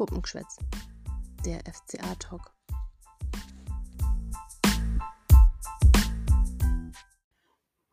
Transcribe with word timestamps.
Puppengeschwätz, 0.00 0.56
der 1.44 1.60
FCA-Talk. 1.70 2.54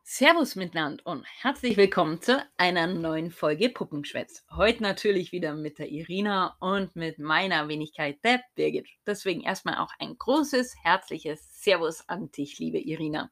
Servus 0.05 0.55
miteinander 0.55 1.05
und 1.05 1.25
herzlich 1.41 1.75
willkommen 1.75 2.21
zu 2.21 2.41
einer 2.55 2.87
neuen 2.87 3.29
Folge 3.29 3.67
Puppengeschwätz. 3.67 4.45
Heute 4.55 4.83
natürlich 4.83 5.33
wieder 5.33 5.53
mit 5.53 5.79
der 5.79 5.89
Irina 5.89 6.55
und 6.61 6.95
mit 6.95 7.19
meiner 7.19 7.67
Wenigkeit 7.67 8.23
der 8.23 8.41
Birgit. 8.55 8.87
Deswegen 9.05 9.41
erstmal 9.41 9.75
auch 9.75 9.91
ein 9.99 10.17
großes, 10.17 10.75
herzliches 10.81 11.61
Servus 11.61 12.07
an 12.07 12.31
dich, 12.31 12.57
liebe 12.57 12.79
Irina. 12.79 13.31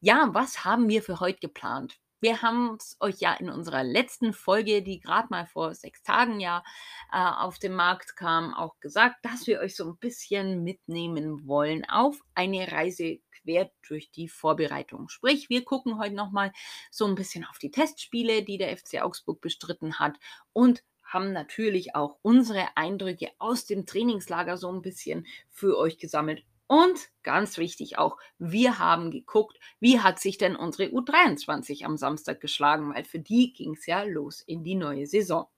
Ja, 0.00 0.30
was 0.32 0.64
haben 0.64 0.88
wir 0.88 1.02
für 1.02 1.20
heute 1.20 1.40
geplant? 1.40 2.00
Wir 2.20 2.42
haben 2.42 2.76
es 2.78 2.98
euch 3.00 3.20
ja 3.20 3.32
in 3.32 3.48
unserer 3.48 3.82
letzten 3.82 4.34
Folge, 4.34 4.82
die 4.82 5.00
gerade 5.00 5.28
mal 5.30 5.46
vor 5.46 5.74
sechs 5.74 6.02
Tagen 6.02 6.38
ja 6.38 6.62
äh, 7.10 7.16
auf 7.16 7.58
den 7.58 7.72
Markt 7.72 8.14
kam, 8.14 8.52
auch 8.52 8.78
gesagt, 8.80 9.16
dass 9.24 9.46
wir 9.46 9.60
euch 9.60 9.74
so 9.74 9.86
ein 9.86 9.96
bisschen 9.96 10.62
mitnehmen 10.62 11.46
wollen 11.46 11.88
auf 11.88 12.20
eine 12.34 12.70
Reise 12.70 13.20
quer 13.42 13.70
durch 13.88 14.10
die 14.10 14.28
Vorbereitung. 14.28 15.08
Sprich, 15.08 15.48
wir 15.48 15.64
gucken 15.64 15.98
heute 15.98 16.14
nochmal 16.14 16.52
so 16.90 17.06
ein 17.06 17.14
bisschen 17.14 17.46
auf 17.46 17.58
die 17.58 17.70
Testspiele, 17.70 18.42
die 18.42 18.58
der 18.58 18.76
FC 18.76 19.00
Augsburg 19.00 19.40
bestritten 19.40 19.98
hat 19.98 20.18
und 20.52 20.82
haben 21.02 21.32
natürlich 21.32 21.94
auch 21.94 22.18
unsere 22.20 22.76
Eindrücke 22.76 23.30
aus 23.38 23.64
dem 23.64 23.86
Trainingslager 23.86 24.58
so 24.58 24.70
ein 24.70 24.82
bisschen 24.82 25.26
für 25.48 25.78
euch 25.78 25.96
gesammelt 25.96 26.44
und 26.70 27.10
ganz 27.24 27.58
wichtig 27.58 27.98
auch, 27.98 28.16
wir 28.38 28.78
haben 28.78 29.10
geguckt, 29.10 29.58
wie 29.80 29.98
hat 29.98 30.20
sich 30.20 30.38
denn 30.38 30.54
unsere 30.54 30.90
U23 30.90 31.84
am 31.84 31.96
Samstag 31.96 32.40
geschlagen, 32.40 32.94
weil 32.94 33.04
für 33.04 33.18
die 33.18 33.52
ging 33.52 33.72
es 33.72 33.86
ja 33.86 34.04
los 34.04 34.40
in 34.40 34.62
die 34.62 34.76
neue 34.76 35.08
Saison. 35.08 35.48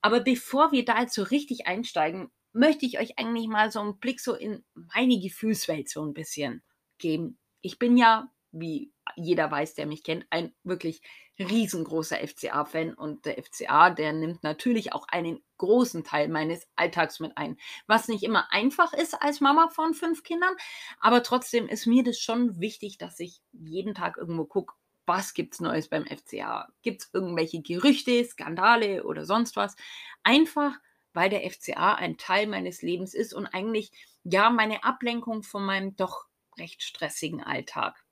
Aber 0.00 0.18
bevor 0.18 0.72
wir 0.72 0.84
da 0.84 1.02
jetzt 1.02 1.14
so 1.14 1.22
richtig 1.22 1.68
einsteigen, 1.68 2.32
möchte 2.52 2.84
ich 2.84 2.98
euch 2.98 3.16
eigentlich 3.16 3.46
mal 3.46 3.70
so 3.70 3.78
einen 3.78 4.00
Blick 4.00 4.18
so 4.18 4.34
in 4.34 4.64
meine 4.74 5.20
Gefühlswelt 5.20 5.88
so 5.88 6.04
ein 6.04 6.14
bisschen 6.14 6.64
geben. 6.98 7.38
Ich 7.60 7.78
bin 7.78 7.96
ja, 7.96 8.28
wie 8.50 8.92
jeder 9.14 9.52
weiß, 9.52 9.74
der 9.74 9.86
mich 9.86 10.02
kennt, 10.02 10.26
ein 10.30 10.52
wirklich 10.64 11.00
riesengroßer 11.40 12.16
FCA-Fan 12.16 12.94
und 12.94 13.24
der 13.24 13.42
FCA, 13.42 13.90
der 13.90 14.12
nimmt 14.12 14.42
natürlich 14.42 14.92
auch 14.92 15.06
einen 15.08 15.42
großen 15.58 16.04
Teil 16.04 16.28
meines 16.28 16.66
Alltags 16.76 17.20
mit 17.20 17.36
ein. 17.36 17.58
Was 17.86 18.08
nicht 18.08 18.22
immer 18.22 18.52
einfach 18.52 18.92
ist 18.92 19.20
als 19.20 19.40
Mama 19.40 19.68
von 19.68 19.94
fünf 19.94 20.22
Kindern, 20.22 20.54
aber 21.00 21.22
trotzdem 21.22 21.68
ist 21.68 21.86
mir 21.86 22.04
das 22.04 22.18
schon 22.18 22.60
wichtig, 22.60 22.98
dass 22.98 23.20
ich 23.20 23.40
jeden 23.52 23.94
Tag 23.94 24.16
irgendwo 24.16 24.44
gucke, 24.44 24.74
was 25.06 25.34
gibt 25.34 25.54
es 25.54 25.60
Neues 25.60 25.88
beim 25.88 26.06
FCA? 26.06 26.68
Gibt 26.82 27.02
es 27.02 27.10
irgendwelche 27.12 27.62
Gerüchte, 27.62 28.24
Skandale 28.24 29.02
oder 29.04 29.24
sonst 29.26 29.56
was? 29.56 29.74
Einfach, 30.22 30.76
weil 31.12 31.30
der 31.30 31.50
FCA 31.50 31.94
ein 31.94 32.16
Teil 32.16 32.46
meines 32.46 32.80
Lebens 32.82 33.14
ist 33.14 33.34
und 33.34 33.46
eigentlich 33.46 33.90
ja 34.22 34.50
meine 34.50 34.84
Ablenkung 34.84 35.42
von 35.42 35.64
meinem 35.64 35.96
doch 35.96 36.26
recht 36.58 36.82
stressigen 36.82 37.42
Alltag. 37.42 38.04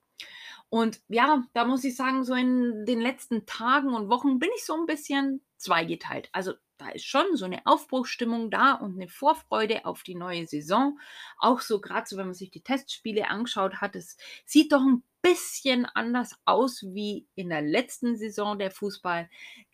Und 0.70 1.00
ja, 1.08 1.44
da 1.54 1.64
muss 1.64 1.84
ich 1.84 1.96
sagen, 1.96 2.24
so 2.24 2.34
in 2.34 2.84
den 2.84 3.00
letzten 3.00 3.46
Tagen 3.46 3.94
und 3.94 4.10
Wochen 4.10 4.38
bin 4.38 4.50
ich 4.56 4.64
so 4.64 4.74
ein 4.74 4.86
bisschen 4.86 5.42
zweigeteilt. 5.56 6.28
Also 6.32 6.52
da 6.76 6.90
ist 6.90 7.06
schon 7.06 7.36
so 7.36 7.44
eine 7.44 7.66
Aufbruchsstimmung 7.66 8.50
da 8.50 8.74
und 8.74 8.94
eine 8.94 9.08
Vorfreude 9.08 9.84
auf 9.84 10.02
die 10.02 10.14
neue 10.14 10.46
Saison. 10.46 10.98
Auch 11.38 11.60
so 11.60 11.80
gerade 11.80 12.06
so, 12.06 12.16
wenn 12.16 12.26
man 12.26 12.34
sich 12.34 12.50
die 12.50 12.62
Testspiele 12.62 13.28
angeschaut 13.28 13.80
hat, 13.80 13.96
es 13.96 14.16
sieht 14.44 14.72
doch 14.72 14.82
ein 14.82 15.02
bisschen 15.22 15.86
anders 15.86 16.36
aus 16.44 16.82
wie 16.82 17.26
in 17.34 17.48
der 17.48 17.62
letzten 17.62 18.16
Saison 18.16 18.58
der 18.58 18.70
Fußball, 18.70 19.28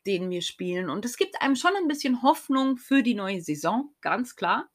den 0.07 0.31
wir 0.31 0.41
spielen. 0.41 0.89
Und 0.89 1.05
es 1.05 1.17
gibt 1.17 1.43
einem 1.43 1.57
schon 1.57 1.77
ein 1.77 1.89
bisschen 1.89 2.23
Hoffnung 2.23 2.79
für 2.79 3.03
die 3.03 3.15
neue 3.15 3.43
Saison, 3.43 3.95
ganz 4.01 4.37
klar. 4.37 4.71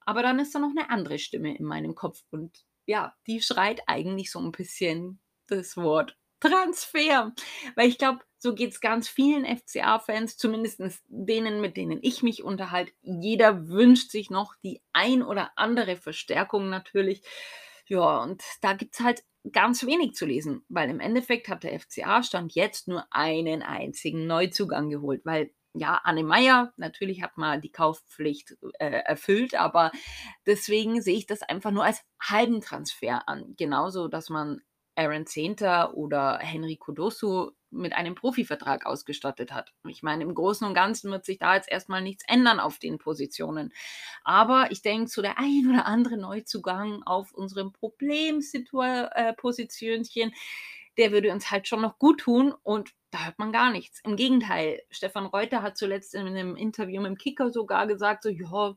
Aber 0.00 0.22
dann 0.22 0.38
ist 0.38 0.54
da 0.54 0.58
noch 0.58 0.72
eine 0.76 0.90
andere 0.90 1.18
Stimme 1.18 1.56
in 1.56 1.64
meinem 1.64 1.94
Kopf 1.94 2.22
und 2.30 2.64
ja, 2.84 3.14
die 3.28 3.40
schreit 3.40 3.82
eigentlich 3.86 4.30
so 4.32 4.40
ein 4.40 4.50
bisschen 4.50 5.21
das 5.52 5.76
Wort 5.76 6.16
Transfer. 6.40 7.32
Weil 7.76 7.88
ich 7.88 7.98
glaube, 7.98 8.20
so 8.38 8.54
geht 8.54 8.72
es 8.72 8.80
ganz 8.80 9.08
vielen 9.08 9.44
FCA-Fans, 9.44 10.36
zumindest 10.36 10.80
denen, 11.06 11.60
mit 11.60 11.76
denen 11.76 12.00
ich 12.02 12.22
mich 12.22 12.42
unterhalte. 12.42 12.92
Jeder 13.02 13.68
wünscht 13.68 14.10
sich 14.10 14.30
noch 14.30 14.54
die 14.64 14.82
ein 14.92 15.22
oder 15.22 15.52
andere 15.56 15.96
Verstärkung 15.96 16.68
natürlich. 16.68 17.22
Ja, 17.86 18.22
und 18.22 18.42
da 18.60 18.72
gibt 18.72 18.94
es 18.94 19.00
halt 19.00 19.22
ganz 19.52 19.86
wenig 19.86 20.14
zu 20.14 20.26
lesen, 20.26 20.64
weil 20.68 20.90
im 20.90 21.00
Endeffekt 21.00 21.48
hat 21.48 21.62
der 21.62 21.78
FCA 21.78 22.22
Stand 22.22 22.54
jetzt 22.54 22.88
nur 22.88 23.06
einen 23.10 23.62
einzigen 23.62 24.26
Neuzugang 24.26 24.88
geholt, 24.88 25.22
weil 25.24 25.52
ja, 25.74 26.00
Anne 26.04 26.22
Meyer, 26.22 26.72
natürlich 26.76 27.22
hat 27.22 27.38
man 27.38 27.60
die 27.60 27.72
Kaufpflicht 27.72 28.56
äh, 28.78 28.90
erfüllt, 29.04 29.54
aber 29.54 29.90
deswegen 30.46 31.00
sehe 31.00 31.16
ich 31.16 31.26
das 31.26 31.42
einfach 31.42 31.70
nur 31.70 31.84
als 31.84 32.02
halben 32.20 32.60
Transfer 32.60 33.26
an. 33.26 33.54
Genauso, 33.56 34.08
dass 34.08 34.28
man 34.28 34.60
Aaron 34.94 35.26
Zehnter 35.26 35.96
oder 35.96 36.38
Henry 36.38 36.76
Kodosu 36.76 37.52
mit 37.70 37.94
einem 37.94 38.14
Profivertrag 38.14 38.84
ausgestattet 38.84 39.52
hat. 39.52 39.72
Ich 39.88 40.02
meine, 40.02 40.24
im 40.24 40.34
Großen 40.34 40.66
und 40.66 40.74
Ganzen 40.74 41.10
wird 41.10 41.24
sich 41.24 41.38
da 41.38 41.54
jetzt 41.54 41.70
erstmal 41.70 42.02
nichts 42.02 42.24
ändern 42.28 42.60
auf 42.60 42.78
den 42.78 42.98
Positionen. 42.98 43.72
Aber 44.24 44.70
ich 44.70 44.82
denke, 44.82 45.08
so 45.08 45.22
der 45.22 45.38
ein 45.38 45.66
oder 45.70 45.86
andere 45.86 46.18
Neuzugang 46.18 47.02
auf 47.04 47.32
unserem 47.32 47.72
Problempositionchen, 47.72 50.30
äh, 50.30 50.34
der 50.98 51.12
würde 51.12 51.32
uns 51.32 51.50
halt 51.50 51.68
schon 51.68 51.80
noch 51.80 51.98
gut 51.98 52.20
tun 52.20 52.54
und 52.62 52.90
da 53.10 53.26
hört 53.26 53.38
man 53.38 53.52
gar 53.52 53.70
nichts. 53.70 54.00
Im 54.04 54.16
Gegenteil, 54.16 54.82
Stefan 54.90 55.26
Reuter 55.26 55.62
hat 55.62 55.76
zuletzt 55.76 56.14
in 56.14 56.26
einem 56.26 56.56
Interview 56.56 57.00
mit 57.02 57.10
dem 57.10 57.18
Kicker 57.18 57.50
sogar 57.50 57.86
gesagt, 57.86 58.22
so 58.22 58.30
ja, 58.30 58.74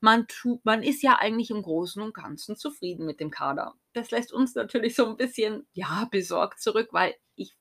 man 0.00 0.26
tut, 0.28 0.64
man 0.64 0.82
ist 0.82 1.02
ja 1.02 1.18
eigentlich 1.18 1.50
im 1.50 1.62
Großen 1.62 2.00
und 2.00 2.14
Ganzen 2.14 2.56
zufrieden 2.56 3.06
mit 3.06 3.20
dem 3.20 3.30
Kader. 3.30 3.74
Das 3.92 4.10
lässt 4.10 4.32
uns 4.32 4.54
natürlich 4.54 4.94
so 4.94 5.06
ein 5.06 5.16
bisschen 5.16 5.66
ja 5.72 6.06
besorgt 6.10 6.60
zurück, 6.60 6.88
weil 6.92 7.14
ich 7.34 7.56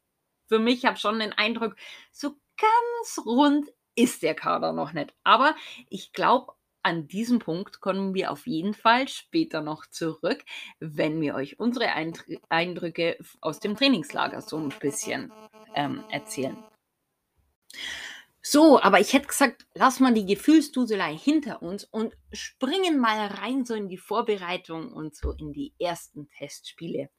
für 0.48 0.60
mich 0.60 0.86
habe 0.86 0.98
schon 0.98 1.20
den 1.20 1.34
Eindruck, 1.34 1.76
so 2.12 2.36
ganz 2.58 3.26
rund 3.26 3.72
ist 3.96 4.22
der 4.22 4.36
Kader 4.36 4.74
noch 4.74 4.94
nicht. 4.94 5.14
Aber 5.24 5.56
ich 5.90 6.14
glaube 6.14 6.54
an 6.84 7.08
diesem 7.08 7.40
Punkt 7.40 7.82
kommen 7.82 8.14
wir 8.14 8.32
auf 8.32 8.48
jeden 8.48 8.74
Fall 8.74 9.08
später 9.08 9.62
noch 9.62 9.86
zurück, 9.86 10.44
wenn 10.80 11.22
wir 11.22 11.36
euch 11.36 11.60
unsere 11.60 11.90
Eindrücke 12.50 13.18
aus 13.40 13.60
dem 13.60 13.76
Trainingslager 13.76 14.42
so 14.42 14.58
ein 14.58 14.74
bisschen 14.80 15.32
ähm, 15.76 16.04
erzählen. 16.10 16.58
So, 18.44 18.82
aber 18.82 19.00
ich 19.00 19.14
hätte 19.14 19.28
gesagt, 19.28 19.68
lass 19.76 20.00
mal 20.00 20.16
die 20.16 20.26
Gefühlsduselei 20.26 21.16
hinter 21.16 21.62
uns 21.62 21.84
und 21.84 22.18
springen 22.34 23.00
mal 23.00 23.28
rein 23.28 23.66
so 23.66 23.76
in 23.76 23.88
die 23.88 24.00
Vorbereitung 24.00 24.92
und 24.92 25.16
so 25.16 25.32
in 25.32 25.54
die 25.54 25.74
ersten 25.80 26.28
Testspiele 26.28 27.12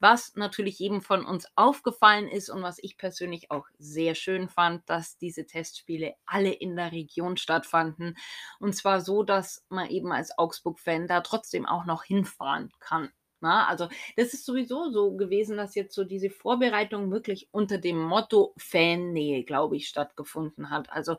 was 0.00 0.34
natürlich 0.36 0.78
jedem 0.78 1.00
von 1.00 1.24
uns 1.24 1.46
aufgefallen 1.56 2.28
ist 2.28 2.50
und 2.50 2.62
was 2.62 2.78
ich 2.78 2.96
persönlich 2.96 3.50
auch 3.50 3.66
sehr 3.78 4.14
schön 4.14 4.48
fand, 4.48 4.88
dass 4.88 5.18
diese 5.18 5.46
Testspiele 5.46 6.14
alle 6.26 6.52
in 6.52 6.76
der 6.76 6.92
Region 6.92 7.36
stattfanden. 7.36 8.16
Und 8.60 8.74
zwar 8.74 9.00
so, 9.00 9.22
dass 9.22 9.64
man 9.68 9.88
eben 9.90 10.12
als 10.12 10.36
Augsburg-Fan 10.38 11.08
da 11.08 11.20
trotzdem 11.20 11.66
auch 11.66 11.84
noch 11.84 12.04
hinfahren 12.04 12.72
kann. 12.80 13.10
Na, 13.40 13.68
also 13.68 13.88
das 14.16 14.34
ist 14.34 14.44
sowieso 14.44 14.90
so 14.90 15.12
gewesen, 15.16 15.56
dass 15.56 15.76
jetzt 15.76 15.94
so 15.94 16.02
diese 16.02 16.28
Vorbereitung 16.28 17.12
wirklich 17.12 17.48
unter 17.52 17.78
dem 17.78 17.96
Motto 17.96 18.52
Fannähe, 18.58 19.44
glaube 19.44 19.76
ich, 19.76 19.86
stattgefunden 19.88 20.70
hat. 20.70 20.90
Also 20.90 21.16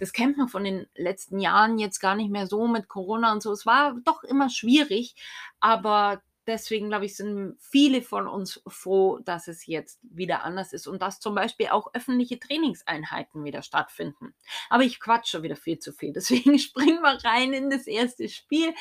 das 0.00 0.12
kennt 0.12 0.36
man 0.36 0.48
von 0.48 0.64
den 0.64 0.88
letzten 0.96 1.38
Jahren 1.38 1.78
jetzt 1.78 2.00
gar 2.00 2.16
nicht 2.16 2.30
mehr 2.30 2.48
so 2.48 2.66
mit 2.66 2.88
Corona 2.88 3.32
und 3.32 3.40
so. 3.42 3.52
Es 3.52 3.66
war 3.66 3.96
doch 4.04 4.24
immer 4.24 4.50
schwierig, 4.50 5.14
aber 5.60 6.20
deswegen, 6.50 6.88
glaube 6.88 7.06
ich, 7.06 7.16
sind 7.16 7.56
viele 7.58 8.02
von 8.02 8.28
uns 8.28 8.62
froh, 8.66 9.18
dass 9.24 9.48
es 9.48 9.66
jetzt 9.66 9.98
wieder 10.02 10.44
anders 10.44 10.72
ist 10.72 10.86
und 10.86 11.00
dass 11.00 11.20
zum 11.20 11.34
Beispiel 11.34 11.68
auch 11.68 11.94
öffentliche 11.94 12.38
Trainingseinheiten 12.38 13.44
wieder 13.44 13.62
stattfinden. 13.62 14.34
Aber 14.68 14.82
ich 14.82 15.00
quatsche 15.00 15.42
wieder 15.42 15.56
viel 15.56 15.78
zu 15.78 15.92
viel. 15.92 16.12
Deswegen 16.14 16.58
springen 16.58 17.00
wir 17.02 17.24
rein 17.24 17.52
in 17.52 17.70
das 17.70 17.86
erste 17.86 18.28
Spiel. 18.28 18.74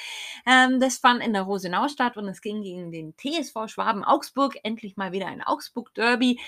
Ähm, 0.45 0.79
das 0.79 0.97
fand 0.97 1.23
in 1.23 1.33
der 1.33 1.43
Rosenau 1.43 1.87
statt 1.87 2.17
und 2.17 2.27
es 2.27 2.41
ging 2.41 2.61
gegen 2.61 2.91
den 2.91 3.15
TSV 3.15 3.67
Schwaben 3.67 4.03
Augsburg. 4.03 4.57
Endlich 4.63 4.97
mal 4.97 5.11
wieder 5.11 5.27
ein 5.27 5.43
Augsburg-Derby. 5.43 6.39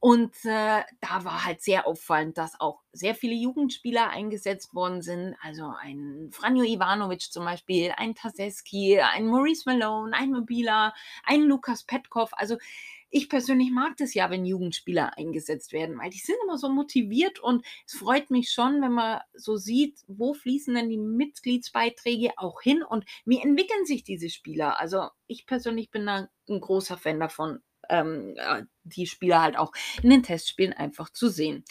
Und 0.00 0.34
äh, 0.44 0.82
da 1.00 1.24
war 1.24 1.44
halt 1.44 1.60
sehr 1.60 1.86
auffallend, 1.86 2.38
dass 2.38 2.60
auch 2.60 2.80
sehr 2.92 3.14
viele 3.14 3.34
Jugendspieler 3.34 4.10
eingesetzt 4.10 4.74
worden 4.74 5.02
sind. 5.02 5.36
Also 5.40 5.72
ein 5.80 6.30
Franjo 6.32 6.64
Ivanovic 6.64 7.32
zum 7.32 7.44
Beispiel, 7.44 7.92
ein 7.96 8.14
Taseski, 8.14 9.00
ein 9.00 9.26
Maurice 9.26 9.64
Malone, 9.66 10.12
ein 10.14 10.30
Mobila, 10.30 10.94
ein 11.24 11.42
Lukas 11.42 11.84
Petkov. 11.84 12.30
Also 12.32 12.56
ich 13.10 13.28
persönlich 13.28 13.70
mag 13.70 13.96
das 13.96 14.14
ja, 14.14 14.30
wenn 14.30 14.44
Jugendspieler 14.44 15.16
eingesetzt 15.16 15.72
werden, 15.72 15.98
weil 15.98 16.10
die 16.10 16.18
sind 16.18 16.36
immer 16.44 16.58
so 16.58 16.68
motiviert 16.68 17.40
und 17.40 17.64
es 17.86 17.94
freut 17.94 18.30
mich 18.30 18.50
schon, 18.50 18.82
wenn 18.82 18.92
man 18.92 19.20
so 19.34 19.56
sieht, 19.56 20.00
wo 20.08 20.34
fließen 20.34 20.74
denn 20.74 20.90
die 20.90 20.98
Mitgliedsbeiträge 20.98 22.32
auch 22.36 22.60
hin 22.60 22.82
und 22.82 23.04
wie 23.24 23.40
entwickeln 23.40 23.86
sich 23.86 24.04
diese 24.04 24.28
Spieler. 24.28 24.78
Also 24.78 25.08
ich 25.26 25.46
persönlich 25.46 25.90
bin 25.90 26.06
da 26.06 26.28
ein 26.48 26.60
großer 26.60 26.98
Fan 26.98 27.18
davon, 27.20 27.60
ähm, 27.88 28.34
äh, 28.36 28.62
die 28.84 29.06
Spieler 29.06 29.42
halt 29.42 29.56
auch 29.56 29.72
in 30.02 30.10
den 30.10 30.22
Testspielen 30.22 30.72
einfach 30.72 31.10
zu 31.10 31.28
sehen. 31.28 31.64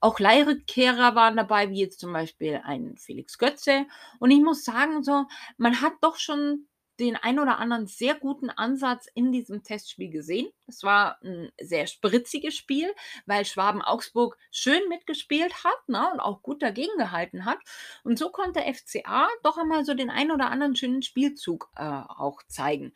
Auch 0.00 0.18
Leihrückkehrer 0.18 1.14
waren 1.14 1.36
dabei, 1.36 1.70
wie 1.70 1.80
jetzt 1.80 2.00
zum 2.00 2.12
Beispiel 2.12 2.60
ein 2.64 2.96
Felix 2.98 3.38
Götze. 3.38 3.86
Und 4.18 4.30
ich 4.30 4.40
muss 4.40 4.64
sagen, 4.64 5.02
so, 5.02 5.26
man 5.56 5.80
hat 5.80 5.94
doch 6.02 6.16
schon 6.16 6.66
den 7.00 7.16
ein 7.16 7.38
oder 7.38 7.58
anderen 7.58 7.86
sehr 7.86 8.14
guten 8.14 8.50
Ansatz 8.50 9.08
in 9.14 9.32
diesem 9.32 9.62
Testspiel 9.62 10.10
gesehen. 10.10 10.48
Es 10.66 10.82
war 10.82 11.18
ein 11.22 11.50
sehr 11.60 11.86
spritziges 11.86 12.54
Spiel, 12.54 12.92
weil 13.26 13.44
Schwaben 13.44 13.82
Augsburg 13.82 14.36
schön 14.50 14.88
mitgespielt 14.88 15.64
hat 15.64 15.88
ne, 15.88 16.08
und 16.12 16.20
auch 16.20 16.42
gut 16.42 16.62
dagegen 16.62 16.96
gehalten 16.96 17.44
hat. 17.44 17.58
Und 18.04 18.18
so 18.18 18.30
konnte 18.30 18.60
FCA 18.60 19.28
doch 19.42 19.58
einmal 19.58 19.84
so 19.84 19.94
den 19.94 20.10
ein 20.10 20.30
oder 20.30 20.50
anderen 20.50 20.76
schönen 20.76 21.02
Spielzug 21.02 21.70
äh, 21.76 21.82
auch 21.82 22.42
zeigen. 22.46 22.92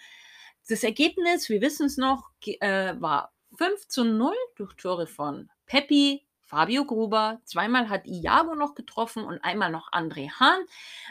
Das 0.69 0.85
Ergebnis, 0.85 1.49
wir 1.49 1.63
wissen 1.63 1.87
es 1.87 1.97
noch, 1.97 2.29
äh, 2.45 2.95
war 3.01 3.33
5 3.57 3.89
zu 3.89 4.05
0 4.05 4.35
durch 4.57 4.75
Tore 4.75 5.07
von 5.07 5.49
Peppi, 5.65 6.27
Fabio 6.43 6.85
Gruber, 6.85 7.41
zweimal 7.45 7.89
hat 7.89 8.07
Iago 8.07 8.55
noch 8.55 8.75
getroffen 8.75 9.25
und 9.25 9.43
einmal 9.43 9.71
noch 9.71 9.91
André 9.93 10.31
Hahn. 10.31 10.61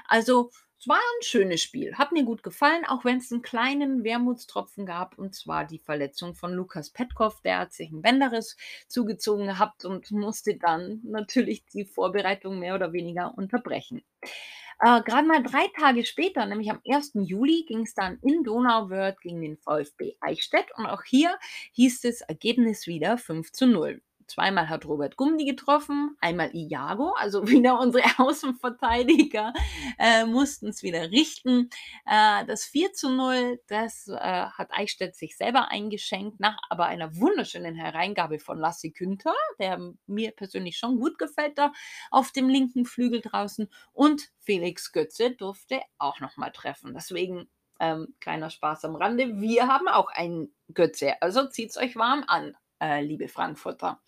Also 0.07 0.51
es 0.79 0.87
war 0.87 0.97
ein 0.97 1.23
schönes 1.23 1.63
Spiel. 1.63 1.95
Hat 1.95 2.11
mir 2.11 2.23
gut 2.23 2.43
gefallen, 2.43 2.85
auch 2.85 3.03
wenn 3.03 3.17
es 3.17 3.31
einen 3.31 3.41
kleinen 3.41 4.03
Wermutstropfen 4.03 4.85
gab, 4.85 5.17
und 5.17 5.33
zwar 5.33 5.65
die 5.65 5.79
Verletzung 5.79 6.35
von 6.35 6.53
Lukas 6.53 6.91
Petkov. 6.91 7.41
Der 7.41 7.57
hat 7.57 7.73
sich 7.73 7.89
einen 7.89 8.03
Bänderriss 8.03 8.57
zugezogen 8.87 9.47
gehabt 9.47 9.85
und 9.85 10.11
musste 10.11 10.55
dann 10.55 11.01
natürlich 11.03 11.65
die 11.65 11.85
Vorbereitung 11.85 12.59
mehr 12.59 12.75
oder 12.75 12.93
weniger 12.93 13.35
unterbrechen. 13.35 14.03
Äh, 14.79 15.01
Gerade 15.03 15.27
mal 15.27 15.41
drei 15.41 15.67
Tage 15.79 16.05
später, 16.05 16.45
nämlich 16.45 16.69
am 16.69 16.81
1. 16.87 17.11
Juli, 17.15 17.65
ging 17.67 17.81
es 17.81 17.95
dann 17.95 18.19
in 18.21 18.43
Donauwörth 18.43 19.21
gegen 19.21 19.41
den 19.41 19.57
VfB 19.57 20.15
Eichstätt 20.21 20.67
und 20.77 20.85
auch 20.85 21.03
hier 21.03 21.37
hieß 21.73 22.01
das 22.01 22.21
Ergebnis 22.21 22.85
wieder 22.87 23.17
5 23.17 23.51
zu 23.51 23.65
0. 23.67 24.01
Zweimal 24.27 24.67
hat 24.67 24.85
Robert 24.85 25.15
Gumdi 25.15 25.45
getroffen, 25.45 26.17
einmal 26.19 26.49
Iago, 26.53 27.13
also 27.17 27.47
wieder 27.47 27.79
unsere 27.79 28.03
Außenverteidiger 28.17 29.53
äh, 29.97 30.25
mussten 30.25 30.67
es 30.67 30.83
wieder 30.83 31.11
richten. 31.11 31.69
Äh, 32.05 32.45
das 32.45 32.65
4 32.65 32.93
zu 32.93 33.09
0, 33.09 33.61
das 33.67 34.07
äh, 34.09 34.15
hat 34.17 34.69
Eichstätt 34.71 35.15
sich 35.15 35.37
selber 35.37 35.71
eingeschenkt, 35.71 36.39
nach 36.39 36.57
aber 36.69 36.85
einer 36.85 37.15
wunderschönen 37.15 37.75
Hereingabe 37.75 38.39
von 38.39 38.59
Lassi 38.59 38.91
Günther, 38.91 39.33
der 39.59 39.93
mir 40.05 40.31
persönlich 40.31 40.77
schon 40.77 40.99
gut 40.99 41.17
gefällt 41.17 41.57
da 41.57 41.71
auf 42.11 42.31
dem 42.31 42.49
linken 42.49 42.85
Flügel 42.85 43.21
draußen. 43.21 43.69
Und 43.93 44.29
Felix 44.39 44.91
Götze 44.91 45.31
durfte 45.31 45.81
auch 45.97 46.19
nochmal 46.19 46.51
treffen. 46.51 46.93
Deswegen 46.93 47.49
ähm, 47.79 48.15
kleiner 48.19 48.49
Spaß 48.49 48.85
am 48.85 48.95
Rande. 48.95 49.39
Wir 49.39 49.67
haben 49.67 49.87
auch 49.87 50.09
einen 50.09 50.53
Götze, 50.73 51.21
also 51.21 51.47
zieht 51.47 51.69
es 51.69 51.77
euch 51.77 51.95
warm 51.95 52.23
an 52.27 52.55
äh, 52.81 53.01
liebe 53.01 53.27
Frankfurter. 53.27 54.01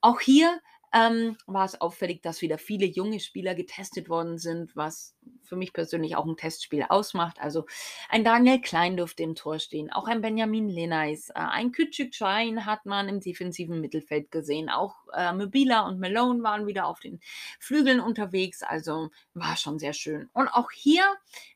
Auch 0.00 0.20
hier 0.20 0.60
ähm, 0.92 1.36
war 1.46 1.64
es 1.64 1.80
auffällig, 1.80 2.22
dass 2.22 2.42
wieder 2.42 2.58
viele 2.58 2.86
junge 2.86 3.20
Spieler 3.20 3.54
getestet 3.54 4.08
worden 4.08 4.38
sind, 4.38 4.74
was 4.74 5.14
für 5.50 5.56
mich 5.56 5.72
persönlich 5.72 6.14
auch 6.14 6.26
ein 6.26 6.36
Testspiel 6.36 6.84
ausmacht. 6.88 7.40
Also 7.40 7.66
ein 8.08 8.22
Daniel 8.22 8.60
Klein 8.60 8.96
durfte 8.96 9.24
im 9.24 9.34
Tor 9.34 9.58
stehen, 9.58 9.90
auch 9.90 10.06
ein 10.06 10.20
Benjamin 10.20 10.68
Lenais, 10.68 11.30
äh, 11.30 11.32
ein 11.34 11.72
Küçük 11.72 12.14
Schein 12.14 12.66
hat 12.66 12.86
man 12.86 13.08
im 13.08 13.20
defensiven 13.20 13.80
Mittelfeld 13.80 14.30
gesehen. 14.30 14.70
Auch 14.70 14.94
äh, 15.12 15.32
Mobila 15.32 15.86
und 15.88 15.98
Malone 15.98 16.44
waren 16.44 16.68
wieder 16.68 16.86
auf 16.86 17.00
den 17.00 17.18
Flügeln 17.58 17.98
unterwegs, 17.98 18.62
also 18.62 19.10
war 19.34 19.56
schon 19.56 19.80
sehr 19.80 19.92
schön. 19.92 20.30
Und 20.32 20.46
auch 20.48 20.70
hier 20.70 21.02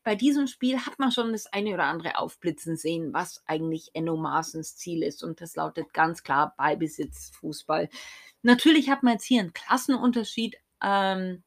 bei 0.02 0.16
diesem 0.16 0.48
Spiel 0.48 0.80
hat 0.80 0.98
man 0.98 1.12
schon 1.12 1.30
das 1.30 1.46
eine 1.46 1.72
oder 1.72 1.84
andere 1.84 2.18
aufblitzen 2.18 2.76
sehen, 2.76 3.12
was 3.12 3.44
eigentlich 3.46 3.90
Enno 3.94 4.16
Maaßens 4.16 4.76
Ziel 4.76 5.04
ist. 5.04 5.22
Und 5.22 5.40
das 5.40 5.54
lautet 5.54 5.94
ganz 5.94 6.24
klar 6.24 6.54
Ballbesitz, 6.56 7.30
Fußball. 7.36 7.88
Natürlich 8.42 8.90
hat 8.90 9.04
man 9.04 9.12
jetzt 9.12 9.24
hier 9.24 9.40
einen 9.40 9.52
Klassenunterschied, 9.52 10.56
ähm, 10.82 11.43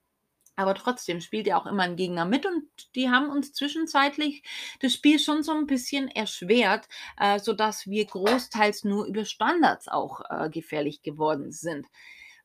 aber 0.58 0.74
trotzdem 0.76 1.22
spielt 1.22 1.48
ja 1.48 1.58
auch 1.58 1.68
immer 1.68 1.84
ein 1.84 1.96
Gegner 1.96 2.26
mit 2.26 2.46
und 2.46 2.66
die 2.96 3.10
haben 3.10 3.30
uns 3.30 3.54
zwischenzeitlich 3.54 4.44
das 4.82 4.94
Spiel 4.94 5.20
schon 5.20 5.44
so 5.44 5.54
ein 5.54 5.68
bisschen 5.68 6.10
erschwert, 6.10 6.90
äh, 7.18 7.40
sodass 7.40 7.88
wir 7.88 8.06
großteils 8.06 8.84
nur 8.84 9.06
über 9.06 9.24
Standards 9.24 9.88
auch 9.88 10.22
äh, 10.30 10.50
gefährlich 10.50 11.02
geworden 11.04 11.52
sind. 11.52 11.86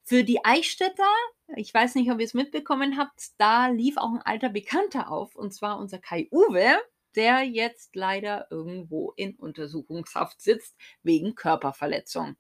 Für 0.05 0.25
die 0.25 0.45
Eichstätter, 0.45 1.09
ich 1.57 1.73
weiß 1.73 1.95
nicht, 1.95 2.11
ob 2.11 2.19
ihr 2.19 2.27
es 2.27 2.35
mitbekommen 2.35 2.99
habt, 2.99 3.31
da 3.39 3.69
lief 3.69 3.97
auch 3.97 4.13
ein 4.13 4.23
alter 4.23 4.51
Bekannter 4.51 5.11
auf, 5.11 5.35
und 5.35 5.55
zwar 5.55 5.79
unser 5.79 5.99
Kai 5.99 6.29
Uwe, 6.31 6.77
der 7.17 7.43
jetzt 7.43 7.95
leider 7.95 8.47
irgendwo 8.51 9.13
in 9.17 9.37
Untersuchungshaft 9.37 10.41
sitzt 10.41 10.77
wegen 11.03 11.35
Körperverletzung. 11.35 12.37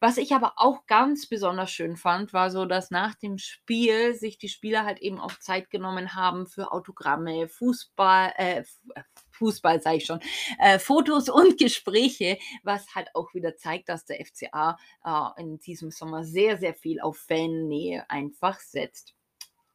Was 0.00 0.16
ich 0.16 0.32
aber 0.32 0.54
auch 0.56 0.86
ganz 0.86 1.28
besonders 1.28 1.70
schön 1.70 1.96
fand, 1.96 2.32
war 2.32 2.50
so, 2.50 2.64
dass 2.64 2.90
nach 2.90 3.14
dem 3.14 3.38
Spiel 3.38 4.14
sich 4.14 4.38
die 4.38 4.48
Spieler 4.48 4.84
halt 4.84 5.00
eben 5.00 5.18
auch 5.18 5.38
Zeit 5.38 5.70
genommen 5.70 6.14
haben 6.14 6.46
für 6.46 6.72
Autogramme, 6.72 7.48
Fußball, 7.48 8.32
äh, 8.36 8.60
äh 8.60 9.02
Fußball 9.30 9.82
sage 9.82 9.96
ich 9.96 10.06
schon, 10.06 10.20
äh, 10.60 10.78
Fotos 10.78 11.28
und 11.28 11.58
Gespräche, 11.58 12.38
was 12.62 12.94
halt 12.94 13.08
auch 13.14 13.34
wieder 13.34 13.56
zeigt, 13.56 13.88
dass 13.88 14.04
der 14.04 14.24
FCA 14.24 14.78
äh, 15.04 15.42
in 15.42 15.58
diesem 15.58 15.90
Sommer 15.90 16.24
sehr, 16.24 16.56
sehr 16.56 16.74
viel 16.74 17.00
auf 17.00 17.18
Fannähe 17.18 18.08
einfach 18.08 18.60
setzt. 18.60 19.14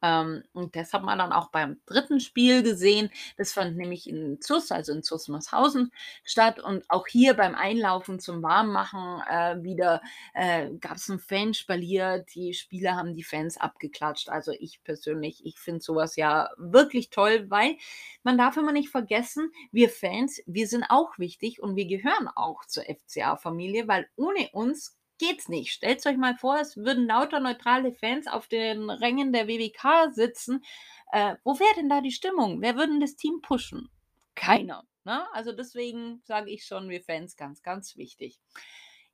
Ähm, 0.02 0.42
und 0.52 0.76
das 0.76 0.92
hat 0.92 1.02
man 1.02 1.18
dann 1.18 1.32
auch 1.32 1.50
beim 1.50 1.80
dritten 1.86 2.20
Spiel 2.20 2.62
gesehen. 2.62 3.10
Das 3.36 3.52
fand 3.52 3.76
nämlich 3.76 4.08
in 4.08 4.40
Zus, 4.40 4.70
also 4.72 4.92
in 4.92 5.02
Zusmarshausen 5.02 5.92
statt. 6.24 6.60
Und 6.60 6.84
auch 6.88 7.06
hier 7.06 7.34
beim 7.34 7.54
Einlaufen 7.54 8.20
zum 8.20 8.42
Warmmachen 8.42 9.22
äh, 9.28 9.62
wieder 9.62 10.02
äh, 10.34 10.70
gab 10.80 10.96
es 10.96 11.08
ein 11.08 11.18
Fanspalier. 11.18 12.24
Die 12.34 12.54
Spieler 12.54 12.96
haben 12.96 13.14
die 13.14 13.24
Fans 13.24 13.56
abgeklatscht. 13.58 14.28
Also 14.28 14.52
ich 14.52 14.82
persönlich, 14.84 15.44
ich 15.44 15.58
finde 15.58 15.80
sowas 15.80 16.16
ja 16.16 16.50
wirklich 16.56 17.10
toll, 17.10 17.46
weil 17.48 17.76
man 18.22 18.38
darf 18.38 18.56
immer 18.56 18.72
nicht 18.72 18.90
vergessen, 18.90 19.52
wir 19.72 19.88
Fans, 19.88 20.40
wir 20.46 20.66
sind 20.66 20.84
auch 20.88 21.18
wichtig 21.18 21.62
und 21.62 21.76
wir 21.76 21.86
gehören 21.86 22.28
auch 22.34 22.64
zur 22.66 22.84
FCA-Familie, 22.84 23.88
weil 23.88 24.08
ohne 24.16 24.48
uns 24.52 24.99
geht's 25.20 25.48
nicht. 25.48 25.72
Stellt 25.72 26.04
euch 26.06 26.16
mal 26.16 26.34
vor, 26.34 26.58
es 26.58 26.76
würden 26.76 27.06
lauter 27.06 27.40
neutrale 27.40 27.92
Fans 27.92 28.26
auf 28.26 28.48
den 28.48 28.90
Rängen 28.90 29.32
der 29.32 29.46
WWK 29.46 30.12
sitzen. 30.12 30.64
Äh, 31.12 31.36
wo 31.44 31.58
wäre 31.60 31.74
denn 31.76 31.90
da 31.90 32.00
die 32.00 32.10
Stimmung? 32.10 32.60
Wer 32.62 32.76
würde 32.76 32.98
das 32.98 33.16
Team 33.16 33.40
pushen? 33.42 33.90
Keiner. 34.34 34.84
Ne? 35.04 35.30
Also 35.32 35.52
deswegen 35.52 36.22
sage 36.24 36.50
ich 36.50 36.64
schon, 36.64 36.88
wir 36.88 37.02
Fans 37.02 37.36
ganz, 37.36 37.62
ganz 37.62 37.96
wichtig. 37.96 38.40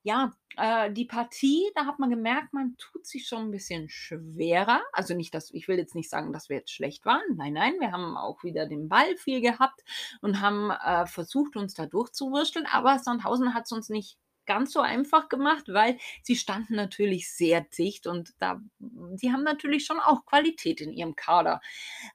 Ja, 0.03 0.33
äh, 0.57 0.93
die 0.93 1.07
Partie, 1.07 1.65
da 1.75 1.85
hat 1.85 1.99
man 1.99 2.11
gemerkt, 2.11 2.53
man 2.53 2.77
tut 2.79 3.05
sich 3.05 3.27
schon 3.27 3.49
ein 3.49 3.51
bisschen 3.51 3.89
schwerer. 3.89 4.81
Also 4.93 5.15
nicht, 5.15 5.35
dass 5.35 5.53
ich 5.53 5.67
will 5.67 5.79
jetzt 5.79 5.97
nicht 5.97 6.09
sagen, 6.09 6.33
dass 6.33 6.49
wir 6.49 6.59
jetzt 6.59 6.71
schlecht 6.71 7.05
waren. 7.05 7.25
Nein, 7.35 7.55
nein, 7.55 7.75
wir 7.81 7.91
haben 7.91 8.17
auch 8.17 8.45
wieder 8.45 8.67
den 8.67 8.89
Ball 8.89 9.17
viel 9.17 9.41
gehabt 9.41 9.83
und 10.21 10.41
haben 10.41 10.71
äh, 10.71 11.07
versucht, 11.07 11.57
uns 11.57 11.75
da 11.75 11.87
durchzuwursteln. 11.87 12.67
Aber 12.67 13.01
Sandhausen 13.01 13.55
hat 13.55 13.65
es 13.65 13.73
uns 13.73 13.89
nicht 13.89 14.17
ganz 14.47 14.73
so 14.73 14.81
einfach 14.81 15.29
gemacht, 15.29 15.65
weil 15.69 15.99
sie 16.23 16.37
standen 16.37 16.75
natürlich 16.75 17.31
sehr 17.33 17.61
dicht 17.61 18.07
und 18.07 18.35
da, 18.39 18.61
die 18.79 19.33
haben 19.33 19.43
natürlich 19.43 19.85
schon 19.85 20.01
auch 20.01 20.25
Qualität 20.25 20.81
in 20.81 20.93
ihrem 20.93 21.17
Kader. 21.17 21.61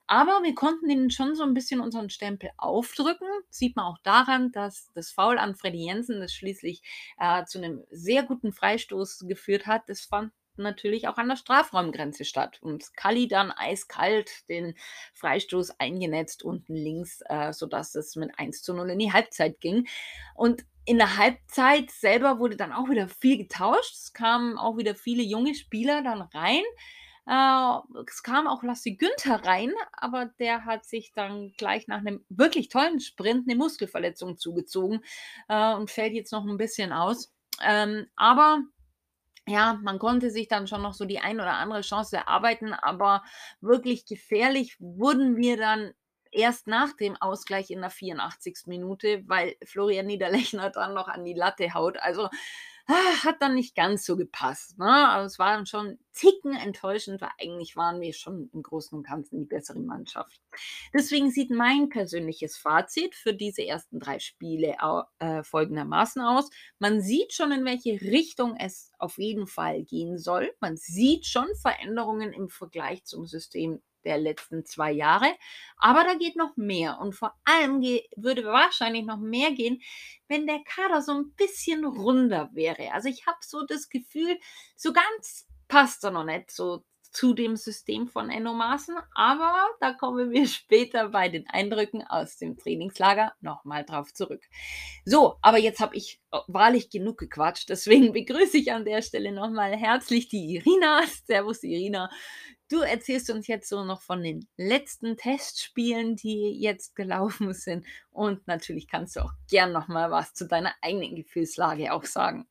Aber 0.06 0.42
wir 0.42 0.54
konnten 0.54 0.90
ihnen 0.90 1.10
schon 1.10 1.34
so 1.34 1.44
ein 1.44 1.54
bisschen 1.54 1.80
unseren 1.80 2.10
Stempel 2.10 2.50
aufdrücken. 2.56 3.28
Sieht 3.50 3.76
man 3.76 3.86
auch 3.86 3.98
daran, 4.02 4.52
dass 4.52 4.90
das 4.94 5.10
Foul 5.10 5.38
an 5.38 5.54
Freddy 5.54 5.84
Jensen, 5.86 6.20
das 6.20 6.32
schließlich 6.32 6.82
äh, 7.18 7.44
zu 7.44 7.58
einem 7.58 7.84
sehr 7.90 8.22
guten 8.22 8.52
Freistoß 8.52 9.24
geführt 9.28 9.66
hat, 9.66 9.88
das 9.88 10.02
fand 10.02 10.32
natürlich 10.56 11.08
auch 11.08 11.16
an 11.16 11.28
der 11.28 11.36
Strafraumgrenze 11.36 12.24
statt. 12.24 12.58
Und 12.60 12.94
Kali 12.96 13.28
dann 13.28 13.50
eiskalt 13.50 14.48
den 14.48 14.74
Freistoß 15.14 15.78
eingenetzt 15.80 16.42
unten 16.42 16.74
links, 16.74 17.22
äh, 17.28 17.52
sodass 17.52 17.94
es 17.94 18.16
mit 18.16 18.30
1 18.38 18.62
zu 18.62 18.74
0 18.74 18.90
in 18.90 18.98
die 18.98 19.12
Halbzeit 19.12 19.60
ging. 19.60 19.86
Und 20.34 20.64
in 20.84 20.98
der 20.98 21.16
Halbzeit 21.16 21.90
selber 21.90 22.38
wurde 22.38 22.56
dann 22.56 22.72
auch 22.72 22.88
wieder 22.88 23.08
viel 23.08 23.38
getauscht. 23.38 23.94
Es 23.94 24.12
kamen 24.12 24.58
auch 24.58 24.76
wieder 24.76 24.94
viele 24.94 25.22
junge 25.22 25.54
Spieler 25.54 26.02
dann 26.02 26.22
rein. 26.22 26.64
Äh, 27.26 28.02
es 28.06 28.22
kam 28.22 28.48
auch 28.48 28.62
Lassi 28.62 28.96
Günther 28.96 29.44
rein, 29.44 29.72
aber 29.92 30.26
der 30.40 30.64
hat 30.64 30.84
sich 30.84 31.12
dann 31.12 31.52
gleich 31.56 31.86
nach 31.86 31.98
einem 31.98 32.24
wirklich 32.28 32.68
tollen 32.68 33.00
Sprint 33.00 33.48
eine 33.48 33.56
Muskelverletzung 33.56 34.38
zugezogen 34.38 35.04
äh, 35.48 35.74
und 35.74 35.90
fällt 35.90 36.14
jetzt 36.14 36.32
noch 36.32 36.44
ein 36.44 36.56
bisschen 36.56 36.92
aus. 36.92 37.32
Ähm, 37.62 38.06
aber 38.16 38.62
ja, 39.48 39.78
man 39.82 39.98
konnte 39.98 40.30
sich 40.30 40.48
dann 40.48 40.66
schon 40.66 40.82
noch 40.82 40.94
so 40.94 41.04
die 41.04 41.18
ein 41.18 41.40
oder 41.40 41.54
andere 41.54 41.80
Chance 41.80 42.16
erarbeiten, 42.16 42.72
aber 42.72 43.22
wirklich 43.60 44.06
gefährlich 44.06 44.76
wurden 44.78 45.36
wir 45.36 45.56
dann 45.56 45.92
erst 46.30 46.66
nach 46.66 46.92
dem 46.94 47.16
Ausgleich 47.20 47.70
in 47.70 47.80
der 47.80 47.90
84. 47.90 48.66
Minute, 48.66 49.22
weil 49.26 49.56
Florian 49.64 50.06
Niederlechner 50.06 50.70
dann 50.70 50.94
noch 50.94 51.08
an 51.08 51.24
die 51.24 51.34
Latte 51.34 51.74
haut. 51.74 51.98
Also 51.98 52.28
hat 53.24 53.40
dann 53.40 53.54
nicht 53.54 53.74
ganz 53.74 54.04
so 54.04 54.16
gepasst. 54.16 54.78
Ne? 54.78 54.86
Aber 54.86 55.24
es 55.24 55.38
war 55.38 55.56
dann 55.56 55.66
schon 55.66 55.98
Ticken 56.12 56.54
enttäuschend, 56.54 57.20
weil 57.20 57.30
eigentlich 57.40 57.76
waren 57.76 58.00
wir 58.00 58.12
schon 58.12 58.50
im 58.52 58.62
Großen 58.62 58.96
und 58.96 59.06
Ganzen 59.06 59.38
die 59.38 59.46
bessere 59.46 59.80
Mannschaft. 59.80 60.40
Deswegen 60.92 61.30
sieht 61.30 61.50
mein 61.50 61.88
persönliches 61.88 62.56
Fazit 62.56 63.14
für 63.14 63.34
diese 63.34 63.66
ersten 63.66 63.98
drei 63.98 64.18
Spiele 64.18 64.76
äh, 65.18 65.42
folgendermaßen 65.42 66.22
aus. 66.22 66.50
Man 66.78 67.00
sieht 67.00 67.32
schon, 67.32 67.52
in 67.52 67.64
welche 67.64 68.00
Richtung 68.00 68.56
es 68.56 68.92
auf 68.98 69.18
jeden 69.18 69.46
Fall 69.46 69.84
gehen 69.84 70.18
soll. 70.18 70.52
Man 70.60 70.76
sieht 70.76 71.26
schon 71.26 71.48
Veränderungen 71.60 72.32
im 72.32 72.48
Vergleich 72.48 73.04
zum 73.04 73.26
System 73.26 73.80
der 74.04 74.18
letzten 74.18 74.64
zwei 74.64 74.92
Jahre. 74.92 75.26
Aber 75.76 76.04
da 76.04 76.14
geht 76.14 76.36
noch 76.36 76.56
mehr. 76.56 76.98
Und 77.00 77.14
vor 77.14 77.34
allem 77.44 77.82
würde 78.16 78.44
wahrscheinlich 78.44 79.04
noch 79.04 79.18
mehr 79.18 79.52
gehen, 79.52 79.80
wenn 80.28 80.46
der 80.46 80.60
Kader 80.64 81.02
so 81.02 81.12
ein 81.12 81.32
bisschen 81.36 81.84
runder 81.84 82.50
wäre. 82.52 82.92
Also 82.92 83.08
ich 83.08 83.26
habe 83.26 83.38
so 83.40 83.64
das 83.66 83.88
Gefühl, 83.88 84.38
so 84.76 84.92
ganz 84.92 85.46
passt 85.68 86.04
er 86.04 86.10
noch 86.10 86.24
nicht 86.24 86.50
so 86.50 86.84
zu 87.12 87.34
dem 87.34 87.56
System 87.56 88.08
von 88.08 88.30
Enno 88.30 88.54
Maaßen, 88.54 88.96
aber 89.14 89.54
da 89.80 89.92
kommen 89.92 90.30
wir 90.30 90.46
später 90.48 91.10
bei 91.10 91.28
den 91.28 91.46
Eindrücken 91.48 92.02
aus 92.02 92.38
dem 92.38 92.56
Trainingslager 92.56 93.32
nochmal 93.40 93.84
drauf 93.84 94.12
zurück. 94.14 94.42
So, 95.04 95.36
aber 95.42 95.58
jetzt 95.58 95.80
habe 95.80 95.94
ich 95.94 96.20
wahrlich 96.48 96.90
genug 96.90 97.18
gequatscht, 97.18 97.68
deswegen 97.68 98.12
begrüße 98.12 98.56
ich 98.58 98.72
an 98.72 98.84
der 98.84 99.02
Stelle 99.02 99.32
nochmal 99.32 99.76
herzlich 99.76 100.28
die 100.28 100.56
Irina. 100.56 101.02
Servus 101.26 101.62
Irina. 101.62 102.10
Du 102.72 102.80
erzählst 102.80 103.28
uns 103.28 103.48
jetzt 103.48 103.68
so 103.68 103.84
noch 103.84 104.00
von 104.00 104.22
den 104.22 104.48
letzten 104.56 105.18
Testspielen, 105.18 106.16
die 106.16 106.58
jetzt 106.58 106.96
gelaufen 106.96 107.52
sind. 107.52 107.84
Und 108.10 108.46
natürlich 108.46 108.88
kannst 108.88 109.14
du 109.14 109.20
auch 109.20 109.34
gern 109.50 109.72
noch 109.72 109.88
mal 109.88 110.10
was 110.10 110.32
zu 110.32 110.48
deiner 110.48 110.72
eigenen 110.80 111.14
Gefühlslage 111.14 111.92
auch 111.92 112.04
sagen. 112.04 112.48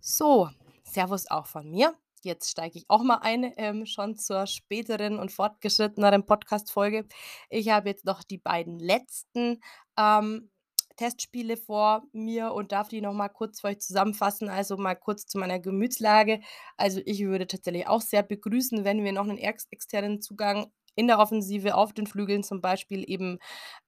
So, 0.00 0.50
Servus 0.82 1.30
auch 1.30 1.46
von 1.46 1.70
mir. 1.70 1.94
Jetzt 2.22 2.50
steige 2.50 2.78
ich 2.78 2.84
auch 2.88 3.02
mal 3.02 3.18
ein, 3.22 3.52
ähm, 3.56 3.86
schon 3.86 4.16
zur 4.16 4.46
späteren 4.46 5.18
und 5.18 5.32
fortgeschritteneren 5.32 6.26
Podcast-Folge. 6.26 7.06
Ich 7.48 7.70
habe 7.70 7.88
jetzt 7.88 8.04
noch 8.04 8.22
die 8.22 8.38
beiden 8.38 8.78
letzten 8.78 9.60
ähm, 9.98 10.50
Testspiele 10.96 11.56
vor 11.56 12.02
mir 12.12 12.52
und 12.52 12.72
darf 12.72 12.88
die 12.88 13.00
noch 13.00 13.14
mal 13.14 13.30
kurz 13.30 13.62
für 13.62 13.68
euch 13.68 13.80
zusammenfassen. 13.80 14.50
Also 14.50 14.76
mal 14.76 14.96
kurz 14.96 15.26
zu 15.26 15.38
meiner 15.38 15.58
Gemütslage. 15.58 16.40
Also 16.76 17.00
ich 17.06 17.20
würde 17.24 17.46
tatsächlich 17.46 17.88
auch 17.88 18.02
sehr 18.02 18.22
begrüßen, 18.22 18.84
wenn 18.84 19.02
wir 19.02 19.12
noch 19.12 19.24
einen 19.24 19.38
ex 19.38 19.66
externen 19.70 20.20
Zugang 20.20 20.70
in 20.96 21.06
der 21.06 21.18
Offensive 21.18 21.74
auf 21.74 21.94
den 21.94 22.06
Flügeln 22.06 22.42
zum 22.42 22.60
Beispiel 22.60 23.02
eben 23.08 23.38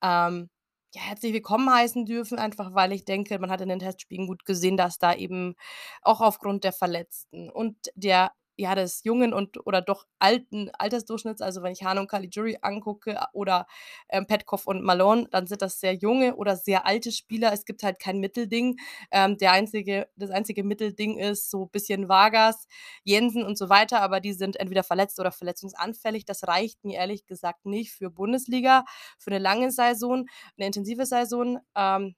ähm, 0.02 0.48
ja, 0.94 1.00
herzlich 1.02 1.32
willkommen 1.32 1.72
heißen 1.72 2.04
dürfen, 2.04 2.38
einfach 2.38 2.74
weil 2.74 2.92
ich 2.92 3.04
denke, 3.06 3.38
man 3.38 3.50
hat 3.50 3.62
in 3.62 3.70
den 3.70 3.78
Testspielen 3.78 4.26
gut 4.26 4.44
gesehen, 4.44 4.76
dass 4.76 4.98
da 4.98 5.14
eben 5.14 5.54
auch 6.02 6.20
aufgrund 6.20 6.64
der 6.64 6.72
Verletzten 6.72 7.48
und 7.50 7.76
der 7.94 8.30
ja, 8.62 8.74
des 8.74 9.02
jungen 9.04 9.32
und 9.34 9.64
oder 9.66 9.82
doch 9.82 10.06
alten 10.18 10.70
Altersdurchschnitts, 10.78 11.42
also 11.42 11.62
wenn 11.62 11.72
ich 11.72 11.82
Hano 11.84 12.00
und 12.00 12.08
Caligiuri 12.10 12.58
angucke 12.62 13.18
oder 13.32 13.66
ähm, 14.08 14.26
Petkov 14.26 14.66
und 14.66 14.82
Malone, 14.82 15.26
dann 15.30 15.46
sind 15.46 15.62
das 15.62 15.80
sehr 15.80 15.94
junge 15.94 16.36
oder 16.36 16.56
sehr 16.56 16.86
alte 16.86 17.12
Spieler. 17.12 17.52
Es 17.52 17.64
gibt 17.64 17.82
halt 17.82 17.98
kein 17.98 18.18
Mittelding. 18.20 18.76
Ähm, 19.10 19.36
der 19.38 19.52
einzige, 19.52 20.08
das 20.16 20.30
einzige 20.30 20.64
Mittelding 20.64 21.18
ist 21.18 21.50
so 21.50 21.64
ein 21.64 21.70
bisschen 21.70 22.08
Vargas, 22.08 22.66
Jensen 23.04 23.44
und 23.44 23.58
so 23.58 23.68
weiter, 23.68 24.00
aber 24.00 24.20
die 24.20 24.32
sind 24.32 24.56
entweder 24.56 24.82
verletzt 24.84 25.18
oder 25.20 25.32
verletzungsanfällig. 25.32 26.24
Das 26.24 26.46
reicht 26.46 26.84
mir 26.84 26.98
ehrlich 26.98 27.26
gesagt 27.26 27.66
nicht 27.66 27.92
für 27.92 28.10
Bundesliga, 28.10 28.84
für 29.18 29.30
eine 29.30 29.38
lange 29.40 29.70
Saison, 29.70 30.26
eine 30.56 30.66
intensive 30.66 31.06
Saison. 31.06 31.58
Ähm, 31.76 32.14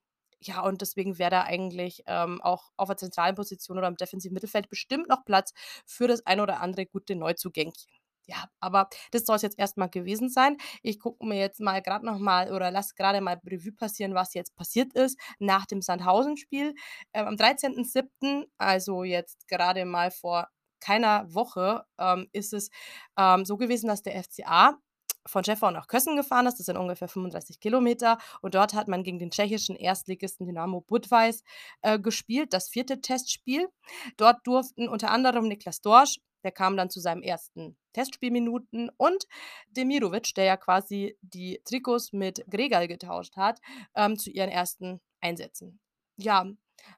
ja, 0.46 0.62
und 0.62 0.80
deswegen 0.80 1.18
wäre 1.18 1.30
da 1.30 1.42
eigentlich 1.42 2.02
ähm, 2.06 2.40
auch 2.42 2.70
auf 2.76 2.88
der 2.88 2.96
zentralen 2.96 3.34
Position 3.34 3.78
oder 3.78 3.88
im 3.88 3.96
defensiven 3.96 4.34
Mittelfeld 4.34 4.68
bestimmt 4.68 5.08
noch 5.08 5.24
Platz 5.24 5.52
für 5.86 6.08
das 6.08 6.26
ein 6.26 6.40
oder 6.40 6.60
andere 6.60 6.86
gute 6.86 7.16
Neuzugängchen. 7.16 7.92
Ja, 8.26 8.48
aber 8.60 8.88
das 9.10 9.24
soll 9.26 9.36
es 9.36 9.42
jetzt 9.42 9.58
erstmal 9.58 9.90
gewesen 9.90 10.30
sein. 10.30 10.56
Ich 10.82 10.98
gucke 10.98 11.26
mir 11.26 11.38
jetzt 11.38 11.60
mal 11.60 11.82
gerade 11.82 12.06
nochmal 12.06 12.52
oder 12.52 12.70
lasse 12.70 12.94
gerade 12.96 13.20
mal 13.20 13.38
Revue 13.46 13.72
passieren, 13.72 14.14
was 14.14 14.32
jetzt 14.34 14.56
passiert 14.56 14.94
ist 14.94 15.18
nach 15.38 15.66
dem 15.66 15.82
Sandhausen-Spiel. 15.82 16.74
Ähm, 17.12 17.26
am 17.26 17.36
13.07., 17.36 18.46
also 18.56 19.04
jetzt 19.04 19.46
gerade 19.48 19.84
mal 19.84 20.10
vor 20.10 20.48
keiner 20.80 21.32
Woche, 21.34 21.84
ähm, 21.98 22.28
ist 22.32 22.52
es 22.54 22.70
ähm, 23.18 23.44
so 23.44 23.56
gewesen, 23.58 23.88
dass 23.88 24.02
der 24.02 24.22
FCA 24.22 24.78
von 25.26 25.44
Schäffau 25.44 25.70
nach 25.70 25.86
Kössen 25.88 26.16
gefahren 26.16 26.46
ist. 26.46 26.58
Das 26.58 26.66
sind 26.66 26.76
ungefähr 26.76 27.08
35 27.08 27.60
Kilometer. 27.60 28.18
Und 28.42 28.54
dort 28.54 28.74
hat 28.74 28.88
man 28.88 29.02
gegen 29.02 29.18
den 29.18 29.30
tschechischen 29.30 29.76
Erstligisten 29.76 30.46
Dynamo 30.46 30.80
Budweis 30.80 31.42
äh, 31.82 31.98
gespielt, 31.98 32.52
das 32.52 32.68
vierte 32.68 33.00
Testspiel. 33.00 33.68
Dort 34.16 34.46
durften 34.46 34.88
unter 34.88 35.10
anderem 35.10 35.48
Niklas 35.48 35.80
Dorsch, 35.80 36.20
der 36.44 36.52
kam 36.52 36.76
dann 36.76 36.90
zu 36.90 37.00
seinem 37.00 37.22
ersten 37.22 37.76
Testspielminuten, 37.94 38.90
und 38.96 39.24
Demirovic, 39.68 40.34
der 40.34 40.44
ja 40.44 40.56
quasi 40.56 41.16
die 41.22 41.60
Trikots 41.64 42.12
mit 42.12 42.44
Gregal 42.50 42.88
getauscht 42.88 43.36
hat, 43.36 43.60
ähm, 43.94 44.18
zu 44.18 44.30
ihren 44.30 44.50
ersten 44.50 45.00
Einsätzen. 45.20 45.80
Ja, 46.16 46.46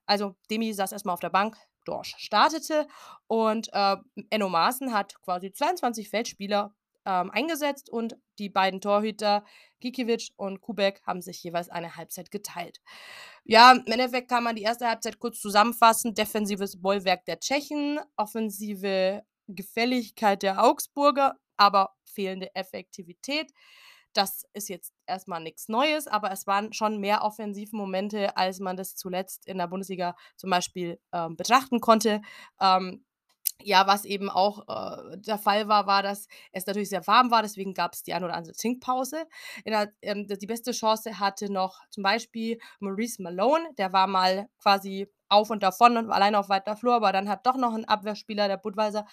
also 0.04 0.34
Demi 0.50 0.72
saß 0.72 0.92
erstmal 0.92 1.14
auf 1.14 1.20
der 1.20 1.30
Bank, 1.30 1.56
Dorsch 1.84 2.16
startete 2.18 2.88
und 3.28 3.68
äh, 3.72 3.96
Enno 4.30 4.48
Maaßen 4.48 4.92
hat 4.92 5.20
quasi 5.22 5.52
22 5.52 6.08
Feldspieler 6.10 6.74
ähm, 7.06 7.30
eingesetzt 7.30 7.88
und 7.88 8.16
die 8.38 8.50
beiden 8.50 8.80
Torhüter 8.80 9.44
Gikiewicz 9.80 10.30
und 10.36 10.60
Kubek 10.60 11.02
haben 11.06 11.22
sich 11.22 11.42
jeweils 11.42 11.70
eine 11.70 11.96
Halbzeit 11.96 12.30
geteilt. 12.30 12.80
Ja, 13.44 13.72
im 13.72 13.84
Endeffekt 13.86 14.28
kann 14.28 14.44
man 14.44 14.56
die 14.56 14.62
erste 14.62 14.88
Halbzeit 14.88 15.18
kurz 15.18 15.40
zusammenfassen. 15.40 16.14
Defensives 16.14 16.80
Bollwerk 16.80 17.24
der 17.24 17.40
Tschechen, 17.40 18.00
offensive 18.16 19.22
Gefälligkeit 19.46 20.42
der 20.42 20.64
Augsburger, 20.64 21.36
aber 21.56 21.94
fehlende 22.04 22.54
Effektivität. 22.54 23.52
Das 24.12 24.44
ist 24.54 24.68
jetzt 24.70 24.94
erstmal 25.06 25.42
nichts 25.42 25.68
Neues, 25.68 26.06
aber 26.06 26.32
es 26.32 26.46
waren 26.46 26.72
schon 26.72 26.98
mehr 26.98 27.22
offensive 27.22 27.76
Momente, 27.76 28.36
als 28.36 28.60
man 28.60 28.76
das 28.76 28.96
zuletzt 28.96 29.46
in 29.46 29.58
der 29.58 29.66
Bundesliga 29.68 30.16
zum 30.36 30.48
Beispiel 30.48 30.98
ähm, 31.12 31.36
betrachten 31.36 31.80
konnte. 31.80 32.22
Ähm, 32.58 33.04
ja, 33.62 33.86
was 33.86 34.04
eben 34.04 34.30
auch 34.30 34.66
äh, 34.68 35.18
der 35.18 35.38
Fall 35.38 35.68
war, 35.68 35.86
war, 35.86 36.02
dass 36.02 36.28
es 36.52 36.66
natürlich 36.66 36.88
sehr 36.90 37.06
warm 37.06 37.30
war, 37.30 37.42
deswegen 37.42 37.74
gab 37.74 37.94
es 37.94 38.02
die 38.02 38.14
ein 38.14 38.24
oder 38.24 38.34
andere 38.34 38.54
Trinkpause. 38.54 39.24
Der, 39.66 39.92
ähm, 40.02 40.26
die 40.28 40.46
beste 40.46 40.72
Chance 40.72 41.18
hatte 41.18 41.50
noch 41.52 41.80
zum 41.90 42.02
Beispiel 42.02 42.58
Maurice 42.80 43.22
Malone, 43.22 43.68
der 43.78 43.92
war 43.92 44.06
mal 44.06 44.48
quasi 44.58 45.08
auf 45.28 45.50
und 45.50 45.62
davon 45.62 45.96
und 45.96 46.10
alleine 46.10 46.38
auf 46.38 46.48
weiter 46.48 46.76
Flur, 46.76 46.94
aber 46.94 47.12
dann 47.12 47.28
hat 47.28 47.46
doch 47.46 47.56
noch 47.56 47.74
ein 47.74 47.84
Abwehrspieler, 47.84 48.48
der 48.48 48.58
Budweiser, 48.58 49.06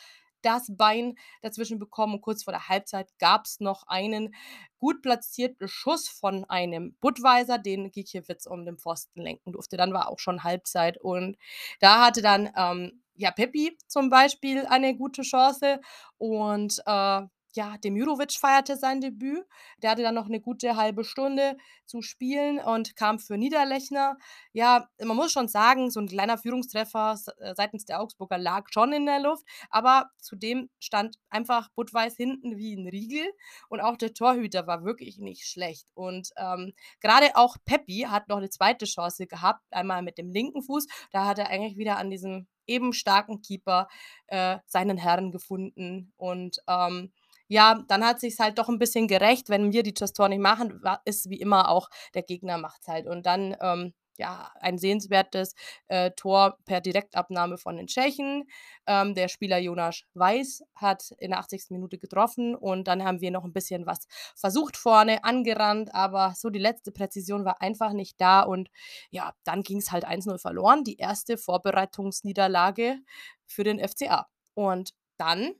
das 0.43 0.67
Bein 0.75 1.15
dazwischen 1.41 1.79
bekommen. 1.79 2.15
Und 2.15 2.21
kurz 2.21 2.43
vor 2.43 2.53
der 2.53 2.69
Halbzeit 2.69 3.09
gab 3.19 3.45
es 3.45 3.59
noch 3.59 3.83
einen 3.87 4.33
gut 4.79 5.01
platzierten 5.01 5.67
Schuss 5.67 6.09
von 6.09 6.45
einem 6.45 6.95
Budweiser, 6.99 7.57
den 7.57 7.91
Gikiewicz 7.91 8.45
um 8.45 8.65
den 8.65 8.77
Pfosten 8.77 9.21
lenken 9.21 9.53
durfte. 9.53 9.77
Dann 9.77 9.93
war 9.93 10.09
auch 10.09 10.19
schon 10.19 10.43
Halbzeit 10.43 10.97
und 10.97 11.37
da 11.79 12.05
hatte 12.05 12.21
dann 12.21 12.51
ähm, 12.55 13.03
ja, 13.15 13.31
Peppi 13.31 13.77
zum 13.87 14.09
Beispiel 14.09 14.65
eine 14.65 14.95
gute 14.95 15.21
Chance 15.21 15.79
und 16.17 16.81
äh, 16.85 17.21
ja, 17.55 17.77
Demirovic 17.77 18.33
feierte 18.33 18.77
sein 18.77 19.01
Debüt. 19.01 19.45
Der 19.81 19.91
hatte 19.91 20.01
dann 20.01 20.15
noch 20.15 20.27
eine 20.27 20.41
gute 20.41 20.75
halbe 20.75 21.03
Stunde 21.03 21.57
zu 21.85 22.01
spielen 22.01 22.59
und 22.59 22.95
kam 22.95 23.19
für 23.19 23.37
Niederlechner. 23.37 24.17
Ja, 24.53 24.87
man 25.03 25.15
muss 25.15 25.31
schon 25.31 25.47
sagen, 25.47 25.91
so 25.91 25.99
ein 25.99 26.07
kleiner 26.07 26.37
Führungstreffer 26.37 27.17
äh, 27.39 27.53
seitens 27.55 27.85
der 27.85 28.01
Augsburger 28.01 28.37
lag 28.37 28.67
schon 28.71 28.93
in 28.93 29.05
der 29.05 29.19
Luft, 29.19 29.45
aber 29.69 30.09
zudem 30.19 30.69
stand 30.79 31.17
einfach 31.29 31.69
Budweis 31.75 32.15
hinten 32.15 32.57
wie 32.57 32.75
ein 32.75 32.87
Riegel 32.87 33.31
und 33.69 33.81
auch 33.81 33.97
der 33.97 34.13
Torhüter 34.13 34.67
war 34.67 34.83
wirklich 34.83 35.17
nicht 35.19 35.45
schlecht. 35.47 35.89
Und 35.93 36.29
ähm, 36.37 36.73
gerade 37.01 37.35
auch 37.35 37.57
Peppi 37.65 38.07
hat 38.09 38.29
noch 38.29 38.37
eine 38.37 38.49
zweite 38.49 38.85
Chance 38.85 39.27
gehabt, 39.27 39.63
einmal 39.71 40.01
mit 40.01 40.17
dem 40.17 40.31
linken 40.31 40.63
Fuß. 40.63 40.87
Da 41.11 41.25
hat 41.25 41.39
er 41.39 41.49
eigentlich 41.49 41.77
wieder 41.77 41.97
an 41.97 42.09
diesem 42.09 42.47
eben 42.67 42.93
starken 42.93 43.41
Keeper 43.41 43.87
äh, 44.27 44.59
seinen 44.65 44.97
Herren 44.97 45.31
gefunden. 45.31 46.13
Und 46.17 46.57
ähm, 46.67 47.11
ja, 47.53 47.83
dann 47.87 48.03
hat 48.03 48.19
sich 48.19 48.39
halt 48.39 48.57
doch 48.57 48.67
ein 48.67 48.79
bisschen 48.79 49.07
gerecht, 49.07 49.47
wenn 49.49 49.71
wir 49.71 49.83
die 49.83 49.93
das 49.93 50.13
Tor 50.13 50.27
nicht 50.27 50.41
machen, 50.41 50.81
ist 51.05 51.29
wie 51.29 51.39
immer 51.39 51.69
auch 51.69 51.89
der 52.15 52.23
Gegner 52.23 52.57
macht 52.57 52.87
halt. 52.87 53.05
Und 53.05 53.27
dann 53.27 53.55
ähm, 53.61 53.93
ja, 54.17 54.51
ein 54.59 54.77
sehenswertes 54.79 55.53
äh, 55.87 56.11
Tor 56.11 56.57
per 56.65 56.81
Direktabnahme 56.81 57.57
von 57.59 57.77
den 57.77 57.87
Tschechen. 57.87 58.45
Ähm, 58.87 59.13
der 59.13 59.27
Spieler 59.27 59.59
Jonas 59.59 60.03
Weiß 60.15 60.63
hat 60.75 61.11
in 61.19 61.29
der 61.31 61.39
80. 61.39 61.65
Minute 61.69 61.99
getroffen 61.99 62.55
und 62.55 62.87
dann 62.87 63.03
haben 63.03 63.21
wir 63.21 63.31
noch 63.31 63.43
ein 63.43 63.53
bisschen 63.53 63.85
was 63.85 64.07
versucht 64.35 64.75
vorne, 64.75 65.23
angerannt, 65.23 65.93
aber 65.93 66.33
so 66.35 66.49
die 66.49 66.59
letzte 66.59 66.91
Präzision 66.91 67.45
war 67.45 67.61
einfach 67.61 67.93
nicht 67.93 68.19
da 68.19 68.41
und 68.41 68.69
ja, 69.11 69.33
dann 69.43 69.61
ging 69.61 69.77
es 69.77 69.91
halt 69.91 70.05
1-0 70.07 70.39
verloren. 70.39 70.83
Die 70.83 70.97
erste 70.97 71.37
Vorbereitungsniederlage 71.37 72.97
für 73.45 73.63
den 73.63 73.79
FCA. 73.79 74.27
Und 74.55 74.93
dann 75.17 75.53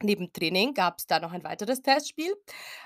Neben 0.00 0.32
Training 0.32 0.74
gab 0.74 0.98
es 0.98 1.06
da 1.06 1.18
noch 1.18 1.32
ein 1.32 1.42
weiteres 1.42 1.82
Testspiel. 1.82 2.32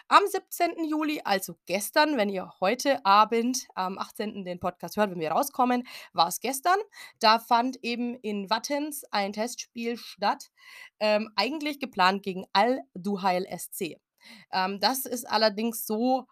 Am 0.09 0.23
17. 0.27 0.85
Juli, 0.85 1.21
also 1.23 1.57
gestern, 1.67 2.17
wenn 2.17 2.31
ihr 2.31 2.51
heute 2.59 3.05
Abend 3.05 3.67
am 3.75 3.99
18. 3.99 4.47
den 4.47 4.59
Podcast 4.59 4.97
hört, 4.97 5.11
wenn 5.11 5.21
wir 5.21 5.33
rauskommen, 5.33 5.87
war 6.15 6.29
es 6.29 6.41
gestern. 6.41 6.79
Da 7.21 7.39
fand 7.39 7.77
eben 7.83 8.15
in 8.15 8.49
Wattens 8.49 9.05
ein 9.11 9.35
Testspiel 9.35 9.99
statt, 9.99 10.51
ähm, 11.01 11.31
eigentlich 11.37 11.81
geplant 11.81 12.23
gegen 12.23 12.47
Al-Duhail 12.55 13.47
SC. 13.47 13.99
Ähm, 14.51 14.81
das 14.81 15.05
ist 15.05 15.29
allerdings 15.29 15.85
so 15.87 16.27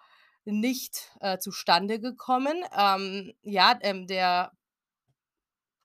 nicht 0.47 1.13
äh, 1.21 1.37
zustande 1.37 2.01
gekommen. 2.01 2.65
Ähm, 2.75 3.35
ja, 3.43 3.79
ähm, 3.83 4.07
der 4.07 4.53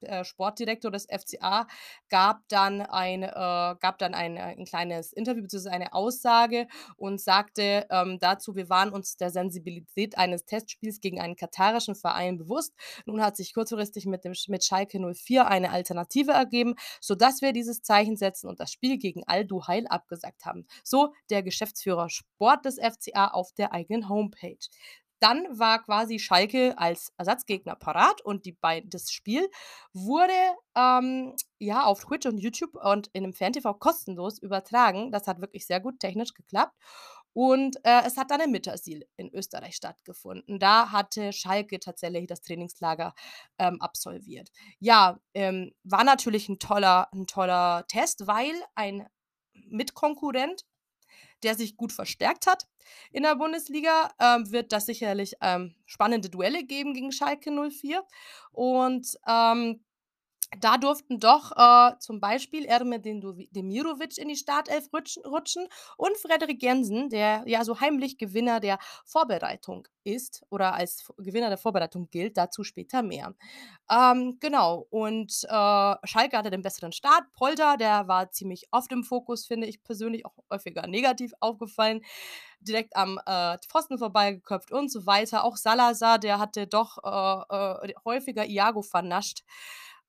äh, 0.02 0.24
Sportdirektor 0.24 0.90
des 0.90 1.06
FCA 1.06 1.66
gab 2.08 2.42
dann 2.48 2.82
ein, 2.82 3.22
äh, 3.22 3.28
gab 3.30 3.98
dann 3.98 4.14
ein, 4.14 4.36
äh, 4.36 4.40
ein 4.40 4.64
kleines 4.64 5.12
Interview 5.12 5.42
bzw. 5.42 5.70
eine 5.70 5.92
Aussage 5.92 6.66
und 6.96 7.20
sagte 7.20 7.86
ähm, 7.90 8.18
dazu, 8.20 8.56
wir 8.56 8.68
waren 8.68 8.90
uns 8.90 9.16
der 9.16 9.30
Sensibilität 9.30 10.18
eines 10.18 10.44
Testspiels 10.44 11.00
gegen 11.00 11.20
einen 11.20 11.36
katarischen 11.36 11.94
Verein 11.94 12.38
bewusst. 12.38 12.74
Nun 13.06 13.22
hat 13.22 13.36
sich 13.36 13.54
kurzfristig 13.54 14.06
mit, 14.06 14.24
dem, 14.24 14.34
mit 14.48 14.64
Schalke 14.64 14.98
04 14.98 15.46
eine 15.46 15.70
Alternative 15.70 16.32
ergeben, 16.32 16.74
sodass 17.00 17.42
wir 17.42 17.52
dieses 17.52 17.82
Zeichen 17.82 18.16
setzen 18.16 18.48
und 18.48 18.60
das 18.60 18.72
Spiel 18.72 18.98
gegen 18.98 19.24
Al-Duhail 19.26 19.86
abgesagt 19.86 20.44
haben. 20.44 20.66
So 20.84 21.12
der 21.30 21.42
Geschäftsführer 21.42 22.08
Sport 22.08 22.64
des 22.64 22.78
FCA 22.78 23.28
auf 23.28 23.52
der 23.52 23.72
eigenen 23.72 24.08
Homepage. 24.08 24.58
Dann 25.22 25.58
war 25.58 25.82
quasi 25.82 26.18
Schalke 26.18 26.74
als 26.78 27.12
Ersatzgegner 27.16 27.74
parat 27.76 28.20
und 28.22 28.44
die 28.46 28.52
beid 28.52 28.84
das 28.94 29.10
Spiel 29.10 29.48
wurde, 29.92 30.32
ähm, 30.76 31.34
ja, 31.58 31.84
auf 31.84 32.04
Twitch 32.04 32.26
und 32.26 32.38
YouTube 32.38 32.74
und 32.76 33.08
in 33.14 33.22
'nem 33.24 33.32
Fan-TV 33.34 33.74
kostenlos 33.74 34.38
übertragen. 34.38 35.10
Das 35.12 35.26
hat 35.26 35.40
wirklich 35.40 35.66
sehr 35.66 35.80
gut 35.80 36.00
technisch 36.00 36.34
geklappt. 36.34 36.74
Und, 37.32 37.76
äh, 37.84 38.02
es 38.06 38.16
hat 38.16 38.30
dann 38.30 38.40
in 38.40 38.50
Mittersiel 38.50 39.06
in 39.18 39.30
Österreich 39.34 39.76
stattgefunden. 39.76 40.58
Da 40.58 40.90
hatte 40.92 41.32
Schalke 41.34 41.78
tatsächlich 41.80 42.26
das 42.26 42.40
Trainingslager, 42.42 43.14
ähm, 43.58 43.80
absolviert. 43.82 44.50
Ja, 44.80 45.18
ähm, 45.34 45.72
war 45.84 46.04
natürlich 46.04 46.48
ein 46.48 46.58
toller 46.58 47.08
'n 47.14 47.26
toller 47.26 47.84
Test, 47.88 48.26
weil 48.26 48.52
ein 48.74 49.06
Mitkonkurrent 49.54 50.62
der 51.42 51.54
sich 51.54 51.76
gut 51.76 51.92
verstärkt 51.92 52.46
hat 52.46 52.66
in 53.12 53.22
der 53.22 53.36
Bundesliga, 53.36 54.10
ähm, 54.20 54.50
wird 54.50 54.72
das 54.72 54.86
sicherlich 54.86 55.34
ähm, 55.40 55.74
spannende 55.86 56.28
Duelle 56.30 56.64
geben 56.64 56.94
gegen 56.94 57.12
Schalke 57.12 57.50
04. 57.50 58.04
Und 58.52 59.18
ähm, 59.26 59.80
da 60.60 60.78
durften 60.78 61.18
doch 61.18 61.52
äh, 61.56 61.98
zum 61.98 62.20
Beispiel 62.20 62.64
Ermedin 62.64 63.20
Demirovic 63.50 64.18
in 64.18 64.28
die 64.28 64.36
Startelf 64.36 64.88
rutschen, 64.92 65.66
und 65.96 66.16
Frederik 66.16 66.62
Jensen, 66.62 67.08
der 67.08 67.42
ja 67.46 67.64
so 67.64 67.80
heimlich 67.80 68.18
Gewinner 68.18 68.60
der 68.60 68.78
Vorbereitung 69.04 69.86
ist 70.04 70.44
oder 70.50 70.74
als 70.74 71.04
Gewinner 71.18 71.48
der 71.48 71.58
Vorbereitung 71.58 72.08
gilt, 72.10 72.36
dazu 72.36 72.64
später 72.64 73.02
mehr. 73.02 73.34
Ähm, 73.90 74.38
genau, 74.40 74.86
und 74.90 75.32
äh, 75.44 75.48
Schalke 76.04 76.36
hatte 76.36 76.50
den 76.50 76.62
besseren 76.62 76.92
Start. 76.92 77.24
Polter, 77.32 77.76
der 77.76 78.08
war 78.08 78.30
ziemlich 78.30 78.66
oft 78.70 78.90
im 78.92 79.04
Fokus, 79.04 79.46
finde 79.46 79.66
ich 79.66 79.82
persönlich 79.82 80.24
auch 80.24 80.34
häufiger 80.50 80.86
negativ 80.86 81.32
aufgefallen. 81.40 82.02
Direkt 82.60 82.96
am 82.96 83.20
äh, 83.26 83.58
Pfosten 83.68 83.98
vorbeigeköpft 83.98 84.72
und 84.72 84.90
so 84.90 85.06
weiter. 85.06 85.44
Auch 85.44 85.56
Salazar, 85.56 86.18
der 86.18 86.38
hatte 86.38 86.66
doch 86.66 86.98
äh, 87.04 87.88
äh, 87.88 87.94
häufiger 88.04 88.46
Iago 88.46 88.82
vernascht 88.82 89.42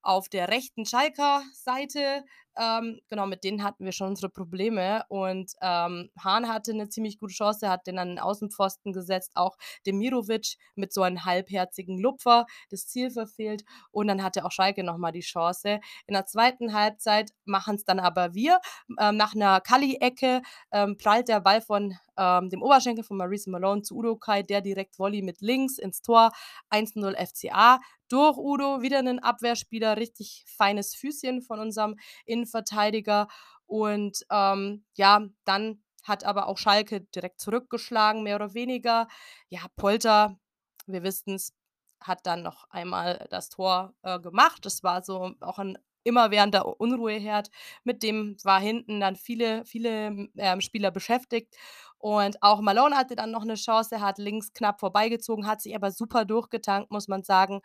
auf 0.08 0.30
der 0.30 0.48
rechten 0.48 0.86
Schalker 0.86 1.44
Seite. 1.54 2.24
Ähm, 2.58 3.02
genau, 3.10 3.28
mit 3.28 3.44
denen 3.44 3.62
hatten 3.62 3.84
wir 3.84 3.92
schon 3.92 4.08
unsere 4.08 4.30
Probleme. 4.30 5.04
Und 5.10 5.52
ähm, 5.62 6.10
Hahn 6.18 6.48
hatte 6.48 6.72
eine 6.72 6.88
ziemlich 6.88 7.20
gute 7.20 7.34
Chance, 7.34 7.70
hat 7.70 7.88
den 7.88 8.00
an 8.00 8.08
den 8.08 8.20
Außenpfosten 8.20 8.94
gesetzt. 8.94 9.34
Auch 9.36 9.58
Demirovic 9.86 10.56
mit 10.76 10.94
so 10.94 11.02
einem 11.02 11.26
halbherzigen 11.26 12.00
Lupfer 12.00 12.46
das 12.70 12.88
Ziel 12.88 13.12
verfehlt. 13.12 13.64
Und 13.92 14.08
dann 14.08 14.24
hatte 14.24 14.46
auch 14.46 14.52
Schalke 14.52 14.82
nochmal 14.82 15.12
die 15.12 15.20
Chance. 15.20 15.82
In 16.06 16.14
der 16.14 16.26
zweiten 16.26 16.74
Halbzeit 16.74 17.32
machen 17.44 17.76
es 17.76 17.84
dann 17.84 18.00
aber 18.00 18.34
wir. 18.34 18.62
Ähm, 19.00 19.18
nach 19.18 19.36
einer 19.36 19.60
Kalli-Ecke 19.60 20.42
ähm, 20.72 20.98
prallt 20.98 21.28
der 21.28 21.42
Ball 21.42 21.60
von 21.60 21.98
ähm, 22.18 22.50
dem 22.50 22.62
Oberschenkel 22.62 23.04
von 23.04 23.18
Maurice 23.18 23.50
Malone 23.50 23.82
zu 23.82 23.96
Udo 23.96 24.16
Kai, 24.16 24.44
der 24.44 24.62
direkt 24.62 25.00
Volley 25.00 25.22
mit 25.22 25.42
links 25.42 25.78
ins 25.78 26.02
Tor. 26.02 26.32
1-0 26.72 27.16
FCA 27.16 27.80
durch 28.10 28.38
Udo, 28.38 28.82
wieder 28.82 29.00
ein 29.00 29.20
Abwehrspieler, 29.20 29.98
richtig 29.98 30.46
feines 30.48 30.96
Füßchen 30.96 31.42
von 31.42 31.60
unserem 31.60 31.96
Innenverteidiger. 32.26 33.28
Und 33.66 34.26
ähm, 34.32 34.86
ja, 34.96 35.28
dann 35.46 35.84
hat 36.04 36.24
aber 36.24 36.48
auch 36.48 36.58
Schalke 36.58 37.02
direkt 37.02 37.42
zurückgeschlagen, 37.42 38.24
mehr 38.24 38.36
oder 38.38 38.54
weniger. 38.54 39.08
Ja, 39.50 39.62
Polter, 39.76 40.40
wir 40.86 41.04
wissen 41.04 41.36
es, 41.36 41.54
hat 42.00 42.26
dann 42.26 42.44
noch 42.44 42.70
einmal 42.70 43.28
das 43.30 43.50
Tor 43.50 43.94
äh, 44.04 44.20
gemacht. 44.20 44.66
Das 44.66 44.84
war 44.84 45.04
so 45.04 45.34
auch 45.42 45.60
ein 45.60 45.78
immerwährender 46.08 46.80
Unruheherd. 46.80 47.50
Mit 47.84 48.04
dem 48.04 48.38
war 48.44 48.60
hinten 48.60 49.00
dann 49.00 49.16
viele, 49.16 49.66
viele 49.66 50.30
ähm, 50.38 50.62
Spieler 50.62 50.92
beschäftigt. 50.92 51.56
Und 52.00 52.42
auch 52.42 52.62
Malone 52.62 52.96
hatte 52.96 53.16
dann 53.16 53.32
noch 53.32 53.42
eine 53.42 53.56
Chance, 53.56 54.02
hat 54.02 54.18
links 54.18 54.54
knapp 54.54 54.80
vorbeigezogen, 54.80 55.48
hat 55.48 55.62
sich 55.62 55.76
aber 55.76 55.92
super 55.92 56.26
durchgetankt, 56.26 56.92
muss 56.92 57.08
man 57.08 57.24
sagen. 57.24 57.62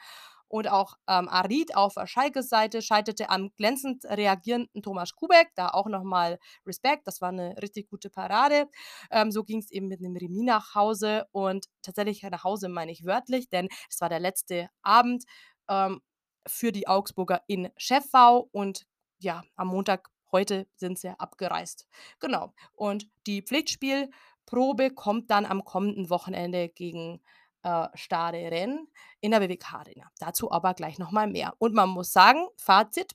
Und 0.48 0.68
auch 0.70 0.96
ähm, 1.08 1.30
Arid 1.30 1.74
auf 1.76 1.94
der 1.94 2.06
Schalke-Seite 2.06 2.82
scheiterte 2.82 3.30
am 3.30 3.50
glänzend 3.56 4.04
reagierenden 4.04 4.82
Thomas 4.82 5.14
Kubek. 5.14 5.48
Da 5.54 5.68
auch 5.68 5.86
nochmal 5.86 6.38
Respekt, 6.66 7.06
das 7.06 7.22
war 7.22 7.30
eine 7.30 7.56
richtig 7.62 7.88
gute 7.88 8.10
Parade. 8.10 8.68
Ähm, 9.10 9.32
so 9.32 9.44
ging 9.44 9.60
es 9.60 9.70
eben 9.70 9.88
mit 9.88 10.00
einem 10.00 10.14
Remis 10.14 10.44
nach 10.44 10.74
Hause. 10.74 11.24
Und 11.32 11.68
tatsächlich 11.80 12.22
nach 12.24 12.44
Hause 12.44 12.68
meine 12.68 12.92
ich 12.92 13.06
wörtlich, 13.06 13.48
denn 13.48 13.68
es 13.88 14.00
war 14.02 14.10
der 14.10 14.20
letzte 14.20 14.68
Abend 14.82 15.24
ähm, 15.70 16.02
für 16.46 16.72
die 16.72 16.88
Augsburger 16.88 17.42
in 17.46 17.70
Schäffau. 17.76 18.48
Und 18.52 18.86
ja, 19.18 19.42
am 19.56 19.68
Montag, 19.68 20.08
heute 20.30 20.66
sind 20.76 20.98
sie 20.98 21.10
abgereist. 21.18 21.86
Genau. 22.20 22.54
Und 22.72 23.08
die 23.26 23.42
Pflichtspielprobe 23.42 24.90
kommt 24.90 25.30
dann 25.30 25.44
am 25.44 25.64
kommenden 25.64 26.10
Wochenende 26.10 26.68
gegen 26.68 27.20
äh, 27.62 27.88
Stade 27.94 28.38
Rennes 28.38 28.80
in 29.20 29.30
der 29.30 29.40
BWK 29.40 29.74
Arena. 29.74 30.10
Dazu 30.18 30.50
aber 30.50 30.74
gleich 30.74 30.98
nochmal 30.98 31.28
mehr. 31.28 31.54
Und 31.58 31.74
man 31.74 31.88
muss 31.90 32.12
sagen, 32.12 32.46
Fazit, 32.56 33.12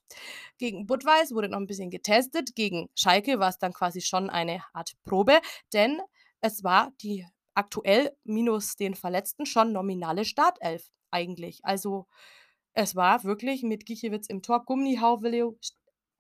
gegen 0.57 0.85
Budweis 0.85 1.33
wurde 1.33 1.49
noch 1.49 1.57
ein 1.57 1.67
bisschen 1.67 1.89
getestet, 1.89 2.55
gegen 2.55 2.89
Schalke 2.95 3.39
war 3.39 3.49
es 3.49 3.59
dann 3.59 3.73
quasi 3.73 4.01
schon 4.01 4.29
eine 4.29 4.63
Art 4.73 4.93
Probe, 5.03 5.41
denn 5.73 5.99
es 6.41 6.63
war 6.63 6.91
die 7.01 7.25
aktuell 7.55 8.15
minus 8.23 8.75
den 8.75 8.95
Verletzten 8.95 9.45
schon 9.45 9.73
nominale 9.73 10.25
Startelf 10.25 10.91
eigentlich. 11.11 11.59
Also 11.63 12.07
es 12.77 12.95
war 12.95 13.23
wirklich 13.23 13.63
mit 13.63 13.87
Gichewitz 13.87 14.27
im 14.27 14.43
Tor, 14.43 14.63
Hauvelau, 14.67 15.57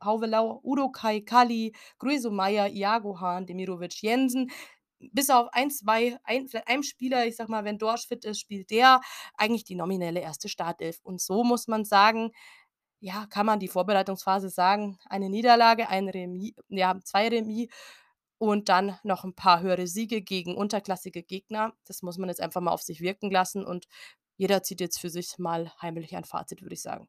Hauvelau 0.03 0.59
Udo 0.63 0.89
Kai, 0.89 1.21
Kali, 1.21 1.71
Gruiso 1.99 2.31
Meier, 2.31 2.67
Iago 2.69 3.19
Hahn, 3.21 3.45
Demirovic, 3.45 4.01
Jensen, 4.01 4.49
bis 4.99 5.29
auf 5.29 5.49
ein, 5.53 5.69
zwei, 5.69 6.17
ein, 6.23 6.47
vielleicht 6.47 6.67
einem 6.67 6.81
Spieler, 6.81 7.27
ich 7.27 7.35
sag 7.35 7.47
mal, 7.47 7.63
wenn 7.63 7.77
Dorsch 7.77 8.07
fit 8.07 8.25
ist, 8.25 8.39
spielt 8.39 8.71
der 8.71 9.01
eigentlich 9.35 9.65
die 9.65 9.75
nominelle 9.75 10.19
erste 10.19 10.49
Startelf. 10.49 10.99
Und 11.03 11.21
so 11.21 11.43
muss 11.43 11.67
man 11.67 11.85
sagen, 11.85 12.31
ja, 12.99 13.27
kann 13.27 13.45
man 13.45 13.59
die 13.59 13.67
Vorbereitungsphase 13.67 14.49
sagen, 14.49 14.97
eine 15.05 15.29
Niederlage, 15.29 15.89
ein 15.89 16.09
Remis, 16.09 16.53
ja, 16.69 16.99
zwei 17.03 17.27
Remis 17.27 17.67
und 18.39 18.67
dann 18.69 18.97
noch 19.03 19.23
ein 19.23 19.35
paar 19.35 19.61
höhere 19.61 19.85
Siege 19.85 20.23
gegen 20.23 20.55
unterklassige 20.55 21.21
Gegner. 21.21 21.73
Das 21.85 22.01
muss 22.01 22.17
man 22.17 22.29
jetzt 22.29 22.41
einfach 22.41 22.61
mal 22.61 22.71
auf 22.71 22.81
sich 22.81 23.01
wirken 23.01 23.29
lassen 23.29 23.63
und 23.63 23.85
jeder 24.37 24.61
zieht 24.63 24.79
jetzt 24.79 24.99
für 24.99 25.09
sich 25.09 25.37
mal 25.39 25.71
heimlich 25.81 26.15
ein 26.15 26.23
Fazit, 26.23 26.61
würde 26.61 26.75
ich 26.75 26.81
sagen. 26.81 27.07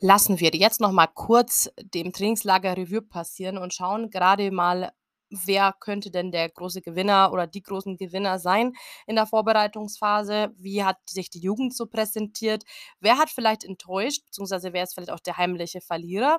Lassen 0.00 0.40
wir 0.40 0.50
jetzt 0.52 0.80
noch 0.80 0.90
mal 0.90 1.06
kurz 1.06 1.70
dem 1.80 2.12
Trainingslager 2.12 2.76
Revue 2.76 3.02
passieren 3.02 3.56
und 3.56 3.72
schauen 3.72 4.10
gerade 4.10 4.50
mal, 4.50 4.92
wer 5.32 5.74
könnte 5.80 6.10
denn 6.10 6.30
der 6.30 6.48
große 6.50 6.82
Gewinner 6.82 7.32
oder 7.32 7.46
die 7.46 7.62
großen 7.62 7.96
Gewinner 7.96 8.38
sein 8.38 8.74
in 9.06 9.16
der 9.16 9.26
Vorbereitungsphase? 9.26 10.52
Wie 10.56 10.84
hat 10.84 10.98
sich 11.08 11.30
die 11.30 11.40
Jugend 11.40 11.74
so 11.74 11.86
präsentiert? 11.86 12.64
Wer 13.00 13.18
hat 13.18 13.30
vielleicht 13.30 13.64
enttäuscht, 13.64 14.24
beziehungsweise 14.26 14.72
wer 14.72 14.84
ist 14.84 14.94
vielleicht 14.94 15.10
auch 15.10 15.20
der 15.20 15.38
heimliche 15.38 15.80
Verlierer? 15.80 16.38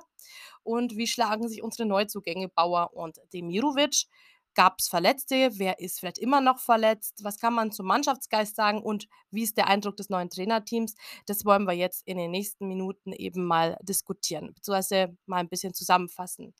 Und 0.62 0.96
wie 0.96 1.06
schlagen 1.06 1.48
sich 1.48 1.62
unsere 1.62 1.86
Neuzugänge 1.88 2.48
Bauer 2.48 2.92
und 2.94 3.18
Demirovic? 3.32 4.06
Gab 4.54 4.76
es 4.78 4.86
Verletzte? 4.86 5.50
Wer 5.54 5.80
ist 5.80 5.98
vielleicht 5.98 6.18
immer 6.18 6.40
noch 6.40 6.60
verletzt? 6.60 7.24
Was 7.24 7.38
kann 7.38 7.54
man 7.54 7.72
zum 7.72 7.86
Mannschaftsgeist 7.86 8.54
sagen? 8.54 8.80
Und 8.80 9.08
wie 9.32 9.42
ist 9.42 9.56
der 9.56 9.66
Eindruck 9.66 9.96
des 9.96 10.10
neuen 10.10 10.30
Trainerteams? 10.30 10.94
Das 11.26 11.44
wollen 11.44 11.64
wir 11.64 11.74
jetzt 11.74 12.06
in 12.06 12.18
den 12.18 12.30
nächsten 12.30 12.68
Minuten 12.68 13.12
eben 13.12 13.44
mal 13.44 13.76
diskutieren, 13.82 14.54
beziehungsweise 14.54 15.16
mal 15.26 15.38
ein 15.38 15.48
bisschen 15.48 15.74
zusammenfassen. 15.74 16.54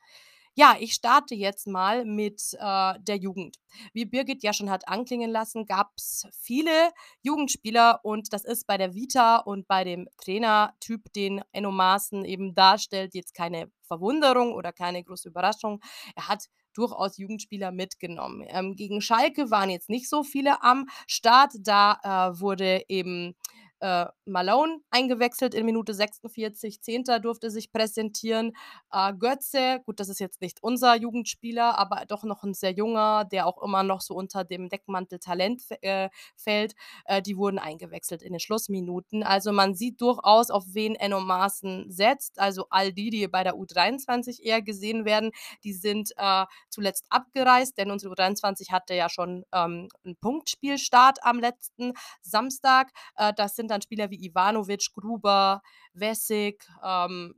Ja, 0.56 0.76
ich 0.78 0.94
starte 0.94 1.34
jetzt 1.34 1.66
mal 1.66 2.04
mit 2.04 2.40
äh, 2.60 2.94
der 3.00 3.16
Jugend. 3.16 3.56
Wie 3.92 4.04
Birgit 4.04 4.44
ja 4.44 4.52
schon 4.52 4.70
hat 4.70 4.86
anklingen 4.86 5.30
lassen, 5.32 5.66
gab 5.66 5.90
es 5.96 6.28
viele 6.40 6.92
Jugendspieler 7.22 7.98
und 8.04 8.32
das 8.32 8.44
ist 8.44 8.64
bei 8.68 8.78
der 8.78 8.94
Vita 8.94 9.38
und 9.38 9.66
bei 9.66 9.82
dem 9.82 10.08
Trainertyp, 10.22 11.12
den 11.12 11.42
Enno 11.50 11.72
Maaßen 11.72 12.24
eben 12.24 12.54
darstellt, 12.54 13.14
jetzt 13.14 13.34
keine 13.34 13.68
Verwunderung 13.82 14.52
oder 14.52 14.72
keine 14.72 15.02
große 15.02 15.28
Überraschung. 15.28 15.80
Er 16.14 16.28
hat 16.28 16.44
durchaus 16.72 17.18
Jugendspieler 17.18 17.72
mitgenommen. 17.72 18.44
Ähm, 18.48 18.76
gegen 18.76 19.00
Schalke 19.00 19.50
waren 19.50 19.70
jetzt 19.70 19.90
nicht 19.90 20.08
so 20.08 20.22
viele 20.22 20.62
am 20.62 20.86
Start. 21.08 21.52
Da 21.58 21.98
äh, 22.30 22.40
wurde 22.40 22.84
eben 22.88 23.34
äh, 23.80 24.06
Malone 24.24 24.78
eingewechselt 24.90 25.54
in 25.54 25.66
Minute 25.66 25.94
46. 25.94 26.80
Zehnter 26.80 27.20
durfte 27.20 27.50
sich 27.50 27.72
präsentieren. 27.72 28.52
Äh, 28.90 29.12
Götze, 29.14 29.80
gut, 29.84 30.00
das 30.00 30.08
ist 30.08 30.20
jetzt 30.20 30.40
nicht 30.40 30.62
unser 30.62 30.96
Jugendspieler, 30.96 31.78
aber 31.78 32.04
doch 32.06 32.24
noch 32.24 32.42
ein 32.44 32.54
sehr 32.54 32.72
junger, 32.72 33.24
der 33.24 33.46
auch 33.46 33.62
immer 33.62 33.82
noch 33.82 34.00
so 34.00 34.14
unter 34.14 34.44
dem 34.44 34.68
Deckmantel 34.68 35.18
Talent 35.18 35.62
äh, 35.82 36.08
fällt. 36.36 36.74
Äh, 37.04 37.22
die 37.22 37.36
wurden 37.36 37.58
eingewechselt 37.58 38.22
in 38.22 38.32
den 38.32 38.40
Schlussminuten. 38.40 39.22
Also 39.22 39.52
man 39.52 39.74
sieht 39.74 40.00
durchaus, 40.00 40.50
auf 40.50 40.64
wen 40.68 40.94
Enno 40.94 41.20
Maaßen 41.20 41.90
setzt. 41.90 42.38
Also 42.38 42.66
all 42.70 42.92
die, 42.92 43.10
die 43.10 43.28
bei 43.28 43.44
der 43.44 43.54
U23 43.54 44.40
eher 44.40 44.62
gesehen 44.62 45.04
werden, 45.04 45.30
die 45.62 45.72
sind 45.72 46.12
äh, 46.16 46.44
zuletzt 46.70 47.06
abgereist, 47.10 47.76
denn 47.78 47.90
unsere 47.90 48.14
U23 48.14 48.70
hatte 48.70 48.94
ja 48.94 49.08
schon 49.08 49.44
ähm, 49.52 49.88
einen 50.04 50.16
Punktspielstart 50.16 51.18
am 51.22 51.38
letzten 51.38 51.92
Samstag. 52.22 52.90
Äh, 53.16 53.32
das 53.34 53.56
sind 53.56 53.73
dann 53.74 53.82
Spieler 53.82 54.10
wie 54.10 54.24
Ivanovic, 54.24 54.92
Gruber, 54.94 55.62
Wessig, 55.92 56.66
ähm, 56.82 57.34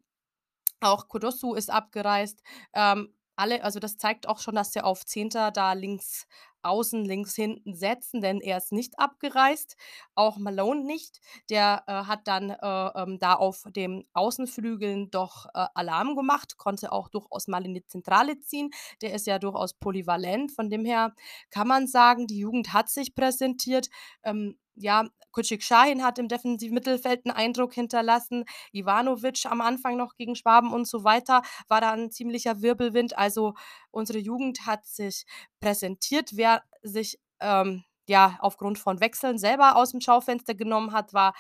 auch 0.80 1.08
Kodosu 1.08 1.54
ist 1.54 1.70
abgereist. 1.70 2.42
Ähm, 2.74 3.14
alle, 3.36 3.62
also 3.62 3.78
das 3.78 3.98
zeigt 3.98 4.28
auch 4.28 4.38
schon, 4.38 4.54
dass 4.54 4.72
sie 4.72 4.80
auf 4.82 5.04
Zehnter 5.04 5.50
da 5.50 5.74
links 5.74 6.26
außen, 6.62 7.04
links 7.04 7.34
hinten 7.36 7.74
setzen, 7.74 8.20
denn 8.20 8.40
er 8.40 8.56
ist 8.56 8.72
nicht 8.72 8.98
abgereist, 8.98 9.76
auch 10.14 10.36
Malone 10.36 10.84
nicht. 10.84 11.20
Der 11.48 11.84
äh, 11.86 11.92
hat 11.92 12.26
dann 12.26 12.50
äh, 12.50 12.56
ähm, 13.02 13.18
da 13.20 13.34
auf 13.34 13.64
dem 13.68 14.04
Außenflügeln 14.14 15.10
doch 15.10 15.46
äh, 15.54 15.66
Alarm 15.74 16.16
gemacht, 16.16 16.56
konnte 16.56 16.92
auch 16.92 17.08
durchaus 17.08 17.46
mal 17.46 17.64
in 17.64 17.74
die 17.74 17.86
Zentrale 17.86 18.40
ziehen. 18.40 18.70
Der 19.00 19.14
ist 19.14 19.26
ja 19.26 19.38
durchaus 19.38 19.74
polyvalent. 19.74 20.50
Von 20.52 20.68
dem 20.68 20.84
her 20.84 21.14
kann 21.50 21.68
man 21.68 21.86
sagen, 21.86 22.26
die 22.26 22.38
Jugend 22.38 22.72
hat 22.72 22.88
sich 22.88 23.14
präsentiert. 23.14 23.88
Ähm, 24.24 24.58
ja, 24.76 25.08
Kucik 25.32 25.62
Shahin 25.62 26.02
hat 26.02 26.18
im 26.18 26.28
defensiven 26.28 26.74
Mittelfeld 26.74 27.26
einen 27.26 27.36
Eindruck 27.36 27.74
hinterlassen. 27.74 28.44
Ivanovic 28.72 29.44
am 29.44 29.60
Anfang 29.60 29.96
noch 29.96 30.16
gegen 30.16 30.34
Schwaben 30.34 30.72
und 30.72 30.86
so 30.88 31.04
weiter 31.04 31.42
war 31.68 31.80
da 31.82 31.92
ein 31.92 32.10
ziemlicher 32.10 32.62
Wirbelwind. 32.62 33.18
Also 33.18 33.54
unsere 33.90 34.18
Jugend 34.18 34.66
hat 34.66 34.86
sich 34.86 35.26
präsentiert. 35.60 36.30
Wer 36.36 36.62
sich 36.82 37.18
ähm, 37.40 37.84
ja, 38.08 38.38
aufgrund 38.40 38.78
von 38.78 39.00
Wechseln 39.00 39.38
selber 39.38 39.76
aus 39.76 39.90
dem 39.90 40.00
Schaufenster 40.00 40.54
genommen 40.54 40.92
hat, 40.92 41.12
war 41.12 41.34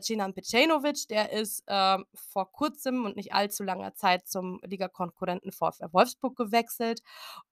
Cinan 0.00 0.34
Pecenovic. 0.34 1.08
Der 1.08 1.32
ist 1.32 1.62
äh, 1.66 1.98
vor 2.14 2.52
kurzem 2.52 3.04
und 3.04 3.16
nicht 3.16 3.32
allzu 3.32 3.64
langer 3.64 3.94
Zeit 3.94 4.28
zum 4.28 4.60
Ligakonkurrenten 4.62 5.50
VfR 5.50 5.92
Wolfsburg 5.92 6.36
gewechselt. 6.36 7.00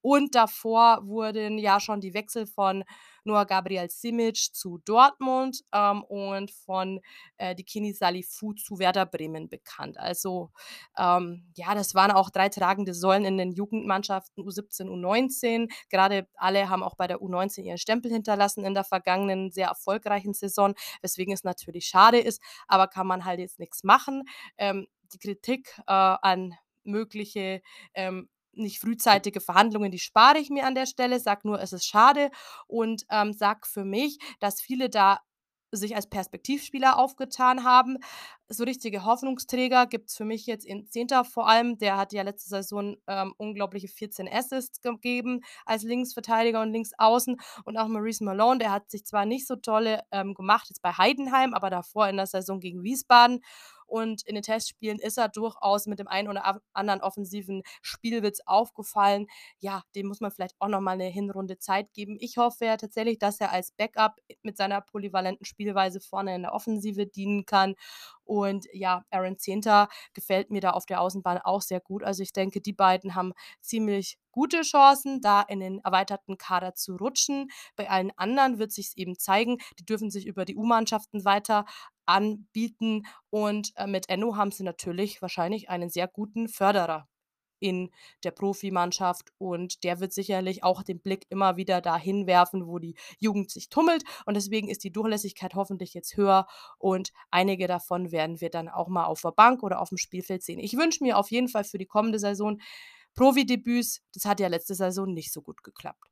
Und 0.03 0.35
davor 0.35 1.01
wurden 1.07 1.59
ja 1.59 1.81
schon 1.81 2.01
die 2.01 2.15
Wechsel 2.15 2.47
von 2.47 2.85
Noah 3.29 3.47
Gabriel 3.47 3.89
Simic 3.91 4.55
zu 4.55 4.79
Dortmund 4.79 5.63
ähm, 5.73 6.03
und 6.03 6.51
von 6.51 7.01
äh, 7.37 7.55
Dikini 7.55 7.93
Salifu 7.93 8.55
zu 8.55 8.79
Werder 8.79 9.07
Bremen 9.07 9.49
bekannt. 9.49 9.99
Also 9.99 10.51
ähm, 10.99 11.45
ja, 11.55 11.75
das 11.75 11.95
waren 11.95 12.11
auch 12.11 12.31
drei 12.31 12.49
tragende 12.49 12.95
Säulen 12.95 13.25
in 13.25 13.39
den 13.39 13.53
Jugendmannschaften 13.53 14.43
U17, 14.43 14.89
U19. 14.89 15.71
Gerade 15.91 16.27
alle 16.35 16.69
haben 16.69 16.83
auch 16.83 16.97
bei 16.97 17.07
der 17.07 17.19
U19 17.19 17.63
ihren 17.63 17.79
Stempel 17.79 18.11
hinterlassen 18.11 18.65
in 18.65 18.75
der 18.75 18.85
vergangenen 18.85 19.51
sehr 19.51 19.69
erfolgreichen 19.69 20.35
Saison, 20.35 20.75
weswegen 21.03 21.33
es 21.33 21.45
natürlich 21.45 21.87
schade 21.87 22.19
ist, 22.19 22.43
aber 22.67 22.89
kann 22.89 23.07
man 23.07 23.25
halt 23.25 23.41
jetzt 23.41 23.59
nichts 23.59 23.85
machen. 23.85 24.25
Ähm, 24.57 24.87
die 25.13 25.19
Kritik 25.19 25.79
äh, 25.87 25.93
an 25.93 26.55
mögliche 26.85 27.63
ähm, 27.95 28.29
nicht 28.59 28.81
frühzeitige 28.81 29.41
Verhandlungen, 29.41 29.91
die 29.91 29.99
spare 29.99 30.39
ich 30.39 30.51
mir 30.51 30.67
an 30.67 30.75
der 30.75 30.87
Stelle, 30.87 31.21
sag 31.21 31.45
nur, 31.45 31.61
es 31.61 31.73
ist 31.73 31.87
schade 31.87 32.31
und 32.67 33.05
ähm, 33.11 33.33
sag 33.33 33.67
für 33.67 33.85
mich, 33.85 34.19
dass 34.41 34.61
viele 34.61 34.91
da 34.91 35.21
sich 35.71 35.95
als 35.95 36.09
Perspektivspieler 36.09 36.99
aufgetan 36.99 37.65
haben. 37.65 37.99
So 38.49 38.65
richtige 38.65 39.05
Hoffnungsträger 39.05 39.87
gibt 39.87 40.09
es 40.09 40.17
für 40.17 40.25
mich 40.25 40.47
jetzt 40.47 40.65
in 40.65 40.87
Zehnter 40.87 41.25
vor 41.25 41.49
allem. 41.49 41.77
Der 41.79 41.99
hat 41.99 42.13
ja 42.13 42.23
letzte 42.23 42.49
Saison 42.49 42.97
ähm, 43.07 43.35
unglaubliche 43.37 43.89
14 43.89 44.29
Assists 44.29 44.81
gegeben 44.81 45.41
als 45.67 45.83
Linksverteidiger 45.83 46.63
und 46.63 46.73
Linksaußen. 46.73 47.37
Und 47.65 47.77
auch 47.77 47.89
Maurice 47.89 48.25
Malone, 48.25 48.59
der 48.59 48.73
hat 48.73 48.91
sich 48.91 49.05
zwar 49.05 49.27
nicht 49.27 49.47
so 49.47 49.57
tolle 49.57 50.01
ähm, 50.11 50.33
gemacht 50.33 50.69
jetzt 50.71 50.81
bei 50.81 50.93
Heidenheim, 50.93 51.53
aber 51.53 51.69
davor 51.69 52.09
in 52.09 52.17
der 52.17 52.27
Saison 52.27 52.61
gegen 52.61 52.83
Wiesbaden. 52.83 53.41
Und 53.89 54.23
in 54.23 54.35
den 54.35 54.45
Testspielen 54.45 54.99
ist 54.99 55.19
er 55.19 55.29
durchaus 55.29 55.87
mit 55.87 55.99
dem 55.99 56.07
einen 56.09 56.29
oder 56.29 56.61
anderen 56.73 57.01
offensiven 57.01 57.63
Spielwitz 57.83 58.41
aufgefallen. 58.47 59.27
Ja, 59.59 59.83
dem 59.95 60.07
muss 60.07 60.21
man 60.21 60.31
vielleicht 60.31 60.55
auch 60.61 60.69
nochmal 60.69 60.95
eine 60.95 61.07
Hinrunde 61.07 61.59
Zeit 61.59 61.93
geben. 61.93 62.17
Ich 62.21 62.37
hoffe 62.37 62.67
ja 62.67 62.77
tatsächlich, 62.77 63.19
dass 63.19 63.41
er 63.41 63.51
als 63.51 63.73
Backup 63.73 64.17
mit 64.43 64.57
seiner 64.57 64.81
polyvalenten 64.81 65.45
Spielweise 65.47 66.01
vorne 66.01 66.35
in 66.35 66.43
der 66.43 66.53
Offensive 66.53 67.07
dienen 67.07 67.47
kann. 67.47 67.75
Und 68.25 68.67
ja, 68.73 69.05
Aaron 69.11 69.39
Zehnter 69.39 69.89
gefällt 70.13 70.51
mir 70.51 70.61
da 70.61 70.73
auf 70.73 70.85
der 70.85 71.01
Außenbahn 71.01 71.39
auch 71.39 71.63
sehr 71.63 71.81
gut. 71.81 72.05
Also 72.05 72.23
ich 72.23 72.33
denke, 72.35 72.61
die 72.61 72.75
beiden 72.75 73.15
haben 73.15 73.33
ziemlich 73.61 74.19
gute 74.33 74.61
Chancen, 74.63 75.21
da 75.21 75.41
in 75.43 75.61
den 75.61 75.81
erweiterten 75.81 76.37
Kader 76.37 76.75
zu 76.75 76.97
rutschen. 76.97 77.51
Bei 77.75 77.89
allen 77.89 78.13
anderen 78.17 78.59
wird 78.59 78.71
sich 78.71 78.93
eben 78.97 79.19
zeigen, 79.19 79.59
die 79.79 79.85
dürfen 79.85 80.11
sich 80.11 80.27
über 80.27 80.45
die 80.45 80.57
U-Mannschaften 80.57 81.25
weiter 81.25 81.65
anbieten. 82.09 83.07
Und 83.31 83.73
äh, 83.77 83.87
mit 83.87 84.09
Enno 84.09 84.37
haben 84.37 84.51
sie 84.51 84.65
natürlich 84.65 85.23
wahrscheinlich 85.23 85.69
einen 85.69 85.91
sehr 85.91 86.09
guten 86.09 86.49
Förderer 86.49 87.09
in 87.61 87.91
der 88.25 88.31
Profimannschaft 88.31 89.33
und 89.39 89.83
der 89.85 90.01
wird 90.01 90.13
sicherlich 90.13 90.63
auch 90.63 90.83
den 90.83 91.01
Blick 91.01 91.27
immer 91.29 91.57
wieder 91.57 91.81
dahin 91.81 92.27
werfen, 92.27 92.67
wo 92.67 92.79
die 92.79 92.95
Jugend 93.19 93.51
sich 93.51 93.69
tummelt 93.69 94.05
und 94.27 94.35
deswegen 94.35 94.69
ist 94.69 94.85
die 94.85 94.93
Durchlässigkeit 94.93 95.55
hoffentlich 95.55 95.95
jetzt 95.95 96.17
höher 96.17 96.47
und 96.79 97.13
einige 97.31 97.67
davon 97.67 98.13
werden 98.13 98.41
wir 98.41 98.51
dann 98.51 98.69
auch 98.69 98.87
mal 98.87 99.07
auf 99.07 99.23
der 99.23 99.33
Bank 99.33 99.63
oder 99.63 99.81
auf 99.81 99.89
dem 99.89 99.99
Spielfeld 99.99 100.43
sehen. 100.43 100.61
Ich 100.61 100.77
wünsche 100.77 101.03
mir 101.03 101.19
auf 101.19 101.31
jeden 101.31 101.49
Fall 101.49 101.65
für 101.65 101.79
die 101.79 101.87
kommende 101.87 102.19
Saison 102.19 102.61
Profi-Debüts. 103.15 104.03
Das 104.15 104.25
hat 104.25 104.39
ja 104.39 104.47
letzte 104.47 104.75
Saison 104.77 105.13
nicht 105.13 105.33
so 105.33 105.43
gut 105.43 105.65
geklappt. 105.65 106.05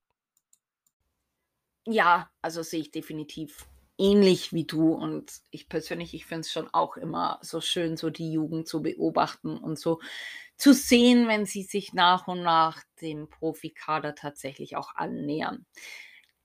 Ja, 1.87 2.29
also 2.43 2.63
sehe 2.65 2.81
ich 2.81 2.91
definitiv 2.91 3.69
ähnlich 3.99 4.53
wie 4.53 4.65
du 4.65 4.93
und 4.93 5.33
ich 5.51 5.69
persönlich, 5.69 6.15
ich 6.15 6.27
finde 6.27 6.41
es 6.41 6.53
schon 6.53 6.69
auch 6.73 6.97
immer 6.97 7.39
so 7.43 7.61
schön, 7.61 7.97
so 7.97 8.11
die 8.11 8.33
Jugend 8.33 8.69
zu 8.69 8.83
beobachten 8.83 9.57
und 9.57 9.79
so 9.79 10.01
zu 10.57 10.73
sehen, 10.73 11.29
wenn 11.29 11.47
sie 11.47 11.63
sich 11.63 11.93
nach 11.93 12.29
und 12.29 12.43
nach 12.43 12.83
dem 13.01 13.29
Profikader 13.29 14.15
tatsächlich 14.15 14.77
auch 14.77 14.95
annähern. 14.95 15.67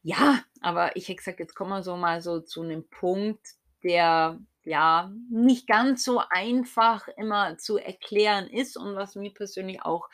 Ja, 0.03 0.43
aber 0.61 0.95
ich 0.95 1.07
hätte 1.07 1.17
gesagt, 1.17 1.39
jetzt 1.39 1.55
kommen 1.55 1.71
wir 1.71 1.83
so 1.83 1.95
mal 1.95 2.21
so 2.21 2.39
zu 2.41 2.61
einem 2.63 2.89
Punkt, 2.89 3.45
der 3.83 4.39
ja 4.63 5.11
nicht 5.29 5.67
ganz 5.67 6.03
so 6.03 6.21
einfach 6.29 7.07
immer 7.17 7.57
zu 7.57 7.77
erklären 7.77 8.47
ist 8.47 8.77
und 8.77 8.95
was 8.95 9.15
mir 9.15 9.33
persönlich 9.33 9.81
auch 9.83 10.09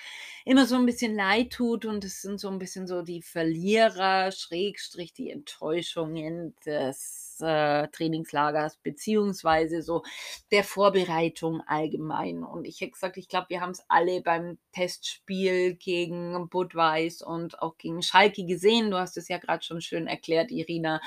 immer 0.46 0.66
so 0.66 0.76
ein 0.76 0.86
bisschen 0.86 1.16
leid 1.16 1.52
tut 1.52 1.86
und 1.86 2.04
es 2.06 2.22
sind 2.22 2.40
so 2.40 2.50
ein 2.50 2.60
bisschen 2.60 2.88
so 2.88 3.02
die 3.02 3.22
Verlierer, 3.22 4.32
Schrägstrich, 4.32 5.14
die 5.14 5.32
Enttäuschungen 5.32 6.56
des 6.66 7.27
äh, 7.42 7.88
Trainingslagers 7.90 8.78
beziehungsweise 8.78 9.82
so 9.82 10.04
der 10.52 10.64
Vorbereitung 10.64 11.62
allgemein. 11.66 12.44
Und 12.44 12.66
ich 12.66 12.82
hätte 12.82 12.92
gesagt, 12.92 13.18
ich 13.18 13.28
glaube, 13.28 13.48
wir 13.50 13.62
haben 13.62 13.72
es 13.72 13.84
alle 13.88 14.22
beim 14.22 14.58
Testspiel 14.72 15.76
gegen 15.76 16.50
Budweis 16.50 17.22
und 17.22 17.62
auch 17.62 17.78
gegen 17.78 18.02
Schalke 18.02 18.46
gesehen. 18.46 18.92
Du 18.92 18.98
hast 18.98 19.18
es 19.18 19.28
ja 19.28 19.38
gerade 19.38 19.64
schon 19.64 19.82
schön 19.82 20.08
erklärt, 20.08 20.52
Irina. 20.52 21.02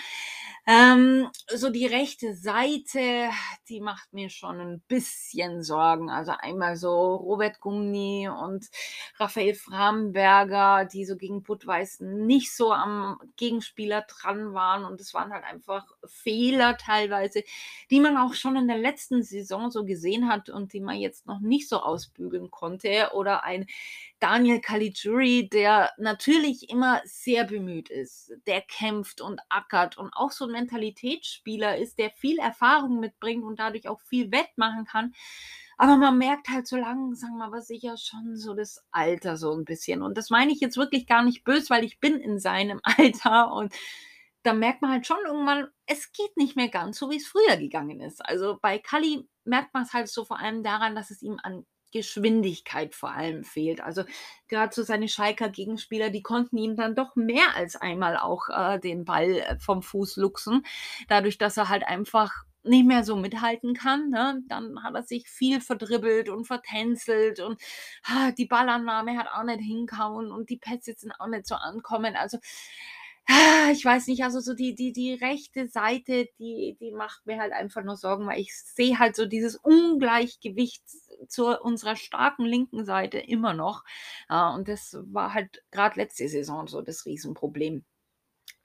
Ähm, 0.66 1.29
so 1.53 1.71
die 1.71 1.87
rechte 1.87 2.35
Seite, 2.35 3.31
die 3.69 3.81
macht 3.81 4.12
mir 4.12 4.29
schon 4.29 4.61
ein 4.61 4.81
bisschen 4.88 5.62
Sorgen. 5.62 6.11
Also 6.11 6.33
einmal 6.38 6.77
so 6.77 7.14
Robert 7.16 7.61
Gumni 7.61 8.29
und 8.29 8.69
Raphael 9.19 9.55
Framberger, 9.55 10.85
die 10.85 11.05
so 11.05 11.16
gegen 11.16 11.43
Budweis 11.43 12.01
nicht 12.01 12.55
so 12.55 12.73
am 12.73 13.19
Gegenspieler 13.37 14.03
dran 14.03 14.53
waren. 14.53 14.85
Und 14.85 15.01
es 15.01 15.14
waren 15.14 15.33
halt 15.33 15.45
einfach 15.45 15.87
Fehler 16.22 16.76
teilweise, 16.76 17.42
die 17.90 18.00
man 18.00 18.16
auch 18.16 18.35
schon 18.35 18.56
in 18.56 18.68
der 18.68 18.78
letzten 18.78 19.22
Saison 19.22 19.70
so 19.70 19.85
gesehen 19.85 20.28
hat 20.28 20.48
und 20.50 20.72
die 20.72 20.80
man 20.80 20.96
jetzt 20.96 21.26
noch 21.26 21.40
nicht 21.40 21.68
so 21.68 21.80
ausbügeln 21.80 22.50
konnte. 22.50 23.11
Oder 23.14 23.44
ein 23.44 23.66
Daniel 24.20 24.61
Caligiuri, 24.61 25.48
der 25.48 25.92
natürlich 25.98 26.70
immer 26.70 27.00
sehr 27.04 27.44
bemüht 27.44 27.88
ist, 27.88 28.33
der 28.46 28.61
kämpft 28.61 29.20
und 29.20 29.40
ackert 29.48 29.96
und 29.98 30.12
auch 30.12 30.30
so 30.30 30.44
ein 30.44 30.52
Mentalitätsspieler 30.52 31.78
ist, 31.78 31.98
der 31.98 32.11
viel 32.11 32.38
Erfahrung 32.38 33.00
mitbringt 33.00 33.44
und 33.44 33.59
dadurch 33.59 33.88
auch 33.88 34.00
viel 34.00 34.30
wettmachen 34.30 34.85
kann. 34.85 35.14
Aber 35.80 35.96
man 35.96 36.18
merkt 36.18 36.50
halt 36.50 36.66
so 36.66 36.76
langsam 36.76 37.40
aber 37.40 37.62
sicher 37.62 37.96
schon 37.96 38.37
so 38.37 38.52
das 38.52 38.85
Alter 38.90 39.38
so 39.38 39.54
ein 39.54 39.64
bisschen. 39.64 40.02
Und 40.02 40.18
das 40.18 40.28
meine 40.28 40.52
ich 40.52 40.61
jetzt 40.61 40.76
wirklich 40.76 41.06
gar 41.06 41.22
nicht 41.22 41.42
böse, 41.42 41.70
weil 41.70 41.85
ich 41.85 42.00
bin 42.00 42.16
in 42.20 42.38
seinem 42.38 42.80
Alter 42.98 43.50
und 43.54 43.74
da 44.42 44.53
merkt 44.53 44.83
man 44.83 44.90
halt 44.90 45.07
schon 45.07 45.18
irgendwann, 45.26 45.68
es 45.87 46.12
geht 46.12 46.37
nicht 46.37 46.57
mehr 46.57 46.68
ganz 46.68 46.98
so, 46.98 47.11
wie 47.11 47.16
es 47.16 47.26
früher 47.26 47.57
gegangen 47.57 48.00
ist. 48.00 48.24
Also 48.24 48.59
bei 48.61 48.79
Kali 48.79 49.29
merkt 49.44 49.74
man 49.74 49.83
es 49.83 49.92
halt 49.92 50.09
so 50.09 50.24
vor 50.24 50.38
allem 50.38 50.62
daran, 50.62 50.94
dass 50.94 51.11
es 51.11 51.22
ihm 51.22 51.38
an 51.42 51.66
Geschwindigkeit 51.92 52.94
vor 52.94 53.11
allem 53.11 53.44
fehlt. 53.44 53.81
Also 53.81 54.05
gerade 54.48 54.74
so 54.74 54.83
seine 54.83 55.09
Schalker 55.09 55.48
Gegenspieler, 55.48 56.11
die 56.11 56.22
konnten 56.22 56.57
ihm 56.57 56.76
dann 56.76 56.94
doch 56.94 57.16
mehr 57.16 57.57
als 57.57 57.76
einmal 57.76 58.16
auch 58.16 58.48
äh, 58.48 58.79
den 58.79 59.05
Ball 59.05 59.38
äh, 59.38 59.59
vom 59.59 59.83
Fuß 59.83 60.16
luchsen, 60.16 60.64
dadurch, 61.09 61.38
dass 61.38 61.57
er 61.57 61.68
halt 61.68 61.85
einfach 61.85 62.33
nicht 62.62 62.87
mehr 62.87 63.05
so 63.05 63.16
mithalten 63.16 63.74
kann, 63.74 64.11
ne? 64.11 64.42
dann 64.46 64.83
hat 64.83 64.94
er 64.94 65.03
sich 65.03 65.29
viel 65.29 65.62
verdribbelt 65.62 66.29
und 66.29 66.44
vertänzelt 66.44 67.40
und 67.40 67.59
ah, 68.05 68.33
die 68.33 68.44
Ballannahme 68.44 69.16
hat 69.16 69.29
auch 69.29 69.44
nicht 69.44 69.61
hinkauen 69.61 70.31
und 70.31 70.50
die 70.50 70.59
Pässe 70.59 70.94
sind 70.94 71.12
auch 71.18 71.26
nicht 71.26 71.46
so 71.46 71.55
ankommen. 71.55 72.16
Also 72.16 72.38
ich 73.73 73.85
weiß 73.85 74.09
nicht, 74.09 74.25
also 74.25 74.40
so 74.40 74.55
die, 74.55 74.75
die, 74.75 74.93
die 74.93 75.14
rechte 75.14 75.69
Seite, 75.69 76.29
die, 76.38 76.77
die 76.81 76.93
macht 76.93 77.27
mir 77.27 77.38
halt 77.38 77.53
einfach 77.53 77.83
nur 77.85 77.97
Sorgen, 77.97 78.27
weil 78.27 78.40
ich 78.40 78.55
sehe 78.55 78.99
halt 78.99 79.16
so 79.16 79.27
dieses 79.27 79.57
Ungleichgewicht 79.57 80.83
zu 81.29 81.59
unserer 81.61 81.97
starken 81.97 82.45
linken 82.45 82.85
Seite 82.85 83.19
immer 83.19 83.55
noch. 83.55 83.85
Ja, 84.29 84.51
und 84.55 84.69
das 84.69 84.97
war 85.03 85.35
halt 85.35 85.62
gerade 85.71 85.97
letzte 86.01 86.29
Saison 86.29 86.66
so 86.66 86.83
das 86.83 87.07
Riesenproblem. 87.07 87.85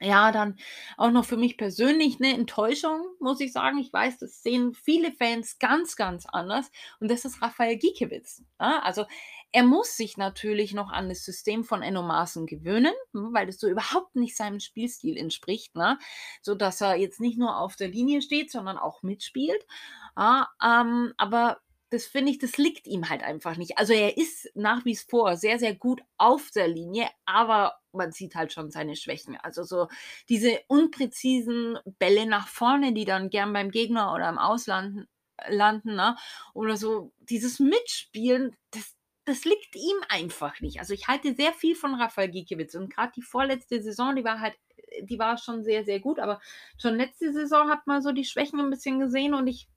Ja, 0.00 0.30
dann 0.30 0.58
auch 0.98 1.10
noch 1.10 1.24
für 1.24 1.38
mich 1.38 1.56
persönlich 1.56 2.20
eine 2.20 2.34
Enttäuschung, 2.34 3.02
muss 3.18 3.40
ich 3.40 3.52
sagen. 3.52 3.78
Ich 3.78 3.90
weiß, 3.90 4.18
das 4.18 4.42
sehen 4.42 4.74
viele 4.74 5.10
Fans 5.12 5.58
ganz, 5.58 5.96
ganz 5.96 6.26
anders. 6.26 6.70
Und 7.00 7.10
das 7.10 7.24
ist 7.24 7.40
Rafael 7.40 7.78
Giekewitz. 7.78 8.42
Ja, 8.60 8.80
also 8.80 9.06
er 9.56 9.62
muss 9.62 9.96
sich 9.96 10.18
natürlich 10.18 10.74
noch 10.74 10.90
an 10.90 11.08
das 11.08 11.24
System 11.24 11.64
von 11.64 11.80
Enno 11.80 12.02
Maaßen 12.02 12.44
gewöhnen, 12.44 12.92
hm, 13.12 13.32
weil 13.32 13.46
das 13.46 13.58
so 13.58 13.66
überhaupt 13.66 14.14
nicht 14.14 14.36
seinem 14.36 14.60
Spielstil 14.60 15.16
entspricht, 15.16 15.74
ne? 15.76 15.98
sodass 16.42 16.82
er 16.82 16.96
jetzt 16.96 17.20
nicht 17.20 17.38
nur 17.38 17.56
auf 17.58 17.74
der 17.74 17.88
Linie 17.88 18.20
steht, 18.20 18.50
sondern 18.50 18.76
auch 18.76 19.02
mitspielt. 19.02 19.66
Ja, 20.14 20.50
ähm, 20.62 21.14
aber 21.16 21.62
das 21.88 22.04
finde 22.04 22.32
ich, 22.32 22.38
das 22.38 22.58
liegt 22.58 22.86
ihm 22.86 23.08
halt 23.08 23.22
einfach 23.22 23.56
nicht. 23.56 23.78
Also 23.78 23.94
er 23.94 24.18
ist 24.18 24.50
nach 24.54 24.84
wie 24.84 24.94
vor 24.94 25.38
sehr, 25.38 25.58
sehr 25.58 25.74
gut 25.74 26.02
auf 26.18 26.50
der 26.54 26.68
Linie, 26.68 27.08
aber 27.24 27.76
man 27.92 28.12
sieht 28.12 28.34
halt 28.34 28.52
schon 28.52 28.70
seine 28.70 28.94
Schwächen. 28.94 29.38
Also 29.42 29.62
so 29.62 29.88
diese 30.28 30.60
unpräzisen 30.68 31.78
Bälle 31.98 32.26
nach 32.26 32.48
vorne, 32.48 32.92
die 32.92 33.06
dann 33.06 33.30
gern 33.30 33.54
beim 33.54 33.70
Gegner 33.70 34.12
oder 34.12 34.28
im 34.28 34.36
Ausland 34.36 35.08
landen, 35.48 35.94
ne? 35.94 36.16
oder 36.52 36.76
so 36.76 37.12
dieses 37.20 37.58
Mitspielen, 37.58 38.54
das, 38.70 38.95
das 39.26 39.44
liegt 39.44 39.74
ihm 39.74 39.96
einfach 40.08 40.60
nicht. 40.60 40.78
Also 40.78 40.94
ich 40.94 41.08
halte 41.08 41.34
sehr 41.34 41.52
viel 41.52 41.74
von 41.74 41.94
Rafael 41.94 42.30
Giekewitz 42.30 42.74
und 42.74 42.94
gerade 42.94 43.12
die 43.16 43.22
vorletzte 43.22 43.82
Saison, 43.82 44.14
die 44.14 44.24
war 44.24 44.40
halt, 44.40 44.54
die 45.02 45.18
war 45.18 45.36
schon 45.36 45.64
sehr, 45.64 45.84
sehr 45.84 46.00
gut, 46.00 46.20
aber 46.20 46.40
schon 46.78 46.96
letzte 46.96 47.32
Saison 47.32 47.68
hat 47.68 47.86
man 47.86 48.02
so 48.02 48.12
die 48.12 48.24
Schwächen 48.24 48.60
ein 48.60 48.70
bisschen 48.70 49.00
gesehen 49.00 49.34
und 49.34 49.48
ich 49.48 49.68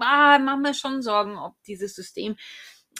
ah, 0.00 0.38
mache 0.38 0.58
mir 0.58 0.74
schon 0.74 1.02
Sorgen, 1.02 1.36
ob 1.36 1.54
dieses 1.64 1.94
System 1.94 2.36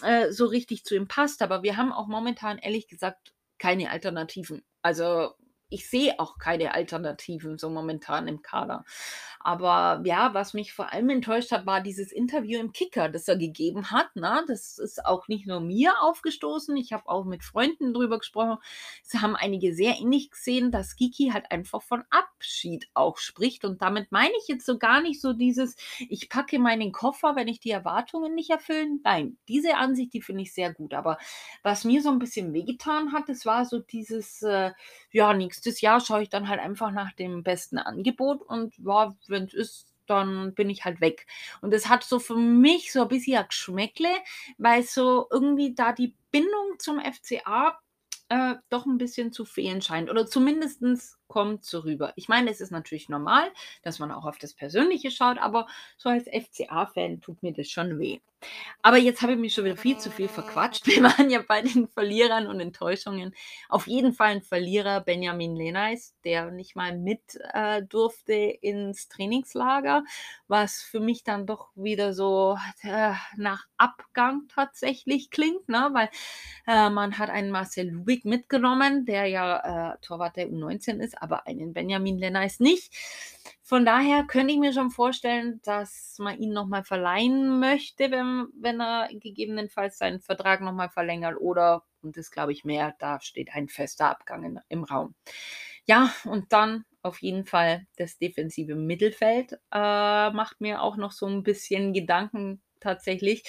äh, 0.03 0.31
so 0.33 0.47
richtig 0.47 0.85
zu 0.85 0.95
ihm 0.95 1.09
passt. 1.09 1.43
Aber 1.43 1.63
wir 1.63 1.77
haben 1.79 1.93
auch 1.93 2.07
momentan 2.07 2.59
ehrlich 2.59 2.89
gesagt 2.89 3.33
keine 3.59 3.91
Alternativen. 3.91 4.65
Also 4.83 5.35
ich 5.69 5.89
sehe 5.89 6.19
auch 6.19 6.39
keine 6.39 6.75
Alternativen 6.75 7.59
so 7.59 7.71
momentan 7.71 8.29
im 8.29 8.43
Kader. 8.43 8.85
Aber 9.47 10.03
ja, 10.05 10.35
was 10.35 10.55
mich 10.55 10.73
vor 10.73 10.93
allem 10.93 11.09
enttäuscht 11.09 11.53
hat, 11.53 11.67
war 11.67 11.81
dieses 11.81 12.11
Interview 12.11 12.59
im 12.59 12.73
Kicker, 12.73 13.09
das 13.09 13.29
er 13.29 13.37
gegeben 13.37 13.93
hat. 13.93 14.17
Ne? 14.17 14.45
Das 14.49 14.77
ist 14.79 15.07
auch 15.07 15.29
nicht 15.29 15.47
nur 15.47 15.61
mir 15.61 15.93
aufgestoßen. 16.03 16.77
Ich 16.77 16.93
habe 16.93 17.09
auch 17.09 17.25
mit 17.25 17.45
Freunden 17.45 17.95
drüber 17.95 18.19
gesprochen. 18.19 18.59
Sie 19.05 19.19
haben 19.19 19.37
einige 19.37 19.73
sehr 19.73 20.01
ähnlich 20.01 20.33
gesehen, 20.33 20.73
dass 20.73 20.97
Giki 20.97 21.31
halt 21.33 21.53
einfach 21.53 21.81
von 21.83 22.03
Abschied 22.11 22.89
auch 22.95 23.19
spricht. 23.19 23.65
Und 23.65 23.83
damit 23.83 24.11
meine 24.11 24.33
ich 24.41 24.49
jetzt 24.49 24.67
so 24.67 24.79
gar 24.79 25.01
nicht 25.01 25.21
so 25.21 25.33
dieses, 25.33 25.77
ich 26.01 26.29
packe 26.29 26.59
meinen 26.59 26.91
Koffer, 26.91 27.37
wenn 27.37 27.47
ich 27.47 27.61
die 27.61 27.71
Erwartungen 27.71 28.35
nicht 28.35 28.51
erfüllen. 28.51 29.01
Nein, 29.05 29.37
diese 29.47 29.77
Ansicht, 29.77 30.13
die 30.13 30.23
finde 30.23 30.43
ich 30.43 30.55
sehr 30.55 30.75
gut. 30.75 30.93
Aber 30.93 31.19
was 31.63 31.85
mir 31.85 32.03
so 32.03 32.11
ein 32.11 32.19
bisschen 32.19 32.53
wehgetan 32.53 33.13
hat, 33.13 33.29
das 33.29 33.47
war 33.47 33.65
so 33.65 33.79
dieses, 33.79 34.43
äh, 34.43 34.73
ja, 35.13 35.33
nächstes 35.57 35.81
Jahr 35.81 36.01
schaue 36.01 36.23
ich 36.23 36.29
dann 36.29 36.49
halt 36.49 36.61
einfach 36.61 36.91
nach 36.91 37.13
dem 37.13 37.43
besten 37.43 37.79
Angebot 37.79 38.43
und 38.43 38.77
ja, 38.79 39.17
wenn 39.27 39.45
es 39.45 39.55
ist, 39.55 39.93
dann 40.07 40.55
bin 40.55 40.71
ich 40.71 40.85
halt 40.85 41.01
weg. 41.01 41.27
Und 41.63 41.73
das 41.73 41.89
hat 41.89 42.05
so 42.05 42.19
für 42.19 42.37
mich 42.37 42.93
so 42.93 43.03
ein 43.03 43.09
bisschen 43.09 43.39
ein 43.39 43.49
Geschmäckle, 43.49 44.11
weil 44.59 44.83
so 44.83 45.27
irgendwie 45.31 45.75
da 45.75 45.93
die 45.93 46.15
Bindung 46.31 46.79
zum 46.79 47.01
FCA 47.01 47.79
äh, 48.29 48.55
doch 48.69 48.87
ein 48.87 48.99
bisschen 48.99 49.33
zu 49.33 49.45
fehlen 49.45 49.81
scheint. 49.81 50.11
Oder 50.11 50.27
zumindest 50.27 50.83
kommt 51.29 51.65
so 51.65 51.81
rüber. 51.81 52.13
Ich 52.17 52.29
meine, 52.29 52.51
es 52.51 52.61
ist 52.61 52.71
natürlich 52.71 53.09
normal, 53.09 53.51
dass 53.83 53.99
man 53.99 54.11
auch 54.11 54.25
auf 54.25 54.39
das 54.39 54.55
Persönliche 54.55 55.11
schaut, 55.11 55.39
aber 55.39 55.67
so 55.97 56.09
als 56.09 56.27
FCA-Fan 56.29 57.21
tut 57.21 57.43
mir 57.43 57.53
das 57.53 57.69
schon 57.69 57.99
weh. 57.99 58.21
Aber 58.83 58.99
jetzt 58.99 59.23
habe 59.23 59.33
ich 59.33 59.39
mich 59.39 59.55
schon 59.55 59.65
wieder 59.65 59.77
viel 59.77 59.99
zu 59.99 60.11
viel 60.11 60.29
verquatscht. 60.29 60.87
Wir 60.87 61.03
waren 61.03 61.31
ja 61.31 61.43
bei 61.47 61.63
den 61.63 61.89
Verlierern 61.89 62.47
und 62.47 62.61
Enttäuschungen. 62.61 63.35
Auf 63.69 63.87
jeden 63.87 64.13
Fall 64.13 64.29
ein 64.29 64.43
Verlierer, 64.43 65.01
Benjamin 65.01 65.57
Lenais, 65.57 66.15
der 66.25 66.51
nicht 66.51 66.77
mal 66.77 66.97
mit 66.97 67.21
äh, 67.53 67.83
durfte 67.83 68.35
ins 68.35 69.09
Trainingslager, 69.09 70.05
was 70.49 70.83
für 70.83 71.01
mich 71.01 71.25
dann 71.25 71.47
doch 71.47 71.71
wieder 71.75 72.13
so 72.13 72.59
äh, 72.83 73.13
nach 73.37 73.67
Abgang 73.77 74.43
tatsächlich 74.49 75.31
klingt, 75.31 75.69
ne? 75.69 75.91
weil 75.93 76.09
äh, 76.67 76.91
man 76.91 77.19
hat 77.19 77.31
einen 77.31 77.51
Marcel 77.51 77.91
Lubig 77.91 78.25
mitgenommen, 78.25 79.07
der 79.07 79.27
ja 79.27 79.95
äh, 79.95 79.99
Torwart 80.03 80.37
der 80.37 80.49
U19 80.49 81.01
ist, 81.01 81.16
aber 81.17 81.47
einen 81.47 81.73
Benjamin 81.73 82.19
Lenais 82.19 82.61
nicht. 82.61 82.95
Von 83.63 83.85
daher 83.85 84.25
könnte 84.25 84.53
ich 84.53 84.61
mir 84.61 84.73
schon 84.73 84.91
vorstellen, 84.91 85.61
dass 85.65 86.17
man 86.19 86.39
ihn 86.39 86.53
nochmal 86.53 86.85
verleihen 86.85 87.59
möchte, 87.59 88.11
wenn, 88.11 88.47
wenn 88.61 88.81
er 88.81 89.09
gegebenenfalls 89.13 89.99
seinen 89.99 90.21
Vertrag 90.21 90.61
nochmal 90.61 90.89
verlängert 90.89 91.37
oder, 91.41 91.85
und 92.03 92.17
das 92.17 92.31
glaube 92.31 92.53
ich 92.53 92.65
mehr, 92.65 92.95
da 92.99 93.21
steht 93.21 93.53
ein 93.53 93.69
fester 93.69 94.09
Abgang 94.09 94.45
in, 94.45 94.61
im 94.69 94.85
Raum. 94.85 95.15
Ja, 95.87 96.13
und 96.25 96.53
dann 96.53 96.85
auf 97.03 97.23
jeden 97.23 97.47
Fall 97.47 97.87
das 97.97 98.19
defensive 98.19 98.75
Mittelfeld 98.75 99.55
äh, 99.73 100.31
macht 100.31 100.61
mir 100.61 100.83
auch 100.83 100.97
noch 100.97 101.13
so 101.13 101.27
ein 101.27 101.43
bisschen 101.43 101.93
Gedanken 101.93 102.61
tatsächlich. 102.81 103.45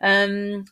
Ähm, 0.00 0.64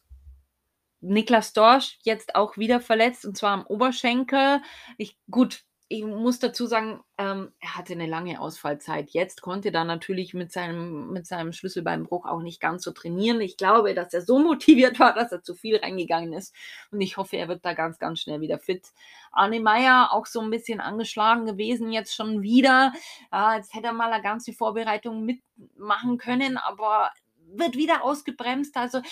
Niklas 1.00 1.52
Dorsch 1.52 1.98
jetzt 2.02 2.34
auch 2.34 2.56
wieder 2.58 2.80
verletzt 2.80 3.24
und 3.24 3.36
zwar 3.36 3.52
am 3.52 3.66
Oberschenkel. 3.66 4.60
Ich, 4.98 5.16
gut, 5.30 5.64
ich 5.92 6.04
muss 6.04 6.38
dazu 6.38 6.66
sagen, 6.66 7.00
ähm, 7.18 7.50
er 7.58 7.76
hatte 7.76 7.94
eine 7.94 8.06
lange 8.06 8.40
Ausfallzeit. 8.40 9.10
Jetzt 9.10 9.42
konnte 9.42 9.74
er 9.74 9.84
natürlich 9.84 10.34
mit 10.34 10.52
seinem, 10.52 11.10
mit 11.10 11.26
seinem 11.26 11.52
Schlüsselbeinbruch 11.52 12.26
auch 12.26 12.42
nicht 12.42 12.60
ganz 12.60 12.84
so 12.84 12.92
trainieren. 12.92 13.40
Ich 13.40 13.56
glaube, 13.56 13.92
dass 13.92 14.14
er 14.14 14.22
so 14.22 14.38
motiviert 14.38 15.00
war, 15.00 15.14
dass 15.14 15.32
er 15.32 15.42
zu 15.42 15.56
viel 15.56 15.78
reingegangen 15.78 16.32
ist. 16.32 16.54
Und 16.92 17.00
ich 17.00 17.16
hoffe, 17.16 17.38
er 17.38 17.48
wird 17.48 17.64
da 17.64 17.74
ganz, 17.74 17.98
ganz 17.98 18.20
schnell 18.20 18.40
wieder 18.40 18.60
fit. 18.60 18.86
Arne 19.32 19.58
Meyer 19.58 20.12
auch 20.12 20.26
so 20.26 20.40
ein 20.40 20.50
bisschen 20.50 20.80
angeschlagen 20.80 21.44
gewesen, 21.44 21.90
jetzt 21.90 22.14
schon 22.14 22.40
wieder. 22.40 22.92
Ja, 23.32 23.56
jetzt 23.56 23.74
hätte 23.74 23.88
er 23.88 23.92
mal 23.92 24.12
eine 24.12 24.22
ganze 24.22 24.52
Vorbereitung 24.52 25.24
mitmachen 25.24 26.18
können, 26.18 26.56
aber 26.56 27.10
wird 27.48 27.74
wieder 27.76 28.04
ausgebremst. 28.04 28.76
Also 28.76 29.02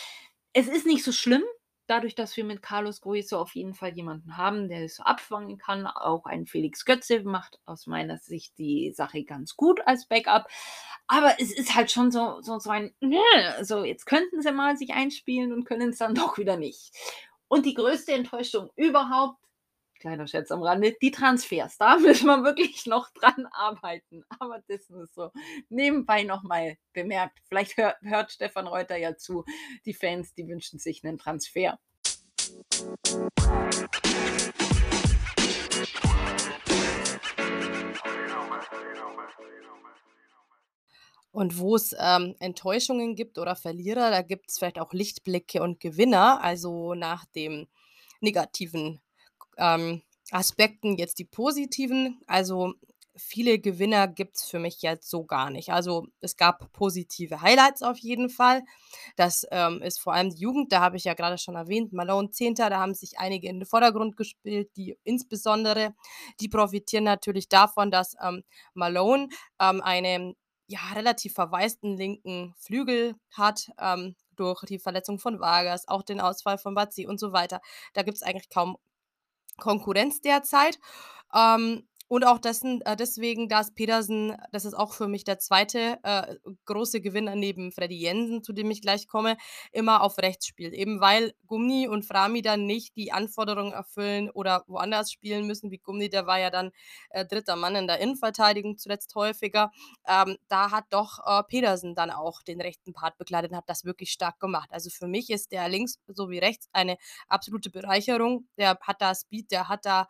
es 0.53 0.69
ist 0.69 0.87
nicht 0.87 1.03
so 1.03 1.11
schlimm 1.11 1.43
dadurch, 1.89 2.15
dass 2.15 2.37
wir 2.37 2.45
mit 2.45 2.63
Carlos 2.63 3.01
Gruizo 3.01 3.41
auf 3.41 3.55
jeden 3.55 3.75
Fall 3.75 3.95
jemanden 3.95 4.37
haben, 4.37 4.69
der 4.69 4.85
es 4.85 5.01
abfangen 5.01 5.59
kann, 5.59 5.87
auch 5.87 6.27
ein 6.27 6.47
Felix 6.47 6.85
Götze 6.85 7.23
macht 7.25 7.59
aus 7.65 7.87
meiner 7.87 8.19
Sicht 8.19 8.57
die 8.59 8.93
Sache 8.93 9.25
ganz 9.25 9.57
gut 9.57 9.81
als 9.87 10.07
Backup. 10.07 10.47
Aber 11.07 11.35
es 11.39 11.51
ist 11.51 11.75
halt 11.75 11.91
schon 11.91 12.11
so, 12.11 12.41
so, 12.43 12.59
so 12.59 12.71
ein, 12.71 12.93
so 13.63 13.85
jetzt 13.85 14.07
könnten 14.07 14.43
sie 14.43 14.53
mal 14.53 14.77
sich 14.77 14.93
einspielen 14.93 15.53
und 15.53 15.65
können 15.65 15.91
es 15.91 15.99
dann 15.99 16.15
doch 16.15 16.39
wieder 16.39 16.57
nicht. 16.57 16.93
Und 17.49 17.65
die 17.65 17.75
größte 17.75 18.13
Enttäuschung 18.13 18.71
überhaupt 18.77 19.39
kleiner 19.99 20.27
Scherz 20.27 20.51
am 20.51 20.63
Rande, 20.63 20.97
die 21.01 21.11
Transfers. 21.11 21.79
Da 21.79 21.99
müssen 21.99 22.27
wir 22.27 22.45
wirklich 22.45 22.87
noch 22.87 23.11
dran 23.11 23.47
arbeiten. 23.51 24.25
Aber 24.39 24.63
das 24.69 24.89
ist 24.89 25.15
so 25.15 25.31
nebenbei 25.69 26.23
nochmal 26.23 26.77
bemerkt. 26.93 27.39
Vielleicht 27.49 27.77
hört, 27.77 28.01
hört 28.03 28.33
Stefan 28.33 28.67
Reuter 28.67 28.97
ja 28.97 29.17
zu. 29.17 29.45
Die 29.85 29.95
Fans, 29.95 30.35
die 30.35 30.47
wünschen 30.47 30.79
sich 30.79 31.05
einen 31.05 31.19
Transfer. 31.19 31.79
Und 41.31 41.59
wo 41.59 41.77
es 41.77 41.95
ähm, 41.99 42.35
Enttäuschungen 42.41 43.15
gibt 43.15 43.39
oder 43.39 43.55
Verlierer, 43.55 44.11
da 44.11 44.23
gibt 44.23 44.51
es 44.51 44.59
vielleicht 44.59 44.79
auch 44.79 44.93
Lichtblicke 44.93 45.63
und 45.63 45.79
Gewinner. 45.79 46.43
Also 46.43 46.95
nach 46.95 47.27
dem 47.27 47.69
negativen 48.21 49.01
ähm, 49.59 50.03
Aspekten 50.31 50.97
jetzt 50.97 51.19
die 51.19 51.25
positiven. 51.25 52.21
Also 52.27 52.75
viele 53.19 53.59
Gewinner 53.59 54.09
gibt 54.09 54.37
es 54.37 54.45
für 54.45 54.59
mich 54.59 54.83
jetzt 54.83 55.11
so 55.11 55.25
gar 55.25 55.51
nicht. 55.51 55.71
Also 55.71 56.07
es 56.21 56.37
gab 56.37 56.73
positive 56.73 57.41
Highlights 57.43 57.83
auf 57.83 57.99
jeden 57.99 58.31
Fall. 58.31 58.63
Das 59.17 59.47
ähm, 59.51 59.83
ist 59.83 60.01
vor 60.01 60.15
allem 60.15 60.31
die 60.31 60.41
Jugend, 60.41 60.73
da 60.73 60.81
habe 60.81 60.97
ich 60.97 61.05
ja 61.05 61.15
gerade 61.15 61.39
schon 61.39 61.57
erwähnt, 61.57 61.93
Malone 61.93 62.31
10. 62.31 62.55
Da 62.55 62.71
haben 62.71 62.95
sich 62.95 63.19
einige 63.19 63.49
in 63.49 63.61
den 63.61 63.67
Vordergrund 63.67 64.17
gespielt, 64.17 64.71
die 64.77 64.97
insbesondere, 65.05 65.95
die 66.41 66.49
profitieren 66.49 67.05
natürlich 67.05 67.49
davon, 67.49 67.91
dass 67.91 68.15
ähm, 68.23 68.43
Malone 68.75 69.29
ähm, 69.61 69.81
einen 69.83 70.35
ja, 70.67 70.81
relativ 70.95 71.35
verwaisten 71.35 71.97
linken 71.97 72.55
Flügel 72.59 73.15
hat. 73.33 73.71
Ähm, 73.81 74.15
durch 74.37 74.61
die 74.63 74.79
Verletzung 74.79 75.19
von 75.19 75.41
Vargas, 75.41 75.89
auch 75.89 76.03
den 76.03 76.21
Ausfall 76.21 76.59
von 76.59 76.75
Bazzi 76.75 77.07
und 77.07 77.19
so 77.19 77.33
weiter. 77.33 77.61
Da 77.93 78.03
gibt 78.03 78.17
es 78.19 78.23
eigentlich 78.23 78.49
kaum 78.49 78.77
Konkurrenz 79.59 80.21
derzeit. 80.21 80.79
Ähm, 81.35 81.88
und 82.09 82.27
auch 82.27 82.39
dessen, 82.39 82.81
äh, 82.83 82.97
deswegen, 82.97 83.49
dass 83.49 83.73
Pedersen, 83.75 84.35
das 84.51 84.65
ist 84.65 84.75
auch 84.75 84.95
für 84.95 85.09
mich 85.09 85.25
der 85.25 85.39
zweite 85.39 85.99
äh, 86.03 86.37
große 86.65 87.01
Gewinner 87.03 87.37
neben 87.37 87.71
Freddy 87.71 87.97
Jensen, 87.97 88.43
zu 88.43 88.55
dem 88.55 88.71
ich 88.71 88.81
gleich 88.81 89.07
komme, 89.07 89.37
immer 89.73 90.03
auf 90.03 90.19
rechts 90.19 90.47
spielt. 90.47 90.73
Eben 90.73 91.01
weil 91.01 91.35
Gummi 91.47 91.87
und 91.87 92.05
Frami 92.07 92.41
dann 92.41 92.65
nicht 92.65 92.97
die 92.97 93.13
Anforderungen 93.13 93.73
erfüllen 93.73 94.31
oder 94.31 94.65
woanders 94.67 95.13
spielen 95.13 95.47
müssen, 95.47 95.71
wie 95.71 95.79
Gummi, 95.79 96.09
der 96.09 96.27
war 96.27 96.39
ja 96.39 96.51
dann 96.51 96.71
äh, 97.11 97.27
dritter 97.27 97.57
Mann 97.57 97.77
in 97.77 97.87
der 97.87 98.01
Innenverteidigung 98.01 98.79
zuletzt 98.79 99.15
häufiger. 99.15 99.71
Ähm, 100.07 100.39
da 100.49 100.71
hat 100.71 100.87
doch 100.91 101.19
äh, 101.27 101.43
Pedersen 101.45 101.95
dann 101.95 102.11
auch 102.11 102.43
den 102.43 102.61
rechten 102.61 102.95
Part 102.95 103.19
bekleidet 103.19 103.51
und 103.51 103.57
hat 103.59 103.69
das 103.69 103.85
wirklich 103.85 104.13
stark 104.13 104.41
gemacht. 104.41 104.71
Also 104.73 104.89
für 104.89 105.09
mich 105.09 105.29
ist 105.29 105.53
der 105.53 105.69
links 105.69 105.99
sowie 106.07 106.39
rechts 106.39 106.69
eine 106.73 106.97
absolute 107.29 107.71
Bereicherung. 107.71 108.49
Der 108.57 108.79
hat 108.81 109.03
da 109.03 109.15
Speed, 109.15 109.51
der 109.51 109.69
hat 109.69 109.85
da 109.85 110.09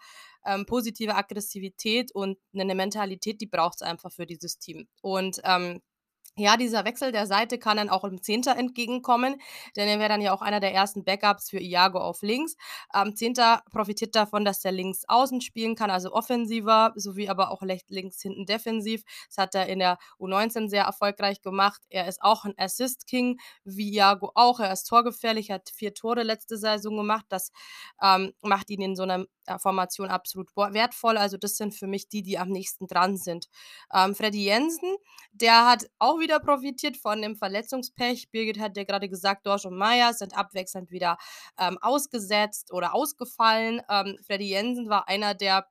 ähm, 0.48 0.66
positive 0.66 1.14
Aggressivität 1.14 2.12
und 2.12 2.38
eine 2.54 2.74
Mentalität, 2.74 3.40
die 3.40 3.46
braucht 3.46 3.76
es 3.76 3.82
einfach 3.82 4.12
für 4.12 4.26
dieses 4.26 4.58
Team. 4.58 4.88
Und 5.02 5.40
ähm, 5.44 5.80
ja, 6.38 6.56
dieser 6.56 6.84
Wechsel 6.84 7.10
der 7.10 7.26
Seite 7.26 7.58
kann 7.58 7.78
dann 7.78 7.88
auch 7.88 8.04
im 8.04 8.22
Zehnter 8.22 8.56
entgegenkommen, 8.56 9.40
denn 9.76 9.88
er 9.88 9.98
wäre 9.98 10.08
dann 10.08 10.20
ja 10.20 10.32
auch 10.32 10.40
einer 10.40 10.60
der 10.60 10.72
ersten 10.72 11.04
Backups 11.04 11.50
für 11.50 11.58
Iago 11.58 11.98
auf 11.98 12.22
links. 12.22 12.54
Ähm, 12.94 13.16
Zehnter 13.16 13.62
profitiert 13.72 14.14
davon, 14.14 14.44
dass 14.44 14.64
er 14.64 14.70
links 14.70 15.02
außen 15.08 15.40
spielen 15.40 15.74
kann, 15.74 15.90
also 15.90 16.12
offensiver, 16.12 16.92
sowie 16.94 17.28
aber 17.28 17.50
auch 17.50 17.62
links 17.88 18.22
hinten 18.22 18.46
defensiv. 18.46 19.02
Das 19.28 19.38
hat 19.38 19.54
er 19.56 19.66
in 19.66 19.80
der 19.80 19.98
U19 20.20 20.68
sehr 20.68 20.84
erfolgreich 20.84 21.42
gemacht. 21.42 21.82
Er 21.88 22.06
ist 22.06 22.22
auch 22.22 22.44
ein 22.44 22.54
Assist-King, 22.56 23.40
wie 23.64 23.92
Iago 23.92 24.30
auch. 24.36 24.60
Er 24.60 24.72
ist 24.72 24.84
torgefährlich, 24.84 25.50
hat 25.50 25.70
vier 25.74 25.92
Tore 25.92 26.22
letzte 26.22 26.56
Saison 26.56 26.96
gemacht. 26.96 27.26
Das 27.30 27.50
ähm, 28.00 28.32
macht 28.42 28.70
ihn 28.70 28.82
in 28.82 28.94
so 28.94 29.02
einer 29.02 29.22
äh, 29.22 29.26
Formation 29.58 30.08
absolut 30.08 30.54
wertvoll. 30.56 31.16
Also 31.16 31.36
das 31.36 31.56
sind 31.56 31.74
für 31.74 31.86
mich 31.86 32.08
die, 32.08 32.22
die 32.22 32.38
am 32.38 32.48
nächsten 32.50 32.86
dran 32.86 33.16
sind. 33.16 33.46
Ähm, 33.94 34.14
Freddy 34.14 34.44
Jensen, 34.44 34.96
der 35.32 35.66
hat 35.66 35.86
auch 35.98 36.18
wieder 36.18 36.40
profitiert 36.40 36.96
von 36.96 37.22
dem 37.22 37.36
Verletzungspech. 37.36 38.30
Birgit 38.30 38.58
hat 38.58 38.76
ja 38.76 38.84
gerade 38.84 39.08
gesagt, 39.08 39.46
Dorsch 39.46 39.64
und 39.64 39.76
Meier 39.76 40.12
sind 40.12 40.36
abwechselnd 40.36 40.90
wieder 40.90 41.16
ähm, 41.58 41.78
ausgesetzt 41.80 42.72
oder 42.72 42.94
ausgefallen. 42.94 43.80
Ähm, 43.88 44.18
Freddy 44.26 44.48
Jensen 44.50 44.88
war 44.88 45.08
einer 45.08 45.34
der 45.34 45.66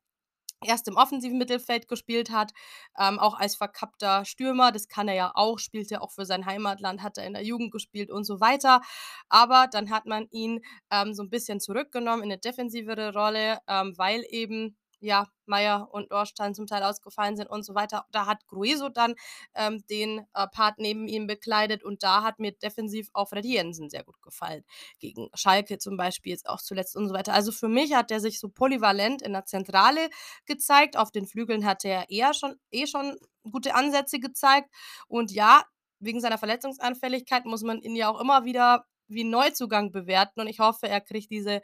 erst 0.65 0.87
im 0.87 0.95
offensiven 0.95 1.37
Mittelfeld 1.37 1.87
gespielt 1.87 2.31
hat, 2.31 2.51
ähm, 2.99 3.19
auch 3.19 3.35
als 3.39 3.55
verkappter 3.55 4.25
Stürmer, 4.25 4.71
das 4.71 4.87
kann 4.87 5.07
er 5.07 5.15
ja 5.15 5.31
auch, 5.35 5.59
spielt 5.59 5.91
er 5.91 6.01
auch 6.01 6.11
für 6.11 6.25
sein 6.25 6.45
Heimatland, 6.45 7.03
hat 7.03 7.17
er 7.17 7.25
in 7.25 7.33
der 7.33 7.43
Jugend 7.43 7.71
gespielt 7.71 8.09
und 8.09 8.23
so 8.23 8.39
weiter. 8.39 8.81
Aber 9.29 9.67
dann 9.71 9.89
hat 9.89 10.05
man 10.05 10.27
ihn 10.31 10.61
ähm, 10.91 11.13
so 11.13 11.23
ein 11.23 11.29
bisschen 11.29 11.59
zurückgenommen 11.59 12.23
in 12.23 12.31
eine 12.31 12.39
defensivere 12.39 13.13
Rolle, 13.13 13.59
ähm, 13.67 13.93
weil 13.97 14.23
eben 14.29 14.75
ja, 14.99 15.27
Meier 15.45 15.87
und 15.91 16.11
Dorstein 16.11 16.53
zum 16.53 16.67
Teil 16.67 16.83
ausgefallen 16.83 17.37
sind 17.37 17.49
und 17.49 17.63
so 17.63 17.75
weiter. 17.75 18.05
Da 18.11 18.25
hat 18.25 18.47
Grueso 18.47 18.89
dann 18.89 19.15
ähm, 19.55 19.83
den 19.89 20.25
äh, 20.33 20.47
Part 20.47 20.79
neben 20.79 21.07
ihm 21.07 21.27
bekleidet 21.27 21.83
und 21.83 22.03
da 22.03 22.23
hat 22.23 22.39
mir 22.39 22.51
defensiv 22.51 23.09
auch 23.13 23.29
Freddy 23.29 23.53
Jensen 23.53 23.89
sehr 23.89 24.03
gut 24.03 24.21
gefallen. 24.21 24.63
Gegen 24.99 25.29
Schalke 25.33 25.77
zum 25.77 25.97
Beispiel 25.97 26.31
jetzt 26.31 26.49
auch 26.49 26.61
zuletzt 26.61 26.95
und 26.95 27.07
so 27.07 27.13
weiter. 27.13 27.33
Also 27.33 27.51
für 27.51 27.67
mich 27.69 27.93
hat 27.93 28.11
er 28.11 28.19
sich 28.19 28.39
so 28.39 28.49
polyvalent 28.49 29.21
in 29.21 29.33
der 29.33 29.45
Zentrale 29.45 30.09
gezeigt. 30.45 30.97
Auf 30.97 31.11
den 31.11 31.27
Flügeln 31.27 31.65
hat 31.65 31.85
er 31.85 32.09
eher 32.09 32.33
schon, 32.33 32.55
eh 32.71 32.87
schon 32.87 33.17
gute 33.51 33.75
Ansätze 33.75 34.19
gezeigt. 34.19 34.69
Und 35.07 35.31
ja, 35.31 35.63
wegen 35.99 36.21
seiner 36.21 36.37
Verletzungsanfälligkeit 36.37 37.45
muss 37.45 37.63
man 37.63 37.81
ihn 37.81 37.95
ja 37.95 38.09
auch 38.09 38.19
immer 38.19 38.45
wieder 38.45 38.85
wie 39.07 39.23
Neuzugang 39.23 39.91
bewerten 39.91 40.41
und 40.41 40.47
ich 40.47 40.59
hoffe, 40.59 40.87
er 40.87 41.01
kriegt 41.01 41.31
diese 41.31 41.61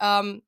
ähm, 0.00 0.42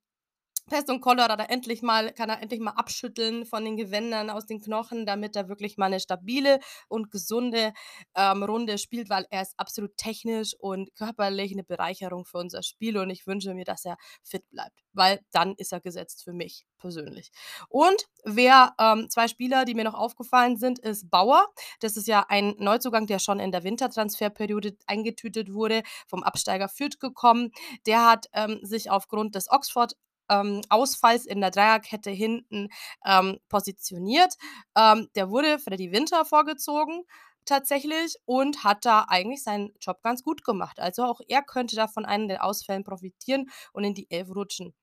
Pest 0.69 0.91
und 0.91 1.01
Cholera 1.01 1.37
da 1.37 1.45
endlich 1.45 1.81
mal 1.83 2.13
kann 2.13 2.29
er 2.29 2.43
endlich 2.43 2.61
mal 2.61 2.73
abschütteln 2.73 3.47
von 3.47 3.65
den 3.65 3.77
Gewändern 3.77 4.31
aus 4.31 4.47
den 4.47 4.61
Knochen, 4.61 5.07
damit 5.07 5.37
er 5.37 5.49
wirklich 5.49 5.77
mal 5.77 5.87
eine 5.87 6.01
stabile 6.01 6.59
und 6.89 7.11
gesunde, 7.13 7.73
ähm, 8.17 8.43
Runde 8.43 8.79
spielt, 8.79 9.09
weil 9.09 9.27
er 9.31 9.43
ist 9.43 9.55
absolut 9.59 9.97
technisch 9.97 10.55
und 10.59 10.93
körperlich 10.97 11.53
eine 11.53 11.63
Bereicherung 11.63 12.25
für 12.25 12.39
unser 12.39 12.63
Spiel 12.65 12.99
und 12.99 13.11
ich 13.11 13.27
wünsche 13.29 13.55
mir, 13.55 13.65
dass 13.65 13.85
er 13.85 13.97
fit 14.25 14.49
bleibt, 14.51 14.83
weil 14.93 15.21
dann 15.31 15.55
ist 15.57 15.73
er 15.73 15.81
gesetzt 15.81 16.25
für 16.25 16.33
mich 16.33 16.67
persönlich. 16.79 17.31
Und 17.69 18.05
wer 18.25 18.75
ähm, 18.81 19.09
2 19.09 19.29
Spieler, 19.29 19.65
die 19.65 19.75
mir 19.75 19.85
noch 19.85 19.95
aufgefallen 19.95 20.57
sind, 20.57 20.79
ist 20.81 21.11
Bauer. 21.11 21.47
Das 21.81 21.97
ist 21.97 22.09
ja 22.09 22.27
ein 22.29 22.55
Neuzugang, 22.59 23.07
der 23.07 23.19
schon 23.21 23.39
in 23.41 23.53
der 23.53 23.63
Wintertransferperiode 23.65 24.77
eingetütet 24.87 25.53
wurde, 25.53 25.83
vom 26.09 26.23
Absteiger 26.23 26.69
Fürth 26.69 26.99
gekommen. 26.99 27.53
Der 27.87 28.05
hat, 28.05 28.27
ähm, 28.33 28.59
sich 28.63 28.91
aufgrund 28.91 29.35
des 29.35 29.51
Oxford 29.51 29.93
ähm, 30.29 30.63
Ausfalls 30.69 31.27
in 31.27 31.41
der 31.41 31.51
Dreierkette 31.51 32.11
hinten 32.11 32.69
ähm, 33.05 33.39
positioniert. 33.49 34.35
Ähm, 34.77 35.09
der 35.15 35.31
wurde 35.31 35.59
Freddy 35.59 35.93
Winter 35.93 36.25
vorgezogen 36.25 37.05
tatsächlich 37.47 38.17
und 38.27 38.65
hat 38.65 38.85
da 38.85 39.07
eigentlich 39.09 39.43
seinen 39.43 39.73
Job 39.81 40.03
ganz 40.03 40.23
gut 40.23 40.45
gemacht. 40.45 40.81
Also 40.81 41.05
auch 41.05 41.21
er 41.29 41.43
könnte 41.43 41.77
da 41.77 41.89
von 41.89 42.05
einem 42.05 42.29
der 42.29 42.45
Ausfällen 42.45 42.85
profitieren 42.85 43.49
und 43.73 43.85
in 43.85 43.95
die 43.95 44.11
Elf 44.11 44.29
rutschen. 44.35 44.75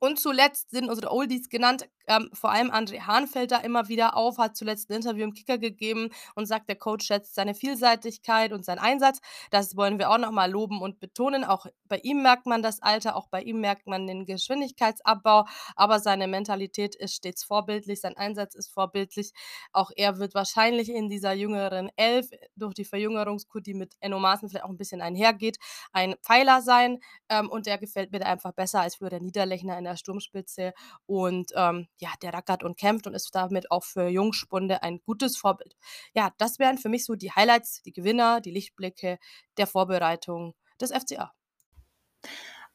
Und 0.00 0.18
zuletzt 0.18 0.70
sind 0.70 0.88
unsere 0.88 1.12
Oldies 1.12 1.48
genannt. 1.48 1.88
Ähm, 2.06 2.30
vor 2.32 2.50
allem 2.50 2.70
André 2.70 3.00
Hahn 3.00 3.26
fällt 3.26 3.52
da 3.52 3.58
immer 3.58 3.88
wieder 3.88 4.16
auf, 4.16 4.38
hat 4.38 4.56
zuletzt 4.56 4.90
ein 4.90 4.94
Interview 4.96 5.24
im 5.24 5.34
Kicker 5.34 5.58
gegeben 5.58 6.10
und 6.34 6.46
sagt, 6.46 6.68
der 6.68 6.76
Coach 6.76 7.06
schätzt 7.06 7.34
seine 7.34 7.54
Vielseitigkeit 7.54 8.52
und 8.52 8.64
seinen 8.64 8.78
Einsatz. 8.78 9.20
Das 9.50 9.76
wollen 9.76 9.98
wir 9.98 10.10
auch 10.10 10.18
nochmal 10.18 10.50
loben 10.50 10.80
und 10.80 11.00
betonen. 11.00 11.44
Auch 11.44 11.66
bei 11.88 11.98
ihm 11.98 12.22
merkt 12.22 12.46
man 12.46 12.62
das 12.62 12.82
Alter, 12.82 13.16
auch 13.16 13.28
bei 13.28 13.42
ihm 13.42 13.60
merkt 13.60 13.86
man 13.86 14.06
den 14.06 14.24
Geschwindigkeitsabbau, 14.24 15.46
aber 15.74 16.00
seine 16.00 16.28
Mentalität 16.28 16.94
ist 16.94 17.14
stets 17.14 17.44
vorbildlich, 17.44 18.00
sein 18.00 18.16
Einsatz 18.16 18.54
ist 18.54 18.72
vorbildlich. 18.72 19.32
Auch 19.72 19.90
er 19.96 20.18
wird 20.18 20.34
wahrscheinlich 20.34 20.88
in 20.90 21.08
dieser 21.08 21.32
jüngeren 21.32 21.90
Elf, 21.96 22.28
durch 22.54 22.74
die 22.74 22.84
Verjüngerungskur, 22.84 23.60
die 23.60 23.74
mit 23.74 23.94
Enno 24.00 24.18
Maaßen 24.18 24.48
vielleicht 24.48 24.64
auch 24.64 24.70
ein 24.70 24.76
bisschen 24.76 25.00
einhergeht, 25.00 25.58
ein 25.92 26.14
Pfeiler 26.22 26.62
sein 26.62 26.98
ähm, 27.28 27.50
und 27.50 27.66
der 27.66 27.78
gefällt 27.78 28.12
mir 28.12 28.24
einfach 28.24 28.52
besser 28.52 28.80
als 28.80 28.96
für 28.96 29.08
der 29.08 29.20
Niederlechner 29.20 29.78
in 29.78 29.84
der 29.84 29.96
Sturmspitze 29.96 30.72
und 31.06 31.52
ähm, 31.54 31.86
ja, 31.98 32.12
der 32.22 32.34
rackert 32.34 32.62
und 32.62 32.78
kämpft 32.78 33.06
und 33.06 33.14
ist 33.14 33.34
damit 33.34 33.70
auch 33.70 33.84
für 33.84 34.08
Jungspunde 34.08 34.82
ein 34.82 35.00
gutes 35.04 35.36
Vorbild. 35.36 35.76
Ja, 36.14 36.32
das 36.38 36.58
wären 36.58 36.78
für 36.78 36.88
mich 36.88 37.04
so 37.04 37.14
die 37.14 37.32
Highlights, 37.32 37.82
die 37.82 37.92
Gewinner, 37.92 38.40
die 38.40 38.50
Lichtblicke 38.50 39.18
der 39.56 39.66
Vorbereitung 39.66 40.54
des 40.80 40.90
FCA. 40.90 41.32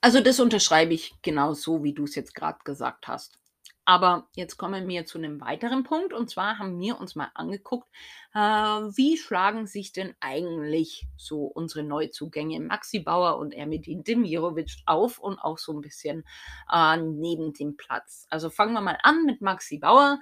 Also 0.01 0.21
das 0.21 0.39
unterschreibe 0.39 0.93
ich 0.93 1.13
genau 1.21 1.53
so, 1.53 1.83
wie 1.83 1.93
du 1.93 2.05
es 2.05 2.15
jetzt 2.15 2.33
gerade 2.33 2.59
gesagt 2.63 3.07
hast. 3.07 3.40
Aber 3.83 4.27
jetzt 4.35 4.57
kommen 4.57 4.87
wir 4.87 5.05
zu 5.05 5.17
einem 5.17 5.41
weiteren 5.41 5.83
Punkt. 5.83 6.13
Und 6.13 6.29
zwar 6.29 6.59
haben 6.59 6.79
wir 6.79 6.99
uns 6.99 7.15
mal 7.15 7.31
angeguckt, 7.33 7.89
äh, 8.33 8.39
wie 8.39 9.17
schlagen 9.17 9.65
sich 9.65 9.91
denn 9.91 10.13
eigentlich 10.19 11.07
so 11.17 11.45
unsere 11.45 11.83
Neuzugänge 11.83 12.59
Maxi 12.59 12.99
Bauer 12.99 13.37
und 13.37 13.53
Ermedin 13.53 14.03
Demirovic 14.03 14.77
auf 14.85 15.17
und 15.19 15.39
auch 15.39 15.57
so 15.57 15.73
ein 15.73 15.81
bisschen 15.81 16.23
äh, 16.71 16.97
neben 16.97 17.53
dem 17.53 17.75
Platz. 17.75 18.27
Also 18.29 18.49
fangen 18.49 18.73
wir 18.73 18.81
mal 18.81 18.99
an 19.01 19.25
mit 19.25 19.41
Maxi 19.41 19.79
Bauer 19.79 20.19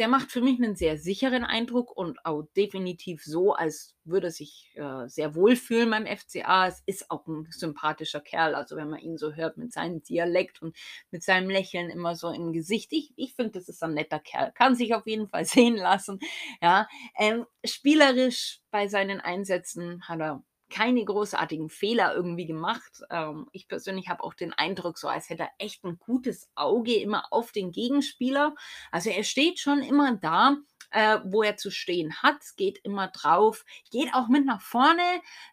der 0.00 0.08
macht 0.08 0.32
für 0.32 0.40
mich 0.40 0.58
einen 0.58 0.76
sehr 0.76 0.96
sicheren 0.96 1.44
Eindruck 1.44 1.94
und 1.94 2.24
auch 2.24 2.44
definitiv 2.56 3.22
so, 3.22 3.52
als 3.52 3.94
würde 4.04 4.28
er 4.28 4.30
sich 4.30 4.72
äh, 4.74 5.06
sehr 5.08 5.34
wohl 5.34 5.56
fühlen 5.56 5.90
beim 5.90 6.06
FCA. 6.06 6.66
Es 6.66 6.82
ist 6.86 7.10
auch 7.10 7.26
ein 7.26 7.46
sympathischer 7.50 8.20
Kerl, 8.20 8.54
also 8.54 8.76
wenn 8.76 8.88
man 8.88 9.00
ihn 9.00 9.18
so 9.18 9.34
hört 9.34 9.58
mit 9.58 9.74
seinem 9.74 10.02
Dialekt 10.02 10.62
und 10.62 10.74
mit 11.10 11.22
seinem 11.22 11.50
Lächeln 11.50 11.90
immer 11.90 12.16
so 12.16 12.30
im 12.30 12.54
Gesicht. 12.54 12.94
Ich, 12.94 13.12
ich 13.16 13.34
finde, 13.34 13.52
das 13.52 13.68
ist 13.68 13.82
ein 13.82 13.92
netter 13.92 14.20
Kerl, 14.20 14.52
kann 14.52 14.74
sich 14.74 14.94
auf 14.94 15.06
jeden 15.06 15.28
Fall 15.28 15.44
sehen 15.44 15.76
lassen. 15.76 16.18
Ja, 16.62 16.88
ähm, 17.18 17.44
spielerisch 17.62 18.62
bei 18.70 18.88
seinen 18.88 19.20
Einsätzen 19.20 20.08
hat 20.08 20.20
er 20.20 20.42
keine 20.70 21.04
großartigen 21.04 21.68
Fehler 21.68 22.14
irgendwie 22.14 22.46
gemacht. 22.46 23.02
Ähm, 23.10 23.48
ich 23.52 23.68
persönlich 23.68 24.08
habe 24.08 24.24
auch 24.24 24.34
den 24.34 24.52
Eindruck, 24.52 24.98
so 24.98 25.08
als 25.08 25.28
hätte 25.28 25.44
er 25.44 25.50
echt 25.58 25.84
ein 25.84 25.98
gutes 25.98 26.48
Auge 26.54 26.94
immer 26.94 27.32
auf 27.32 27.52
den 27.52 27.72
Gegenspieler. 27.72 28.54
Also 28.90 29.10
er 29.10 29.24
steht 29.24 29.58
schon 29.58 29.82
immer 29.82 30.16
da, 30.16 30.56
äh, 30.90 31.18
wo 31.24 31.42
er 31.42 31.56
zu 31.56 31.70
stehen 31.70 32.22
hat, 32.22 32.42
geht 32.56 32.78
immer 32.82 33.08
drauf, 33.08 33.64
geht 33.90 34.14
auch 34.14 34.28
mit 34.28 34.44
nach 34.44 34.60
vorne, 34.60 35.02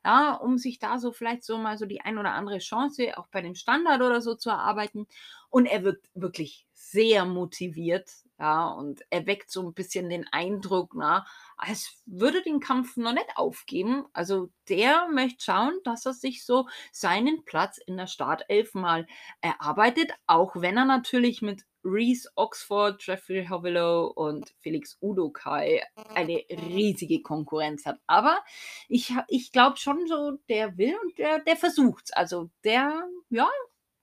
ja, 0.04 0.34
um 0.34 0.58
sich 0.58 0.80
da 0.80 1.00
so 1.00 1.12
vielleicht 1.12 1.44
so 1.44 1.58
mal 1.58 1.78
so 1.78 1.86
die 1.86 2.02
ein 2.02 2.18
oder 2.18 2.32
andere 2.32 2.60
Chance 2.60 3.18
auch 3.18 3.28
bei 3.28 3.42
dem 3.42 3.56
Standard 3.56 4.02
oder 4.02 4.22
so 4.22 4.36
zu 4.36 4.50
erarbeiten. 4.50 5.08
Und 5.50 5.66
er 5.66 5.84
wirkt 5.84 6.10
wirklich 6.14 6.66
sehr 6.74 7.26
motiviert 7.26 8.12
Ja, 8.40 8.68
und 8.68 9.02
er 9.10 9.26
weckt 9.26 9.50
so 9.50 9.64
ein 9.64 9.74
bisschen 9.74 10.10
den 10.10 10.28
Eindruck, 10.32 10.94
na, 10.96 11.26
als 11.58 12.04
würde 12.06 12.44
den 12.44 12.60
Kampf 12.60 12.96
noch 12.96 13.14
nicht 13.14 13.30
aufgeben. 13.36 14.06
Also, 14.14 14.50
der 14.70 15.08
möchte 15.10 15.44
schauen, 15.44 15.74
dass 15.84 16.06
er 16.06 16.14
sich 16.14 16.46
so 16.46 16.68
seinen 16.92 17.46
Platz 17.46 17.80
in 17.80 17.98
der 17.98 18.06
Startelf 18.06 18.76
mal 18.76 19.08
erarbeitet, 19.42 20.12
auch 20.28 20.56
wenn 20.56 20.78
er 20.78 20.86
natürlich 20.86 21.42
mit 21.42 21.66
Reese 21.84 22.30
Oxford, 22.36 23.02
Jeffrey 23.06 23.46
Havillow 23.46 24.08
und 24.08 24.54
Felix 24.60 24.98
Udokai 25.02 25.82
eine 26.14 26.44
riesige 26.50 27.22
Konkurrenz 27.22 27.86
hat. 27.86 28.00
Aber 28.08 28.44
ich, 28.90 29.14
ich 29.30 29.52
glaube 29.52 29.78
schon 29.78 30.06
so, 30.08 30.38
der 30.50 30.78
will 30.78 30.96
und 31.02 31.18
der, 31.18 31.40
der 31.40 31.56
versucht's. 31.56 32.12
Also 32.12 32.50
der, 32.64 33.08
ja, 33.30 33.50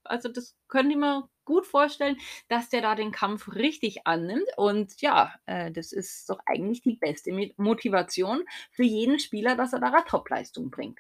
also 0.03 0.29
das 0.29 0.57
könnte 0.69 0.93
ich 0.93 0.99
mir 0.99 1.29
gut 1.45 1.67
vorstellen, 1.67 2.19
dass 2.49 2.69
der 2.69 2.83
da 2.83 2.95
den 2.95 3.13
Kampf 3.13 3.55
richtig 3.55 4.07
annimmt. 4.07 4.49
Und 4.57 5.01
ja, 5.01 5.35
äh, 5.47 5.71
das 5.71 5.93
ist 5.93 6.29
doch 6.31 6.41
eigentlich 6.47 6.83
die 6.83 6.97
beste 6.97 7.33
Motivation 7.57 8.43
für 8.71 8.85
jeden 8.85 9.19
Spieler, 9.19 9.57
dass 9.57 9.73
er 9.73 9.81
da 9.81 10.03
Topleistung 10.03 10.71
bringt. 10.71 10.99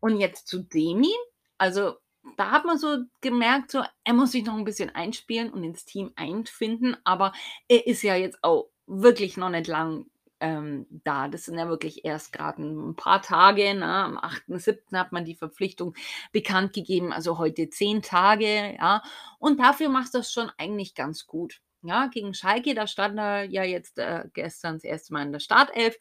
Und 0.00 0.18
jetzt 0.18 0.46
zu 0.46 0.62
Demi. 0.62 1.12
Also 1.58 1.96
da 2.36 2.50
hat 2.50 2.64
man 2.64 2.78
so 2.78 2.98
gemerkt, 3.20 3.70
so, 3.70 3.82
er 4.04 4.14
muss 4.14 4.32
sich 4.32 4.44
noch 4.44 4.56
ein 4.56 4.64
bisschen 4.64 4.94
einspielen 4.94 5.50
und 5.50 5.64
ins 5.64 5.84
Team 5.84 6.12
einfinden, 6.16 6.96
aber 7.04 7.32
er 7.68 7.86
ist 7.86 8.02
ja 8.02 8.16
jetzt 8.16 8.42
auch 8.42 8.70
wirklich 8.86 9.36
noch 9.36 9.50
nicht 9.50 9.66
lang 9.66 10.06
ähm, 10.40 10.86
da. 10.90 11.28
Das 11.28 11.44
sind 11.44 11.58
ja 11.58 11.68
wirklich 11.68 12.04
erst 12.04 12.32
gerade 12.32 12.62
ein 12.62 12.94
paar 12.96 13.22
Tage. 13.22 13.74
Ne? 13.74 13.86
Am 13.86 14.18
8.7. 14.18 14.96
hat 14.96 15.12
man 15.12 15.24
die 15.24 15.34
Verpflichtung 15.34 15.94
bekannt 16.32 16.72
gegeben, 16.72 17.12
also 17.12 17.38
heute 17.38 17.70
zehn 17.70 18.02
Tage. 18.02 18.74
Ja? 18.78 19.02
Und 19.38 19.60
dafür 19.60 19.88
macht 19.88 20.14
das 20.14 20.32
schon 20.32 20.50
eigentlich 20.58 20.94
ganz 20.94 21.26
gut. 21.26 21.60
Ja, 21.82 22.08
gegen 22.08 22.34
Schalke, 22.34 22.74
da 22.74 22.88
stand 22.88 23.18
er 23.18 23.44
ja 23.44 23.62
jetzt 23.62 23.98
äh, 23.98 24.24
gestern 24.34 24.74
das 24.74 24.84
erste 24.84 25.12
Mal 25.12 25.22
in 25.22 25.32
der 25.32 25.38
Startelf. 25.38 25.96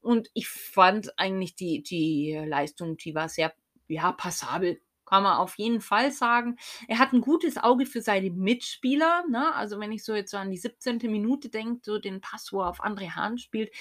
Und 0.00 0.28
ich 0.34 0.48
fand 0.48 1.18
eigentlich 1.18 1.54
die, 1.54 1.82
die 1.82 2.34
Leistung, 2.46 2.96
die 2.96 3.14
war 3.14 3.28
sehr 3.28 3.52
ja, 3.88 4.12
passabel 4.12 4.80
kann 5.12 5.24
man 5.24 5.36
auf 5.36 5.58
jeden 5.58 5.82
Fall 5.82 6.10
sagen. 6.10 6.56
Er 6.88 6.98
hat 6.98 7.12
ein 7.12 7.20
gutes 7.20 7.58
Auge 7.58 7.84
für 7.84 8.00
seine 8.00 8.30
Mitspieler. 8.30 9.24
Ne? 9.28 9.54
Also 9.54 9.78
wenn 9.78 9.92
ich 9.92 10.04
so 10.04 10.14
jetzt 10.14 10.30
so 10.30 10.38
an 10.38 10.50
die 10.50 10.56
17. 10.56 10.96
Minute 11.10 11.50
denke, 11.50 11.82
so 11.84 11.98
den 11.98 12.22
Pass, 12.22 12.50
wo 12.50 12.62
er 12.62 12.70
auf 12.70 12.82
André 12.82 13.10
Hahn 13.10 13.36
spielt, 13.36 13.74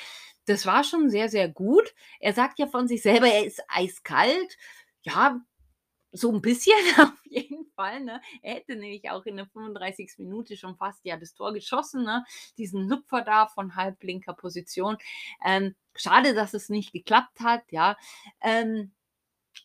das 0.46 0.66
war 0.66 0.84
schon 0.84 1.10
sehr, 1.10 1.30
sehr 1.30 1.48
gut. 1.48 1.96
Er 2.20 2.34
sagt 2.34 2.60
ja 2.60 2.68
von 2.68 2.90
sich 2.90 3.02
selber, 3.02 3.28
er 3.28 3.46
ist 3.46 3.64
eiskalt. 3.70 4.58
Ja, 5.04 5.40
so 6.12 6.34
ein 6.34 6.42
bisschen 6.42 6.76
auf 7.00 7.24
jeden 7.24 7.72
Fall. 7.78 8.02
Ne? 8.02 8.20
Er 8.42 8.56
hätte 8.56 8.76
nämlich 8.76 9.10
auch 9.10 9.26
in 9.26 9.38
der 9.38 9.48
35. 9.48 10.16
Minute 10.18 10.58
schon 10.58 10.76
fast 10.76 11.00
ja 11.06 11.16
das 11.16 11.34
Tor 11.34 11.54
geschossen. 11.54 12.04
Ne? 12.04 12.26
Diesen 12.58 12.90
Lupfer 12.90 13.22
da 13.22 13.48
von 13.48 13.78
halblinker 13.78 14.34
Position. 14.34 14.98
Ähm, 15.46 15.76
schade, 15.96 16.34
dass 16.34 16.54
es 16.54 16.68
nicht 16.68 16.92
geklappt 16.92 17.40
hat. 17.40 17.64
Ja. 17.72 17.96
Ähm, 18.42 18.92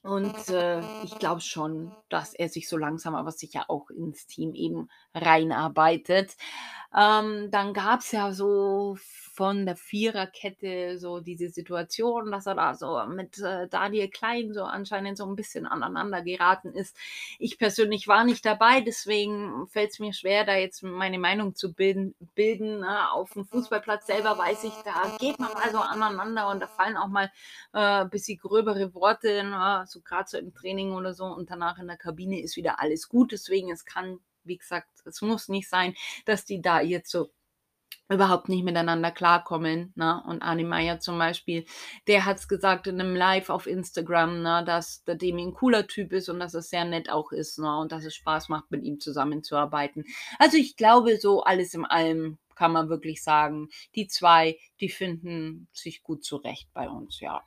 und 0.03 0.49
äh, 0.49 0.83
ich 1.03 1.19
glaube 1.19 1.41
schon, 1.41 1.93
dass 2.09 2.35
er 2.35 2.49
sich 2.49 2.69
so 2.69 2.77
langsam 2.77 3.15
aber 3.15 3.33
sicher 3.33 3.65
auch 3.69 3.91
ins 3.91 4.27
Team 4.27 4.55
eben 4.55 4.89
reinarbeitet. 5.15 6.37
Ähm, 6.97 7.51
dann 7.51 7.75
gab 7.75 8.01
es 8.01 8.13
ja 8.13 8.33
so 8.33 8.97
von 9.37 9.67
der 9.67 9.77
Viererkette 9.77 10.99
so 10.99 11.21
diese 11.21 11.51
Situation, 11.51 12.31
dass 12.31 12.47
er 12.47 12.55
da 12.55 12.75
so 12.75 13.05
mit 13.07 13.39
äh, 13.39 13.69
Daniel 13.69 14.09
Klein 14.09 14.55
so 14.55 14.63
anscheinend 14.63 15.19
so 15.19 15.27
ein 15.27 15.37
bisschen 15.37 15.67
aneinander 15.67 16.23
geraten 16.23 16.73
ist. 16.73 16.97
Ich 17.39 17.59
persönlich 17.59 18.09
war 18.09 18.25
nicht 18.25 18.47
dabei, 18.47 18.81
deswegen 18.81 19.67
fällt 19.69 19.91
es 19.91 19.99
mir 19.99 20.15
schwer, 20.15 20.45
da 20.45 20.57
jetzt 20.57 20.83
meine 20.83 21.19
Meinung 21.19 21.55
zu 21.55 21.75
bilden. 21.75 22.15
bilden 22.35 22.81
ne? 22.81 23.13
Auf 23.13 23.35
dem 23.35 23.45
Fußballplatz 23.45 24.07
selber 24.07 24.39
weiß 24.39 24.65
ich, 24.65 24.73
da 24.85 25.17
geht 25.19 25.39
man 25.39 25.53
also 25.53 25.79
aneinander 25.81 26.49
und 26.49 26.61
da 26.61 26.67
fallen 26.67 26.97
auch 26.97 27.09
mal 27.09 27.31
äh, 27.75 27.79
ein 27.79 28.11
bisschen 28.11 28.39
gröbere 28.39 28.95
Worte, 28.95 29.45
ne? 29.45 29.85
so 29.87 30.01
gerade 30.01 30.31
so 30.31 30.39
im 30.39 30.55
Training 30.55 30.93
oder 30.93 31.13
so 31.13 31.27
und 31.27 31.51
danach 31.51 31.79
in 31.79 31.89
der 31.89 31.99
Kabine 31.99 32.41
ist 32.41 32.57
wieder 32.57 32.81
alles 32.81 33.07
gut. 33.07 33.33
Deswegen, 33.33 33.71
es 33.71 33.85
kann 33.85 34.19
wie 34.47 34.57
gesagt, 34.59 34.89
es 35.05 35.21
muss 35.23 35.49
nicht 35.49 35.69
sein, 35.69 35.95
dass 36.25 36.45
die 36.45 36.63
da 36.63 36.81
jetzt 36.81 37.11
so 37.11 37.31
überhaupt 38.09 38.49
nicht 38.49 38.65
miteinander 38.65 39.11
klarkommen. 39.11 39.93
Ne? 39.97 40.23
Und 40.27 40.43
Arne 40.43 40.65
Meyer 40.65 41.01
zum 41.01 41.19
Beispiel, 41.19 41.65
der 42.07 42.25
hat 42.25 42.39
es 42.39 42.49
gesagt 42.49 42.87
in 42.87 43.01
einem 43.01 43.17
Live 43.17 43.51
auf 43.51 43.67
Instagram, 43.67 44.43
ne, 44.43 44.65
dass 44.65 45.03
der 45.05 45.17
Demi 45.17 45.43
ein 45.43 45.55
cooler 45.55 45.87
Typ 45.87 46.13
ist 46.13 46.29
und 46.29 46.39
dass 46.39 46.55
es 46.55 46.71
sehr 46.71 46.85
nett 46.85 47.11
auch 47.11 47.33
ist 47.33 47.59
ne? 47.59 47.79
und 47.79 47.93
dass 47.93 48.05
es 48.05 48.15
Spaß 48.15 48.49
macht, 48.49 48.71
mit 48.71 48.85
ihm 48.85 49.01
zusammenzuarbeiten. 49.01 50.05
Also 50.39 50.57
ich 50.57 50.77
glaube, 50.77 51.19
so 51.19 51.43
alles 51.43 51.75
in 51.75 51.85
allem 51.85 52.39
kann 52.55 52.73
man 52.73 52.89
wirklich 52.89 53.23
sagen, 53.23 53.69
die 53.95 54.07
zwei, 54.07 54.59
die 54.81 54.89
finden 54.89 55.69
sich 55.73 56.03
gut 56.03 56.25
zurecht 56.25 56.69
bei 56.73 56.89
uns, 56.89 57.21
ja. 57.21 57.43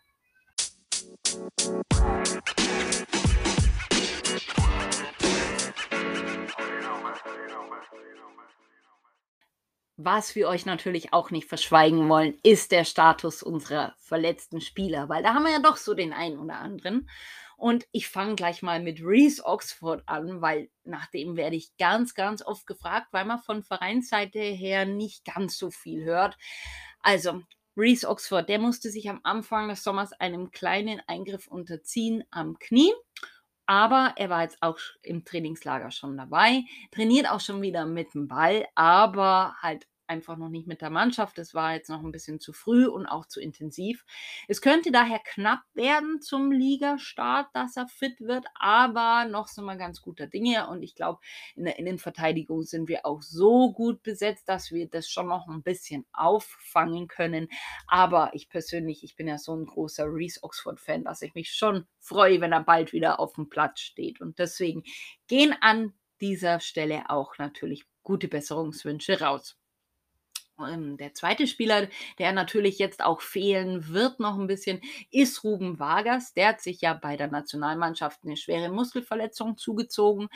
Was 10.01 10.33
wir 10.33 10.47
euch 10.47 10.65
natürlich 10.65 11.11
auch 11.11 11.29
nicht 11.29 11.49
verschweigen 11.49 12.07
wollen, 12.07 12.37
ist 12.41 12.71
der 12.71 12.85
Status 12.85 13.43
unserer 13.43 13.95
verletzten 13.97 14.61
Spieler, 14.61 15.09
weil 15.09 15.23
da 15.23 15.33
haben 15.33 15.43
wir 15.43 15.51
ja 15.51 15.59
doch 15.59 15.75
so 15.75 15.93
den 15.93 16.13
einen 16.13 16.39
oder 16.39 16.55
anderen. 16.55 17.09
Und 17.57 17.85
ich 17.91 18.07
fange 18.07 18.35
gleich 18.35 18.61
mal 18.61 18.81
mit 18.81 19.01
Reese 19.03 19.43
Oxford 19.43 20.03
an, 20.05 20.41
weil 20.41 20.69
nach 20.85 21.07
dem 21.07 21.35
werde 21.35 21.57
ich 21.57 21.75
ganz, 21.75 22.13
ganz 22.13 22.41
oft 22.41 22.65
gefragt, 22.65 23.07
weil 23.11 23.25
man 23.25 23.39
von 23.39 23.61
Vereinsseite 23.61 24.39
her 24.39 24.85
nicht 24.85 25.25
ganz 25.25 25.57
so 25.57 25.69
viel 25.69 26.05
hört. 26.05 26.37
Also, 27.01 27.41
Reese 27.75 28.07
Oxford, 28.07 28.47
der 28.47 28.59
musste 28.59 28.91
sich 28.91 29.09
am 29.09 29.19
Anfang 29.23 29.67
des 29.67 29.83
Sommers 29.83 30.13
einem 30.13 30.51
kleinen 30.51 31.01
Eingriff 31.07 31.47
unterziehen 31.47 32.23
am 32.31 32.57
Knie. 32.57 32.93
Aber 33.69 34.13
er 34.15 34.31
war 34.31 34.41
jetzt 34.41 34.57
auch 34.61 34.79
im 35.03 35.25
Trainingslager 35.25 35.91
schon 35.91 36.17
dabei, 36.17 36.63
trainiert 36.89 37.29
auch 37.29 37.39
schon 37.39 37.61
wieder 37.61 37.85
mit 37.85 38.15
dem 38.15 38.27
Ball, 38.27 38.65
aber 38.73 39.57
halt 39.61 39.87
einfach 40.09 40.37
noch 40.37 40.49
nicht 40.49 40.67
mit 40.67 40.81
der 40.81 40.89
Mannschaft. 40.89 41.37
Es 41.39 41.53
war 41.53 41.73
jetzt 41.73 41.89
noch 41.89 42.03
ein 42.03 42.11
bisschen 42.11 42.39
zu 42.39 42.53
früh 42.53 42.87
und 42.87 43.05
auch 43.05 43.25
zu 43.27 43.39
intensiv. 43.39 44.05
Es 44.47 44.61
könnte 44.61 44.91
daher 44.91 45.19
knapp 45.19 45.61
werden 45.73 46.21
zum 46.21 46.51
Ligastart, 46.51 47.47
dass 47.53 47.77
er 47.77 47.87
fit 47.87 48.19
wird, 48.19 48.45
aber 48.55 49.25
noch 49.25 49.47
sind 49.47 49.65
wir 49.65 49.75
ganz 49.75 50.01
guter 50.01 50.27
Dinge 50.27 50.67
und 50.69 50.83
ich 50.83 50.95
glaube, 50.95 51.19
in 51.55 51.65
der 51.65 51.79
Innenverteidigung 51.79 52.63
sind 52.63 52.87
wir 52.87 53.05
auch 53.05 53.21
so 53.21 53.71
gut 53.71 54.03
besetzt, 54.03 54.49
dass 54.49 54.71
wir 54.71 54.89
das 54.89 55.09
schon 55.09 55.27
noch 55.27 55.47
ein 55.47 55.63
bisschen 55.63 56.05
auffangen 56.13 57.07
können. 57.07 57.47
Aber 57.87 58.31
ich 58.33 58.49
persönlich, 58.49 59.03
ich 59.03 59.15
bin 59.15 59.27
ja 59.27 59.37
so 59.37 59.55
ein 59.55 59.65
großer 59.65 60.05
Reese 60.05 60.43
Oxford-Fan, 60.43 61.03
dass 61.03 61.21
ich 61.21 61.33
mich 61.35 61.51
schon 61.51 61.85
freue, 61.99 62.41
wenn 62.41 62.51
er 62.51 62.63
bald 62.63 62.93
wieder 62.93 63.19
auf 63.19 63.33
dem 63.33 63.49
Platz 63.49 63.81
steht. 63.81 64.21
Und 64.21 64.39
deswegen 64.39 64.83
gehen 65.27 65.55
an 65.61 65.93
dieser 66.21 66.59
Stelle 66.59 67.09
auch 67.09 67.37
natürlich 67.37 67.85
gute 68.03 68.27
Besserungswünsche 68.27 69.21
raus. 69.21 69.58
Ähm, 70.67 70.97
der 70.97 71.13
zweite 71.13 71.47
Spieler, 71.47 71.87
der 72.17 72.31
natürlich 72.33 72.79
jetzt 72.79 73.03
auch 73.03 73.21
fehlen 73.21 73.89
wird 73.89 74.19
noch 74.19 74.37
ein 74.37 74.47
bisschen, 74.47 74.81
ist 75.11 75.43
Ruben 75.43 75.79
Vargas. 75.79 76.33
Der 76.33 76.49
hat 76.49 76.61
sich 76.61 76.81
ja 76.81 76.93
bei 76.93 77.17
der 77.17 77.27
Nationalmannschaft 77.27 78.19
eine 78.23 78.37
schwere 78.37 78.69
Muskelverletzung 78.69 79.57
zugezogen. 79.57 80.29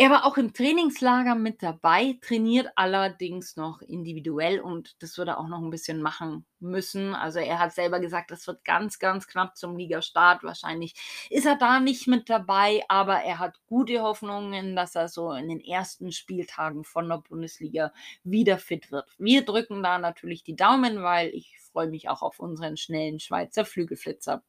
Er 0.00 0.10
war 0.10 0.24
auch 0.24 0.36
im 0.36 0.52
Trainingslager 0.52 1.34
mit 1.34 1.60
dabei, 1.60 2.16
trainiert 2.20 2.70
allerdings 2.76 3.56
noch 3.56 3.82
individuell 3.82 4.60
und 4.60 4.94
das 5.02 5.18
wird 5.18 5.26
er 5.26 5.40
auch 5.40 5.48
noch 5.48 5.58
ein 5.60 5.70
bisschen 5.70 6.00
machen 6.02 6.46
müssen. 6.60 7.16
Also 7.16 7.40
er 7.40 7.58
hat 7.58 7.72
selber 7.72 7.98
gesagt, 7.98 8.30
das 8.30 8.46
wird 8.46 8.64
ganz, 8.64 9.00
ganz 9.00 9.26
knapp 9.26 9.56
zum 9.56 9.76
Ligastart. 9.76 10.44
Wahrscheinlich 10.44 10.94
ist 11.30 11.46
er 11.46 11.56
da 11.56 11.80
nicht 11.80 12.06
mit 12.06 12.30
dabei, 12.30 12.80
aber 12.86 13.14
er 13.24 13.40
hat 13.40 13.58
gute 13.66 14.00
Hoffnungen, 14.00 14.76
dass 14.76 14.94
er 14.94 15.08
so 15.08 15.32
in 15.32 15.48
den 15.48 15.60
ersten 15.60 16.12
Spieltagen 16.12 16.84
von 16.84 17.08
der 17.08 17.18
Bundesliga 17.18 17.92
wieder 18.22 18.58
fit 18.58 18.92
wird. 18.92 19.10
Wir 19.18 19.44
drücken 19.44 19.82
da 19.82 19.98
natürlich 19.98 20.44
die 20.44 20.54
Daumen, 20.54 21.02
weil 21.02 21.30
ich 21.30 21.58
freue 21.72 21.88
mich 21.88 22.08
auch 22.08 22.22
auf 22.22 22.38
unseren 22.38 22.76
schnellen 22.76 23.18
Schweizer 23.18 23.64
Flügelflitzer. 23.64 24.44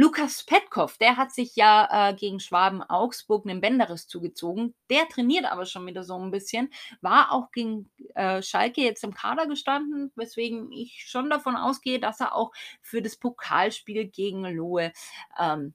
Lukas 0.00 0.44
Petkov, 0.44 0.96
der 0.98 1.16
hat 1.16 1.32
sich 1.32 1.56
ja 1.56 2.10
äh, 2.10 2.14
gegen 2.14 2.38
Schwaben 2.38 2.84
Augsburg 2.84 3.44
einen 3.44 3.60
Bänderriss 3.60 4.06
zugezogen. 4.06 4.72
Der 4.90 5.08
trainiert 5.08 5.44
aber 5.44 5.66
schon 5.66 5.84
wieder 5.86 6.04
so 6.04 6.16
ein 6.16 6.30
bisschen. 6.30 6.70
War 7.00 7.32
auch 7.32 7.50
gegen 7.50 7.90
äh, 8.14 8.40
Schalke 8.40 8.80
jetzt 8.82 9.02
im 9.02 9.12
Kader 9.12 9.48
gestanden, 9.48 10.12
weswegen 10.14 10.70
ich 10.70 11.04
schon 11.08 11.28
davon 11.28 11.56
ausgehe, 11.56 11.98
dass 11.98 12.20
er 12.20 12.36
auch 12.36 12.52
für 12.80 13.02
das 13.02 13.16
Pokalspiel 13.16 14.06
gegen 14.06 14.44
Lohe 14.44 14.92
ähm, 15.36 15.74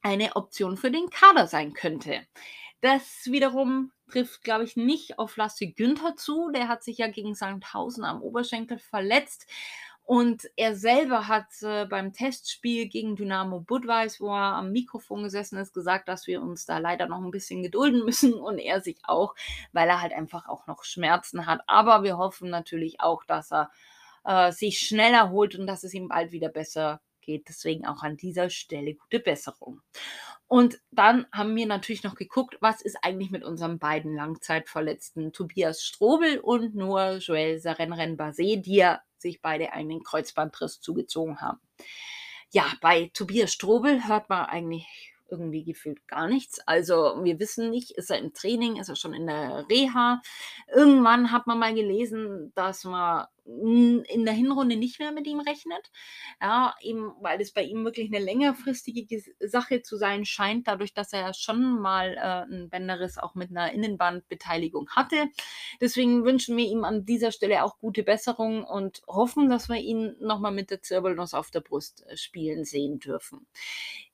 eine 0.00 0.36
Option 0.36 0.78
für 0.78 0.90
den 0.90 1.10
Kader 1.10 1.46
sein 1.46 1.74
könnte. 1.74 2.26
Das 2.80 3.26
wiederum 3.26 3.92
trifft, 4.10 4.42
glaube 4.42 4.64
ich, 4.64 4.76
nicht 4.76 5.18
auf 5.18 5.36
Lasse 5.36 5.70
Günther 5.70 6.16
zu. 6.16 6.50
Der 6.50 6.68
hat 6.68 6.82
sich 6.82 6.96
ja 6.96 7.08
gegen 7.08 7.34
Sandhausen 7.34 8.04
am 8.04 8.22
Oberschenkel 8.22 8.78
verletzt. 8.78 9.46
Und 10.10 10.50
er 10.56 10.74
selber 10.74 11.28
hat 11.28 11.62
äh, 11.62 11.86
beim 11.86 12.12
Testspiel 12.12 12.88
gegen 12.88 13.14
Dynamo 13.14 13.60
Budweis, 13.60 14.20
wo 14.20 14.26
er 14.34 14.56
am 14.56 14.72
Mikrofon 14.72 15.22
gesessen 15.22 15.56
ist, 15.56 15.72
gesagt, 15.72 16.08
dass 16.08 16.26
wir 16.26 16.42
uns 16.42 16.66
da 16.66 16.78
leider 16.78 17.06
noch 17.06 17.22
ein 17.22 17.30
bisschen 17.30 17.62
gedulden 17.62 18.04
müssen 18.04 18.34
und 18.34 18.58
er 18.58 18.80
sich 18.80 18.98
auch, 19.04 19.36
weil 19.70 19.88
er 19.88 20.02
halt 20.02 20.12
einfach 20.12 20.48
auch 20.48 20.66
noch 20.66 20.82
Schmerzen 20.82 21.46
hat. 21.46 21.60
Aber 21.68 22.02
wir 22.02 22.18
hoffen 22.18 22.50
natürlich 22.50 23.00
auch, 23.00 23.22
dass 23.22 23.52
er 23.52 23.70
äh, 24.24 24.50
sich 24.50 24.80
schnell 24.80 25.14
erholt 25.14 25.54
und 25.54 25.68
dass 25.68 25.84
es 25.84 25.94
ihm 25.94 26.08
bald 26.08 26.32
wieder 26.32 26.48
besser 26.48 27.00
geht. 27.20 27.48
Deswegen 27.48 27.86
auch 27.86 28.02
an 28.02 28.16
dieser 28.16 28.50
Stelle 28.50 28.94
gute 28.94 29.20
Besserung. 29.20 29.80
Und 30.48 30.80
dann 30.90 31.26
haben 31.30 31.54
wir 31.54 31.66
natürlich 31.66 32.02
noch 32.02 32.16
geguckt, 32.16 32.56
was 32.58 32.82
ist 32.82 32.98
eigentlich 33.02 33.30
mit 33.30 33.44
unseren 33.44 33.78
beiden 33.78 34.16
Langzeitverletzten 34.16 35.32
Tobias 35.32 35.84
Strobel 35.84 36.40
und 36.40 36.74
nur 36.74 37.18
Joel 37.18 37.60
Sarenren 37.60 38.16
Basé, 38.16 38.60
die 38.60 38.74
ja 38.74 39.00
sich 39.20 39.42
beide 39.42 39.72
einen 39.72 40.02
Kreuzbandriss 40.02 40.80
zugezogen 40.80 41.40
haben. 41.40 41.60
Ja, 42.50 42.72
bei 42.80 43.10
Tobias 43.14 43.52
Strobel 43.52 44.08
hört 44.08 44.28
man 44.28 44.46
eigentlich 44.46 45.09
irgendwie 45.30 45.64
gefühlt 45.64 46.06
gar 46.08 46.28
nichts. 46.28 46.60
Also 46.66 47.22
wir 47.22 47.38
wissen 47.38 47.70
nicht, 47.70 47.92
ist 47.92 48.10
er 48.10 48.18
im 48.18 48.32
Training, 48.32 48.76
ist 48.76 48.88
er 48.88 48.96
schon 48.96 49.14
in 49.14 49.26
der 49.26 49.66
Reha. 49.68 50.20
Irgendwann 50.74 51.32
hat 51.32 51.46
man 51.46 51.58
mal 51.58 51.74
gelesen, 51.74 52.52
dass 52.54 52.84
man 52.84 53.26
in 53.44 54.24
der 54.24 54.34
Hinrunde 54.34 54.76
nicht 54.76 54.98
mehr 54.98 55.12
mit 55.12 55.26
ihm 55.26 55.40
rechnet. 55.40 55.90
Ja, 56.40 56.74
eben, 56.80 57.12
weil 57.20 57.40
es 57.40 57.52
bei 57.52 57.62
ihm 57.62 57.84
wirklich 57.84 58.12
eine 58.12 58.24
längerfristige 58.24 59.22
Sache 59.40 59.82
zu 59.82 59.96
sein 59.96 60.24
scheint, 60.24 60.68
dadurch, 60.68 60.94
dass 60.94 61.12
er 61.12 61.34
schon 61.34 61.80
mal 61.80 62.14
äh, 62.16 62.52
ein 62.52 62.68
Bänderriss 62.70 63.18
auch 63.18 63.34
mit 63.34 63.50
einer 63.50 63.72
Innenbandbeteiligung 63.72 64.90
hatte. 64.90 65.28
Deswegen 65.80 66.24
wünschen 66.24 66.56
wir 66.56 66.66
ihm 66.66 66.84
an 66.84 67.04
dieser 67.04 67.32
Stelle 67.32 67.64
auch 67.64 67.78
gute 67.78 68.02
Besserung 68.02 68.64
und 68.64 69.02
hoffen, 69.06 69.48
dass 69.48 69.68
wir 69.68 69.78
ihn 69.78 70.16
nochmal 70.20 70.52
mit 70.52 70.70
der 70.70 70.82
Zirbelnuss 70.82 71.34
auf 71.34 71.50
der 71.50 71.60
Brust 71.60 72.04
äh, 72.06 72.16
spielen 72.16 72.64
sehen 72.64 72.98
dürfen. 72.98 73.46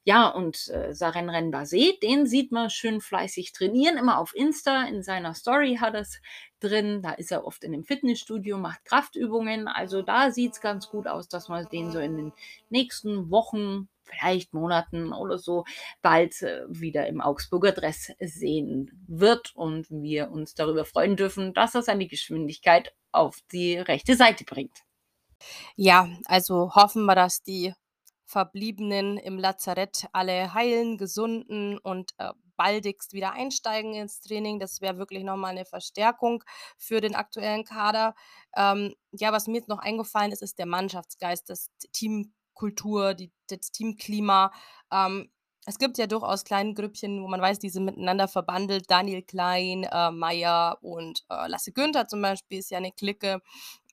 Ja, 0.09 0.28
und 0.28 0.68
äh, 0.68 0.94
Saren 0.94 1.28
Basé, 1.50 1.98
den 1.98 2.26
sieht 2.28 2.52
man 2.52 2.70
schön 2.70 3.00
fleißig 3.00 3.50
trainieren, 3.52 3.96
immer 3.96 4.20
auf 4.20 4.36
Insta. 4.36 4.84
In 4.84 5.02
seiner 5.02 5.34
Story 5.34 5.78
hat 5.80 5.94
er 5.94 6.02
es 6.02 6.20
drin. 6.61 7.02
Da 7.02 7.11
ist 7.11 7.32
er 7.32 7.44
oft 7.44 7.64
in 7.64 7.72
dem 7.72 7.82
Fitnessstudio, 7.82 8.57
macht 8.57 8.84
Kraftübungen. 8.84 9.66
Also 9.66 10.02
da 10.02 10.30
sieht 10.30 10.52
es 10.52 10.61
ganz 10.61 10.88
gut 10.90 11.09
aus, 11.09 11.26
dass 11.28 11.48
man 11.48 11.68
den 11.70 11.90
so 11.90 11.98
in 11.98 12.16
den 12.16 12.32
nächsten 12.70 13.32
Wochen, 13.32 13.88
vielleicht 14.04 14.54
Monaten 14.54 15.12
oder 15.12 15.38
so, 15.38 15.64
bald 16.02 16.40
äh, 16.40 16.62
wieder 16.68 17.09
im 17.09 17.20
Augsburger 17.20 17.72
Dress 17.72 18.12
sehen 18.20 18.92
wird 19.09 19.57
und 19.57 19.90
wir 19.90 20.30
uns 20.30 20.54
darüber 20.54 20.84
freuen 20.84 21.16
dürfen, 21.16 21.52
dass 21.52 21.74
er 21.74 21.82
seine 21.82 22.07
Geschwindigkeit 22.07 22.94
auf 23.11 23.40
die 23.50 23.76
rechte 23.76 24.14
Seite 24.14 24.44
bringt. 24.44 24.84
Ja, 25.74 26.09
also 26.26 26.76
hoffen 26.76 27.07
wir, 27.07 27.16
dass 27.16 27.42
die 27.42 27.74
Verbliebenen 28.27 29.18
im 29.18 29.39
Lazarett 29.39 30.07
alle 30.12 30.53
heilen, 30.53 30.99
gesunden 30.99 31.79
und 31.79 32.12
äh, 32.18 32.33
baldigst 32.57 33.12
wieder 33.12 33.33
einsteigen 33.33 33.95
ins 33.95 34.20
Training. 34.20 34.59
Das 34.59 34.81
wäre 34.81 34.99
wirklich 34.99 35.22
nochmal 35.22 35.53
eine 35.53 35.64
Verstärkung 35.64 36.43
für 36.77 37.01
den 37.01 37.14
aktuellen 37.14 37.64
Kader. 37.64 38.14
Ähm, 38.57 38.95
ja, 39.12 39.33
was 39.33 39.47
mir 39.47 39.59
jetzt 39.59 39.68
noch 39.68 39.79
eingefallen 39.79 40.33
ist, 40.33 40.43
ist 40.43 40.59
der 40.59 40.66
Mannschaftsgeist, 40.66 41.49
das 41.49 41.70
Teamkultur, 41.93 43.14
die, 43.14 43.31
das 43.49 43.70
Teamklima. 43.70 44.53
Ähm, 44.91 45.31
es 45.68 45.79
gibt 45.79 45.99
ja 45.99 46.07
durchaus 46.07 46.45
kleine 46.45 46.74
Grüppchen, 46.74 47.22
wo 47.22 47.29
man 47.29 47.41
weiß, 47.41 47.59
die 47.59 47.70
sind 47.70 47.85
miteinander 47.85 48.29
verbandelt. 48.29 48.91
Daniel 48.91 49.22
Klein, 49.22 49.85
äh, 49.85 50.11
Meier 50.11 50.79
und 50.81 51.24
äh, 51.29 51.49
Lasse 51.49 51.72
Günther 51.72 52.07
zum 52.09 52.22
Beispiel 52.22 52.59
ist 52.59 52.70
ja 52.70 52.79
eine 52.79 52.93
Clique. 52.93 53.41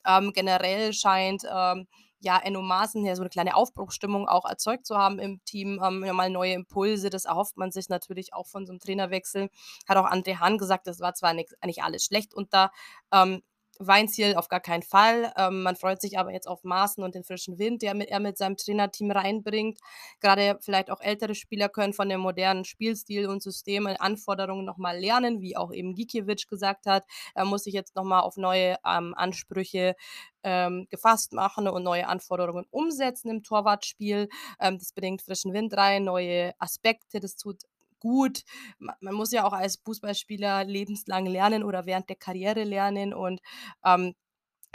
Ähm, 0.06 0.34
generell 0.34 0.94
scheint 0.94 1.44
ähm, 1.52 1.88
ja, 2.24 2.39
Enno 2.41 2.61
Maaßen 2.61 3.05
ja 3.05 3.15
so 3.15 3.21
eine 3.21 3.30
kleine 3.30 3.55
Aufbruchsstimmung 3.55 4.28
auch 4.30 4.45
erzeugt 4.45 4.86
zu 4.86 4.97
haben 4.97 5.19
im 5.19 5.43
Team, 5.43 5.82
ähm, 5.84 5.99
mal 6.15 6.30
neue 6.30 6.53
Impulse, 6.53 7.09
das 7.09 7.26
erhofft 7.26 7.57
man 7.57 7.71
sich 7.71 7.89
natürlich 7.89 8.34
auch 8.34 8.47
von 8.47 8.65
so 8.65 8.71
einem 8.71 8.80
Trainerwechsel. 8.80 9.49
Hat 9.88 9.97
auch 9.97 10.09
André 10.09 10.39
Hahn 10.39 10.57
gesagt, 10.57 10.88
das 10.88 11.01
war 11.01 11.13
zwar 11.13 11.34
nix, 11.34 11.53
eigentlich 11.59 11.84
alles 11.84 12.05
schlecht 12.05 12.34
unter 12.34 12.71
ähm, 13.11 13.41
Weinziel 13.80 14.36
auf 14.36 14.47
gar 14.49 14.59
keinen 14.59 14.84
Fall. 14.84 15.34
Ähm, 15.38 15.63
man 15.63 15.76
freut 15.76 16.01
sich 16.01 16.17
aber 16.19 16.32
jetzt 16.32 16.47
auf 16.47 16.63
Maaßen 16.63 17.03
und 17.03 17.15
den 17.15 17.24
frischen 17.24 17.57
Wind, 17.59 17.82
der 17.82 17.95
er 17.95 18.19
mit 18.19 18.38
seinem 18.38 18.57
Trainerteam 18.57 19.11
reinbringt. 19.11 19.80
Gerade 20.19 20.57
vielleicht 20.61 20.91
auch 20.91 21.01
ältere 21.01 21.36
Spieler 21.36 21.69
können 21.69 21.93
von 21.93 22.09
dem 22.09 22.19
modernen 22.21 22.65
Spielstil 22.65 23.28
und 23.28 23.41
System 23.41 23.86
und 23.86 23.99
Anforderungen 23.99 24.65
nochmal 24.65 24.99
lernen, 24.99 25.41
wie 25.41 25.57
auch 25.57 25.74
eben 25.74 25.95
Gikiewicz 25.95 26.47
gesagt 26.47 26.86
hat. 26.86 27.05
Er 27.36 27.45
muss 27.45 27.63
sich 27.63 27.74
jetzt 27.74 27.95
nochmal 27.95 28.21
auf 28.21 28.38
neue 28.38 28.78
ähm, 28.86 29.13
Ansprüche 29.15 29.95
ähm, 30.43 30.88
gefasst 30.89 31.34
machen 31.34 31.67
und 31.67 31.84
neue 31.84 32.07
Anforderungen 32.07 32.65
umsetzen 32.69 33.30
im 33.30 33.43
Torwartspiel. 33.43 34.30
Ähm, 34.59 34.78
das 34.78 34.91
bedingt 34.93 35.21
frischen 35.21 35.53
Wind 35.53 35.76
rein, 35.76 36.03
neue 36.03 36.53
Aspekte. 36.59 37.19
Das 37.19 37.36
tut 37.36 37.63
gut. 38.04 38.43
Man 38.80 39.16
muss 39.16 39.32
ja 39.32 39.45
auch 39.45 39.54
als 39.54 39.78
Fußballspieler 39.86 40.66
lebenslang 40.66 41.26
lernen 41.26 41.64
oder 41.64 41.86
während 41.88 42.10
der 42.10 42.18
Karriere 42.18 42.64
lernen 42.66 43.14
und 43.14 43.41
ähm, 43.86 44.14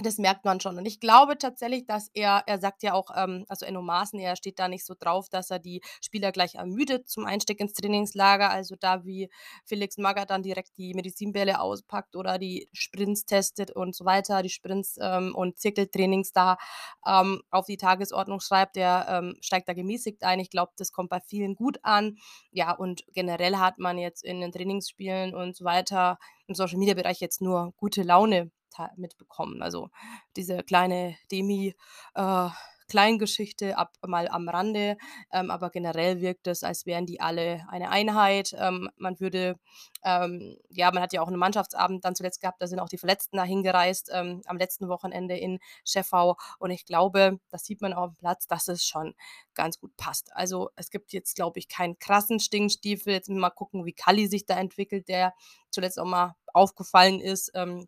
das 0.03 0.19
merkt 0.19 0.45
man 0.45 0.61
schon. 0.61 0.79
Und 0.79 0.87
ich 0.87 1.01
glaube 1.01 1.39
tatsächlich, 1.39 1.85
dass 1.87 2.09
er, 2.15 2.45
er 2.47 2.59
sagt 2.59 2.83
ja 2.83 2.95
auch, 2.95 3.11
ähm, 3.17 3.45
also 3.49 3.67
Enno 3.67 3.83
Maaßen, 3.83 4.19
er 4.21 4.37
steht 4.37 4.59
da 4.59 4.69
nicht 4.69 4.87
so 4.87 4.95
drauf, 4.99 5.29
dass 5.29 5.51
er 5.51 5.59
die 5.59 5.81
Spieler 6.01 6.31
gleich 6.31 6.55
ermüdet 6.55 7.09
zum 7.09 7.27
Einstieg 7.27 7.59
ins 7.61 7.73
Trainingslager. 7.73 8.51
Also 8.51 8.77
da 8.79 9.05
wie 9.05 9.29
Felix 9.65 9.99
Magath 9.99 10.31
dann 10.31 10.43
direkt 10.43 10.71
die 10.79 10.95
Medizinbälle 10.95 11.61
auspackt 11.61 12.15
oder 12.15 12.39
die 12.39 12.69
Sprints 12.73 13.25
testet 13.25 13.73
und 13.73 13.97
so 13.97 14.05
weiter, 14.05 14.43
die 14.43 14.51
Sprints 14.51 14.97
ähm, 15.01 15.35
und 15.35 15.59
Zirkeltrainings 15.59 16.33
da 16.33 16.59
ähm, 17.05 17.43
auf 17.51 17.67
die 17.67 17.77
Tagesordnung 17.77 18.41
schreibt, 18.41 18.77
der 18.77 19.07
ähm, 19.09 19.37
steigt 19.41 19.69
da 19.69 19.75
gemäßigt 19.75 20.23
ein. 20.23 20.39
Ich 20.39 20.51
glaube, 20.51 20.73
das 20.77 20.93
kommt 20.93 21.11
bei 21.11 21.21
vielen 21.21 21.57
gut 21.57 21.79
an. 21.83 22.19
Ja, 22.53 22.73
und 22.73 23.03
generell 23.15 23.57
hat 23.57 23.79
man 23.79 23.99
jetzt 23.99 24.25
in 24.25 24.41
den 24.41 24.53
Trainingsspielen 24.53 25.35
und 25.35 25.57
so 25.57 25.65
weiter 25.65 26.19
im 26.47 26.55
Social 26.55 26.79
Media 26.79 26.95
Bereich 26.95 27.21
jetzt 27.21 27.43
nur 27.43 27.75
gute 27.77 28.03
Laune 28.03 28.53
mitbekommen. 28.97 29.63
Also 29.63 29.91
diese 30.37 30.63
kleine 30.63 31.17
Demi, 31.31 31.75
äh, 32.15 32.49
Kleingeschichte 32.89 33.77
ab 33.77 33.93
mal 34.07 34.29
am 34.29 34.49
Rande, 34.49 34.97
ähm, 35.31 35.51
aber 35.51 35.71
generell 35.71 36.21
wirkt 36.21 36.47
es, 36.47 36.65
als 36.65 36.87
wären 36.87 37.07
die 37.07 37.21
alle 37.21 37.65
eine 37.69 37.91
Einheit. 37.91 38.57
Ähm, 38.59 38.89
man 38.97 39.21
würde, 39.21 39.59
ähm, 40.03 40.57
ja, 40.71 40.91
man 40.91 41.03
hat 41.03 41.13
ja 41.13 41.21
auch 41.21 41.29
einen 41.29 41.39
Mannschaftsabend 41.39 42.05
dann 42.05 42.15
zuletzt 42.15 42.41
gehabt, 42.41 42.61
da 42.63 42.67
sind 42.67 42.81
auch 42.81 42.89
die 42.89 42.99
Verletzten 42.99 43.37
dahin 43.37 43.63
gereist 43.63 44.11
ähm, 44.13 44.43
am 44.47 44.57
letzten 44.57 44.89
Wochenende 44.89 45.37
in 45.37 45.59
Scheffau 45.85 46.37
und 46.59 46.71
ich 46.71 46.87
glaube, 46.87 47.39
das 47.51 47.65
sieht 47.65 47.83
man 47.83 47.93
auf 47.93 48.11
dem 48.11 48.17
Platz, 48.17 48.47
dass 48.47 48.69
es 48.69 48.85
schon 48.85 49.15
ganz 49.55 49.79
gut 49.79 49.95
passt. 49.97 50.35
Also 50.35 50.71
es 50.75 50.91
gibt 50.91 51.13
jetzt, 51.13 51.37
glaube 51.37 51.59
ich, 51.59 51.69
keinen 51.69 51.99
krassen 51.99 52.41
Stinkstiefel. 52.41 53.13
Jetzt 53.13 53.29
mal 53.29 53.51
gucken, 53.51 53.85
wie 53.85 53.93
Kalli 53.93 54.27
sich 54.29 54.47
da 54.47 54.59
entwickelt, 54.59 55.09
der 55.09 55.35
zuletzt 55.71 55.99
auch 55.99 56.07
mal 56.07 56.37
aufgefallen 56.55 57.21
ist. 57.21 57.51
Ähm, 57.55 57.87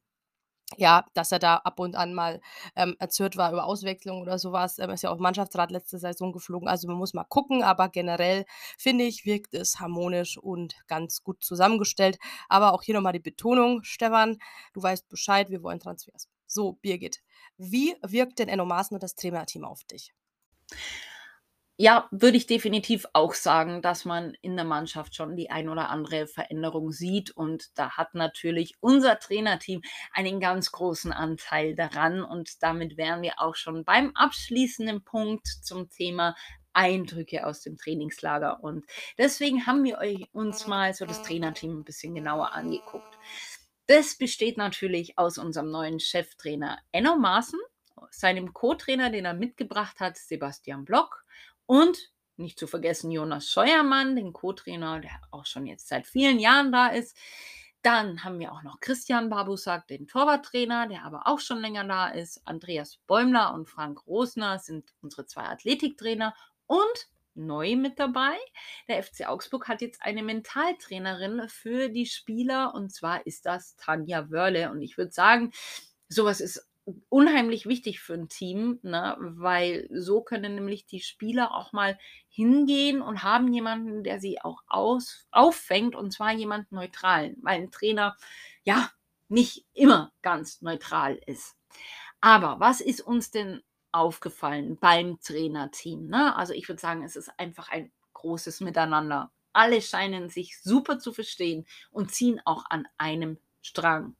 ja, 0.76 1.04
dass 1.14 1.32
er 1.32 1.38
da 1.38 1.56
ab 1.56 1.80
und 1.80 1.96
an 1.96 2.14
mal 2.14 2.40
ähm, 2.76 2.96
erzürnt 2.98 3.36
war 3.36 3.52
über 3.52 3.64
Auswechslung 3.64 4.20
oder 4.22 4.38
sowas. 4.38 4.78
Er 4.78 4.88
ist 4.90 5.02
ja 5.02 5.10
auch 5.10 5.18
Mannschaftsrat 5.18 5.70
letzte 5.70 5.98
Saison 5.98 6.32
geflogen. 6.32 6.68
Also 6.68 6.88
man 6.88 6.96
muss 6.96 7.14
mal 7.14 7.24
gucken, 7.24 7.62
aber 7.62 7.88
generell 7.88 8.44
finde 8.78 9.04
ich, 9.04 9.24
wirkt 9.24 9.54
es 9.54 9.80
harmonisch 9.80 10.38
und 10.38 10.74
ganz 10.86 11.22
gut 11.22 11.42
zusammengestellt. 11.42 12.18
Aber 12.48 12.72
auch 12.72 12.82
hier 12.82 12.94
nochmal 12.94 13.12
die 13.12 13.20
Betonung, 13.20 13.82
Stefan, 13.82 14.38
du 14.72 14.82
weißt 14.82 15.08
Bescheid, 15.08 15.50
wir 15.50 15.62
wollen 15.62 15.80
Transfers. 15.80 16.28
So, 16.46 16.72
Birgit, 16.74 17.20
wie 17.58 17.94
wirkt 18.02 18.38
denn 18.38 18.48
Enno 18.48 18.64
Maaßen 18.64 18.94
und 18.94 19.02
das 19.02 19.14
Trainerteam 19.14 19.64
auf 19.64 19.84
dich? 19.84 20.12
Ja, 21.82 22.08
würde 22.10 22.36
ich 22.36 22.46
definitiv 22.46 23.06
auch 23.14 23.32
sagen, 23.32 23.80
dass 23.80 24.04
man 24.04 24.34
in 24.42 24.54
der 24.54 24.66
Mannschaft 24.66 25.14
schon 25.14 25.34
die 25.34 25.48
ein 25.48 25.70
oder 25.70 25.88
andere 25.88 26.26
Veränderung 26.26 26.92
sieht. 26.92 27.30
Und 27.30 27.70
da 27.74 27.92
hat 27.92 28.14
natürlich 28.14 28.74
unser 28.80 29.18
Trainerteam 29.18 29.80
einen 30.12 30.40
ganz 30.40 30.72
großen 30.72 31.10
Anteil 31.10 31.74
daran. 31.74 32.22
Und 32.22 32.62
damit 32.62 32.98
wären 32.98 33.22
wir 33.22 33.40
auch 33.40 33.54
schon 33.54 33.86
beim 33.86 34.12
abschließenden 34.14 35.04
Punkt 35.04 35.46
zum 35.46 35.88
Thema 35.88 36.36
Eindrücke 36.74 37.46
aus 37.46 37.62
dem 37.62 37.78
Trainingslager. 37.78 38.62
Und 38.62 38.84
deswegen 39.16 39.66
haben 39.66 39.82
wir 39.82 39.96
euch 39.96 40.28
uns 40.34 40.66
mal 40.66 40.92
so 40.92 41.06
das 41.06 41.22
Trainerteam 41.22 41.78
ein 41.78 41.84
bisschen 41.84 42.14
genauer 42.14 42.52
angeguckt. 42.52 43.16
Das 43.86 44.18
besteht 44.18 44.58
natürlich 44.58 45.16
aus 45.16 45.38
unserem 45.38 45.70
neuen 45.70 45.98
Cheftrainer 45.98 46.78
Enno 46.92 47.16
Maaßen, 47.16 47.58
seinem 48.10 48.52
Co-Trainer, 48.52 49.08
den 49.08 49.24
er 49.24 49.34
mitgebracht 49.34 49.98
hat, 49.98 50.18
Sebastian 50.18 50.84
Block 50.84 51.24
und 51.70 52.10
nicht 52.36 52.58
zu 52.58 52.66
vergessen 52.66 53.12
Jonas 53.12 53.48
Scheuermann, 53.48 54.16
den 54.16 54.32
Co-Trainer, 54.32 54.98
der 54.98 55.12
auch 55.30 55.46
schon 55.46 55.66
jetzt 55.66 55.86
seit 55.86 56.04
vielen 56.04 56.40
Jahren 56.40 56.72
da 56.72 56.88
ist. 56.88 57.16
Dann 57.82 58.24
haben 58.24 58.40
wir 58.40 58.50
auch 58.50 58.64
noch 58.64 58.80
Christian 58.80 59.30
Babusak, 59.30 59.86
den 59.86 60.08
Torwarttrainer, 60.08 60.88
der 60.88 61.04
aber 61.04 61.28
auch 61.28 61.38
schon 61.38 61.60
länger 61.60 61.84
da 61.84 62.08
ist. 62.08 62.42
Andreas 62.44 62.96
Bäumler 63.06 63.54
und 63.54 63.68
Frank 63.68 64.04
Rosner 64.08 64.58
sind 64.58 64.92
unsere 65.00 65.26
zwei 65.26 65.44
Athletiktrainer. 65.44 66.34
Und 66.66 67.08
neu 67.34 67.76
mit 67.76 68.00
dabei, 68.00 68.36
der 68.88 69.04
FC 69.04 69.28
Augsburg 69.28 69.68
hat 69.68 69.80
jetzt 69.80 70.02
eine 70.02 70.24
Mentaltrainerin 70.24 71.48
für 71.48 71.88
die 71.88 72.06
Spieler 72.06 72.74
und 72.74 72.92
zwar 72.92 73.24
ist 73.28 73.46
das 73.46 73.76
Tanja 73.76 74.28
Wörle. 74.28 74.72
Und 74.72 74.82
ich 74.82 74.98
würde 74.98 75.12
sagen, 75.12 75.52
sowas 76.08 76.40
ist 76.40 76.68
unheimlich 77.08 77.66
wichtig 77.66 78.00
für 78.00 78.14
ein 78.14 78.28
Team, 78.28 78.78
ne? 78.82 79.16
weil 79.18 79.88
so 79.92 80.22
können 80.22 80.54
nämlich 80.54 80.86
die 80.86 81.00
Spieler 81.00 81.54
auch 81.54 81.72
mal 81.72 81.98
hingehen 82.28 83.02
und 83.02 83.22
haben 83.22 83.52
jemanden, 83.52 84.02
der 84.02 84.20
sie 84.20 84.40
auch 84.40 84.62
aus, 84.66 85.26
auffängt 85.30 85.94
und 85.94 86.12
zwar 86.12 86.32
jemanden 86.32 86.74
neutralen, 86.74 87.36
weil 87.42 87.60
ein 87.60 87.70
Trainer 87.70 88.16
ja 88.64 88.90
nicht 89.28 89.66
immer 89.74 90.12
ganz 90.22 90.62
neutral 90.62 91.20
ist. 91.26 91.56
Aber 92.20 92.60
was 92.60 92.80
ist 92.80 93.00
uns 93.00 93.30
denn 93.30 93.62
aufgefallen 93.92 94.76
beim 94.78 95.20
Trainerteam? 95.20 96.08
Ne? 96.08 96.36
Also 96.36 96.52
ich 96.52 96.68
würde 96.68 96.80
sagen, 96.80 97.04
es 97.04 97.16
ist 97.16 97.30
einfach 97.38 97.70
ein 97.70 97.92
großes 98.14 98.60
Miteinander. 98.60 99.30
Alle 99.52 99.80
scheinen 99.82 100.28
sich 100.28 100.60
super 100.60 100.98
zu 100.98 101.12
verstehen 101.12 101.66
und 101.90 102.12
ziehen 102.12 102.40
auch 102.44 102.64
an 102.68 102.86
einem 102.98 103.38
Strang. 103.62 104.16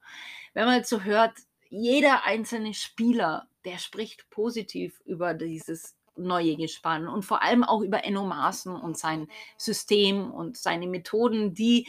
Wenn 0.54 0.66
man 0.66 0.76
jetzt 0.76 0.90
so 0.90 1.02
hört, 1.02 1.34
jeder 1.70 2.24
einzelne 2.24 2.74
Spieler, 2.74 3.48
der 3.64 3.78
spricht 3.78 4.28
positiv 4.30 5.00
über 5.06 5.34
dieses 5.34 5.96
neue 6.16 6.56
Gespann 6.56 7.08
und 7.08 7.22
vor 7.24 7.42
allem 7.42 7.64
auch 7.64 7.80
über 7.80 8.04
Enno 8.04 8.24
Maaßen 8.24 8.74
und 8.74 8.98
sein 8.98 9.28
System 9.56 10.30
und 10.30 10.58
seine 10.58 10.86
Methoden, 10.86 11.54
die 11.54 11.88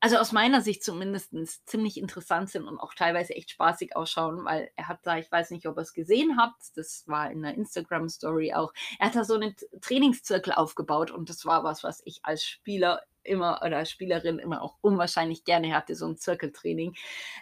also 0.00 0.16
aus 0.16 0.30
meiner 0.30 0.60
Sicht 0.60 0.84
zumindest 0.84 1.32
ziemlich 1.66 1.98
interessant 1.98 2.50
sind 2.50 2.68
und 2.68 2.78
auch 2.78 2.94
teilweise 2.94 3.34
echt 3.34 3.50
spaßig 3.50 3.96
ausschauen, 3.96 4.44
weil 4.44 4.70
er 4.76 4.86
hat 4.86 5.00
da, 5.02 5.18
ich 5.18 5.30
weiß 5.30 5.50
nicht, 5.50 5.66
ob 5.66 5.76
ihr 5.76 5.82
es 5.82 5.92
gesehen 5.92 6.36
habt, 6.38 6.76
das 6.76 7.02
war 7.08 7.32
in 7.32 7.42
der 7.42 7.54
Instagram-Story 7.54 8.52
auch, 8.54 8.72
er 9.00 9.06
hat 9.06 9.16
da 9.16 9.24
so 9.24 9.34
einen 9.34 9.56
Trainingszirkel 9.80 10.52
aufgebaut 10.52 11.10
und 11.10 11.28
das 11.28 11.44
war 11.46 11.64
was, 11.64 11.82
was 11.82 12.00
ich 12.04 12.20
als 12.22 12.44
Spieler 12.44 13.02
immer 13.28 13.60
oder 13.64 13.84
Spielerin 13.84 14.38
immer 14.38 14.62
auch 14.62 14.76
unwahrscheinlich 14.80 15.44
gerne 15.44 15.74
hatte, 15.74 15.94
so 15.94 16.06
ein 16.06 16.16
Zirkeltraining. 16.16 16.94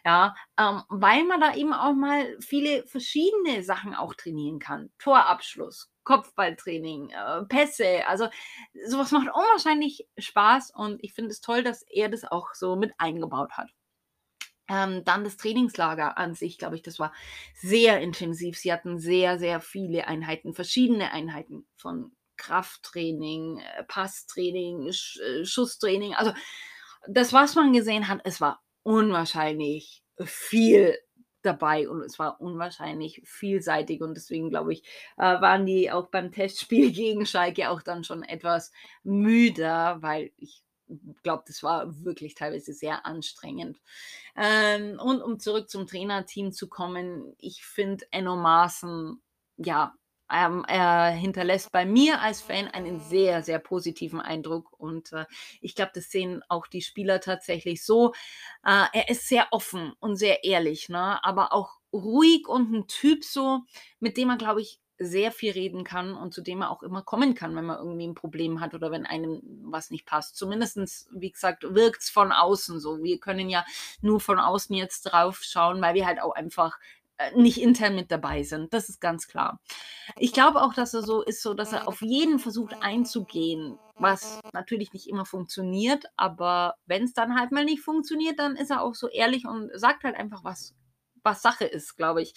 Ja, 0.04 0.34
ähm, 0.58 0.82
weil 0.88 1.24
man 1.24 1.40
da 1.40 1.54
eben 1.54 1.72
auch 1.72 1.94
mal 1.94 2.36
viele 2.40 2.86
verschiedene 2.86 3.62
Sachen 3.62 3.94
auch 3.94 4.14
trainieren 4.14 4.58
kann. 4.58 4.90
Torabschluss, 4.98 5.90
Kopfballtraining, 6.04 7.10
äh, 7.10 7.44
Pässe, 7.46 8.06
also 8.06 8.28
sowas 8.86 9.10
macht 9.12 9.28
unwahrscheinlich 9.28 10.08
Spaß 10.18 10.72
und 10.74 11.02
ich 11.02 11.14
finde 11.14 11.30
es 11.30 11.40
toll, 11.40 11.62
dass 11.62 11.82
er 11.82 12.08
das 12.08 12.24
auch 12.24 12.54
so 12.54 12.76
mit 12.76 12.92
eingebaut 12.98 13.52
hat. 13.52 13.70
Ähm, 14.68 15.04
dann 15.04 15.22
das 15.22 15.36
Trainingslager 15.36 16.18
an 16.18 16.34
sich, 16.34 16.58
glaube 16.58 16.74
ich, 16.74 16.82
das 16.82 16.98
war 16.98 17.12
sehr 17.54 18.00
intensiv. 18.00 18.58
Sie 18.58 18.72
hatten 18.72 18.98
sehr, 18.98 19.38
sehr 19.38 19.60
viele 19.60 20.08
Einheiten, 20.08 20.54
verschiedene 20.54 21.12
Einheiten 21.12 21.66
von 21.76 22.12
Krafttraining, 22.36 23.58
äh, 23.58 23.84
Passtraining, 23.84 24.92
Sch 24.92 25.18
äh, 25.20 25.44
Schusstraining. 25.44 26.14
Also 26.14 26.32
das, 27.08 27.32
was 27.32 27.54
man 27.54 27.72
gesehen 27.72 28.08
hat, 28.08 28.20
es 28.24 28.40
war 28.40 28.62
unwahrscheinlich 28.82 30.02
viel 30.24 30.98
dabei 31.42 31.88
und 31.88 32.02
es 32.02 32.18
war 32.18 32.40
unwahrscheinlich 32.40 33.22
vielseitig 33.24 34.02
und 34.02 34.14
deswegen 34.14 34.50
glaube 34.50 34.72
ich, 34.72 34.82
äh, 35.16 35.40
waren 35.40 35.64
die 35.64 35.90
auch 35.90 36.08
beim 36.08 36.32
Testspiel 36.32 36.90
gegen 36.92 37.24
Schalke 37.26 37.70
auch 37.70 37.82
dann 37.82 38.04
schon 38.04 38.22
etwas 38.22 38.72
müder, 39.04 40.02
weil 40.02 40.32
ich 40.36 40.62
glaube, 41.22 41.44
das 41.46 41.62
war 41.62 42.04
wirklich 42.04 42.34
teilweise 42.34 42.72
sehr 42.72 43.06
anstrengend. 43.06 43.80
Ähm, 44.36 45.00
und 45.00 45.22
um 45.22 45.40
zurück 45.40 45.68
zum 45.68 45.86
Trainerteam 45.86 46.52
zu 46.52 46.68
kommen, 46.68 47.34
ich 47.38 47.64
finde 47.64 48.06
Enno 48.10 48.36
Maaßen, 48.36 49.20
ja, 49.56 49.94
ähm, 50.32 50.64
er 50.66 51.10
hinterlässt 51.10 51.72
bei 51.72 51.84
mir 51.84 52.20
als 52.20 52.40
Fan 52.40 52.68
einen 52.68 53.00
sehr, 53.00 53.42
sehr 53.42 53.58
positiven 53.58 54.20
Eindruck 54.20 54.72
und 54.78 55.12
äh, 55.12 55.26
ich 55.60 55.74
glaube, 55.74 55.92
das 55.94 56.10
sehen 56.10 56.42
auch 56.48 56.66
die 56.66 56.82
Spieler 56.82 57.20
tatsächlich 57.20 57.84
so. 57.84 58.12
Äh, 58.64 58.86
er 58.92 59.08
ist 59.08 59.28
sehr 59.28 59.48
offen 59.52 59.92
und 60.00 60.16
sehr 60.16 60.44
ehrlich, 60.44 60.88
ne? 60.88 61.22
aber 61.24 61.52
auch 61.52 61.78
ruhig 61.92 62.48
und 62.48 62.72
ein 62.72 62.86
Typ 62.88 63.24
so, 63.24 63.60
mit 64.00 64.16
dem 64.16 64.28
man, 64.28 64.38
glaube 64.38 64.60
ich, 64.60 64.80
sehr 64.98 65.30
viel 65.30 65.52
reden 65.52 65.84
kann 65.84 66.14
und 66.14 66.32
zu 66.32 66.40
dem 66.40 66.58
man 66.58 66.68
auch 66.68 66.82
immer 66.82 67.02
kommen 67.02 67.34
kann, 67.34 67.54
wenn 67.54 67.66
man 67.66 67.78
irgendwie 67.78 68.06
ein 68.06 68.14
Problem 68.14 68.60
hat 68.60 68.72
oder 68.74 68.90
wenn 68.90 69.04
einem 69.04 69.42
was 69.62 69.90
nicht 69.90 70.06
passt. 70.06 70.36
Zumindest, 70.36 71.08
wie 71.12 71.30
gesagt, 71.30 71.64
wirkt 71.74 72.02
es 72.02 72.10
von 72.10 72.32
außen 72.32 72.80
so. 72.80 73.02
Wir 73.02 73.20
können 73.20 73.50
ja 73.50 73.64
nur 74.00 74.20
von 74.20 74.38
außen 74.38 74.74
jetzt 74.74 75.02
drauf 75.02 75.42
schauen, 75.42 75.82
weil 75.82 75.94
wir 75.94 76.06
halt 76.06 76.20
auch 76.20 76.34
einfach 76.34 76.78
nicht 77.34 77.60
intern 77.60 77.94
mit 77.94 78.10
dabei 78.10 78.42
sind. 78.42 78.72
Das 78.74 78.88
ist 78.88 79.00
ganz 79.00 79.26
klar. 79.26 79.60
Ich 80.16 80.32
glaube 80.32 80.62
auch, 80.62 80.74
dass 80.74 80.94
er 80.94 81.02
so 81.02 81.22
ist, 81.22 81.42
so 81.42 81.54
dass 81.54 81.72
er 81.72 81.88
auf 81.88 82.02
jeden 82.02 82.38
versucht 82.38 82.76
einzugehen, 82.82 83.78
was 83.94 84.40
natürlich 84.52 84.92
nicht 84.92 85.08
immer 85.08 85.24
funktioniert, 85.24 86.04
aber 86.16 86.74
wenn 86.86 87.04
es 87.04 87.14
dann 87.14 87.38
halt 87.38 87.52
mal 87.52 87.64
nicht 87.64 87.82
funktioniert, 87.82 88.38
dann 88.38 88.56
ist 88.56 88.70
er 88.70 88.82
auch 88.82 88.94
so 88.94 89.08
ehrlich 89.08 89.46
und 89.46 89.70
sagt 89.74 90.04
halt 90.04 90.16
einfach, 90.16 90.44
was, 90.44 90.74
was 91.22 91.42
Sache 91.42 91.64
ist, 91.64 91.96
glaube 91.96 92.22
ich. 92.22 92.34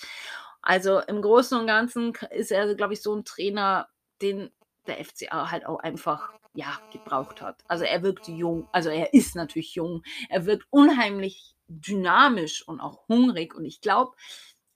Also 0.61 0.99
im 0.99 1.21
Großen 1.21 1.59
und 1.59 1.67
Ganzen 1.67 2.13
ist 2.32 2.51
er, 2.51 2.73
glaube 2.75 2.93
ich, 2.93 3.01
so 3.01 3.13
ein 3.13 3.25
Trainer, 3.25 3.89
den 4.21 4.51
der 4.88 5.03
FCA 5.03 5.51
halt 5.51 5.65
auch 5.65 5.80
einfach 5.80 6.32
ja 6.53 6.80
gebraucht 6.91 7.41
hat. 7.41 7.63
Also 7.67 7.84
er 7.84 8.01
wirkt 8.01 8.27
jung, 8.27 8.67
also 8.71 8.89
er 8.89 9.13
ist 9.13 9.36
natürlich 9.36 9.75
jung, 9.75 10.03
er 10.30 10.45
wirkt 10.45 10.65
unheimlich 10.69 11.55
dynamisch 11.67 12.67
und 12.67 12.80
auch 12.80 13.07
hungrig 13.07 13.53
und 13.53 13.65
ich 13.65 13.82
glaube, 13.82 14.15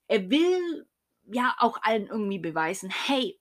er 0.07 0.29
will 0.29 0.87
ja 1.25 1.55
auch 1.59 1.79
allen 1.81 2.07
irgendwie 2.07 2.39
beweisen, 2.39 2.89
hey, 2.89 3.39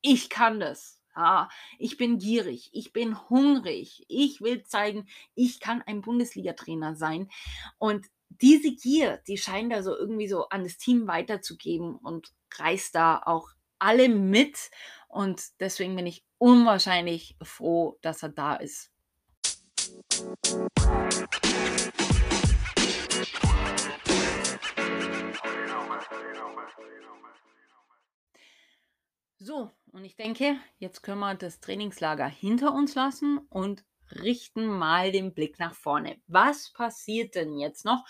ich 0.00 0.28
kann 0.28 0.60
das. 0.60 1.00
Ja, 1.14 1.50
ich 1.78 1.98
bin 1.98 2.18
gierig, 2.18 2.70
ich 2.72 2.94
bin 2.94 3.28
hungrig, 3.28 4.06
ich 4.08 4.40
will 4.40 4.62
zeigen, 4.64 5.06
ich 5.34 5.60
kann 5.60 5.82
ein 5.82 6.00
Bundesliga-Trainer 6.00 6.96
sein. 6.96 7.30
Und 7.76 8.06
diese 8.40 8.74
Gier, 8.74 9.18
die 9.26 9.36
scheint 9.36 9.72
er 9.72 9.82
so 9.82 9.94
irgendwie 9.94 10.28
so 10.28 10.48
an 10.48 10.64
das 10.64 10.78
Team 10.78 11.06
weiterzugeben 11.06 11.96
und 11.96 12.32
reißt 12.56 12.94
da 12.94 13.20
auch 13.24 13.50
alle 13.78 14.08
mit. 14.08 14.70
Und 15.08 15.42
deswegen 15.60 15.96
bin 15.96 16.06
ich 16.06 16.24
unwahrscheinlich 16.38 17.36
froh, 17.42 17.98
dass 18.00 18.22
er 18.22 18.30
da 18.30 18.54
ist. 18.56 18.90
So, 29.44 29.72
und 29.90 30.04
ich 30.04 30.14
denke, 30.14 30.56
jetzt 30.78 31.02
können 31.02 31.18
wir 31.18 31.34
das 31.34 31.58
Trainingslager 31.58 32.28
hinter 32.28 32.72
uns 32.72 32.94
lassen 32.94 33.38
und 33.48 33.84
richten 34.20 34.66
mal 34.66 35.10
den 35.10 35.34
Blick 35.34 35.58
nach 35.58 35.74
vorne. 35.74 36.16
Was 36.28 36.72
passiert 36.72 37.34
denn 37.34 37.58
jetzt 37.58 37.84
noch, 37.84 38.04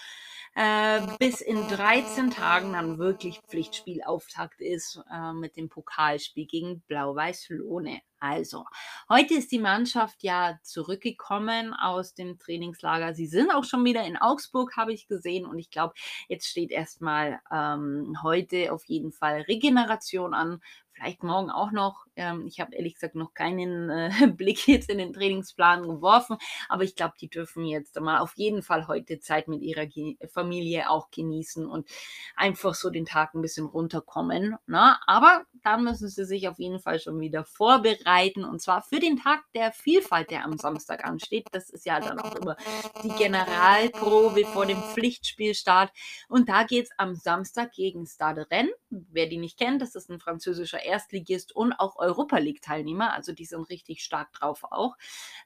äh, 0.54 1.00
bis 1.18 1.40
in 1.40 1.56
13 1.68 2.32
Tagen 2.32 2.74
dann 2.74 2.98
wirklich 2.98 3.40
Pflichtspielauftakt 3.48 4.60
ist 4.60 5.00
äh, 5.10 5.32
mit 5.32 5.56
dem 5.56 5.70
Pokalspiel 5.70 6.44
gegen 6.44 6.82
Blau-Weiß 6.82 7.48
Lohne? 7.48 8.02
Also, 8.18 8.66
heute 9.08 9.34
ist 9.34 9.50
die 9.50 9.58
Mannschaft 9.58 10.22
ja 10.22 10.58
zurückgekommen 10.62 11.74
aus 11.74 12.14
dem 12.14 12.38
Trainingslager. 12.38 13.14
Sie 13.14 13.26
sind 13.26 13.50
auch 13.50 13.64
schon 13.64 13.84
wieder 13.84 14.04
in 14.04 14.16
Augsburg, 14.16 14.76
habe 14.76 14.92
ich 14.92 15.08
gesehen. 15.08 15.44
Und 15.44 15.58
ich 15.58 15.70
glaube, 15.70 15.94
jetzt 16.28 16.46
steht 16.46 16.70
erstmal 16.70 17.40
ähm, 17.50 18.16
heute 18.22 18.72
auf 18.72 18.84
jeden 18.84 19.10
Fall 19.10 19.40
Regeneration 19.48 20.34
an 20.34 20.60
vielleicht 21.02 21.24
morgen 21.24 21.50
auch 21.50 21.72
noch. 21.72 22.06
Ähm, 22.14 22.46
ich 22.46 22.60
habe 22.60 22.74
ehrlich 22.74 22.94
gesagt 22.94 23.14
noch 23.14 23.34
keinen 23.34 23.90
äh, 23.90 24.10
Blick 24.36 24.68
jetzt 24.68 24.88
in 24.88 24.98
den 24.98 25.12
Trainingsplan 25.12 25.82
geworfen, 25.82 26.36
aber 26.68 26.84
ich 26.84 26.94
glaube, 26.94 27.14
die 27.20 27.28
dürfen 27.28 27.64
jetzt 27.64 27.98
mal 28.00 28.18
auf 28.18 28.34
jeden 28.36 28.62
Fall 28.62 28.86
heute 28.86 29.18
Zeit 29.18 29.48
mit 29.48 29.62
ihrer 29.62 29.86
Ge 29.86 30.16
Familie 30.32 30.90
auch 30.90 31.10
genießen 31.10 31.66
und 31.66 31.88
einfach 32.36 32.74
so 32.74 32.90
den 32.90 33.06
Tag 33.06 33.34
ein 33.34 33.42
bisschen 33.42 33.66
runterkommen. 33.66 34.56
Ne? 34.66 34.96
Aber 35.06 35.44
dann 35.64 35.84
müssen 35.84 36.08
sie 36.08 36.24
sich 36.24 36.48
auf 36.48 36.58
jeden 36.58 36.78
Fall 36.78 37.00
schon 37.00 37.18
wieder 37.20 37.44
vorbereiten 37.44 38.44
und 38.44 38.60
zwar 38.60 38.82
für 38.82 39.00
den 39.00 39.16
Tag 39.16 39.42
der 39.54 39.72
Vielfalt, 39.72 40.30
der 40.30 40.44
am 40.44 40.56
Samstag 40.58 41.04
ansteht. 41.04 41.48
Das 41.52 41.70
ist 41.70 41.86
ja 41.86 41.98
dann 41.98 42.20
auch 42.20 42.34
immer 42.36 42.56
die 43.02 43.10
Generalprobe 43.10 44.44
vor 44.44 44.66
dem 44.66 44.80
Pflichtspielstart 44.82 45.90
und 46.28 46.48
da 46.48 46.62
geht 46.62 46.84
es 46.84 46.90
am 46.96 47.14
Samstag 47.14 47.72
gegen 47.72 48.06
Stade 48.06 48.46
Rennes. 48.50 48.72
Wer 48.90 49.26
die 49.26 49.38
nicht 49.38 49.58
kennt, 49.58 49.82
das 49.82 49.94
ist 49.94 50.10
ein 50.10 50.20
französischer 50.20 50.84
Erstligist 50.92 51.56
und 51.56 51.72
auch 51.72 51.96
Europa 51.96 52.36
League-Teilnehmer. 52.36 53.14
Also 53.14 53.32
die 53.32 53.46
sind 53.46 53.70
richtig 53.70 54.04
stark 54.04 54.30
drauf 54.34 54.64
auch. 54.64 54.96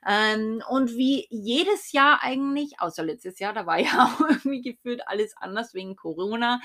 Ähm, 0.05 0.61
und 0.69 0.91
wie 0.97 1.29
jedes 1.31 1.93
Jahr 1.93 2.23
eigentlich, 2.23 2.81
außer 2.81 3.05
letztes 3.05 3.39
Jahr, 3.39 3.53
da 3.53 3.65
war 3.65 3.79
ja 3.81 4.07
auch 4.07 4.21
irgendwie 4.21 4.61
gefühlt 4.61 5.07
alles 5.07 5.37
anders 5.37 5.73
wegen 5.73 5.95
Corona, 5.95 6.61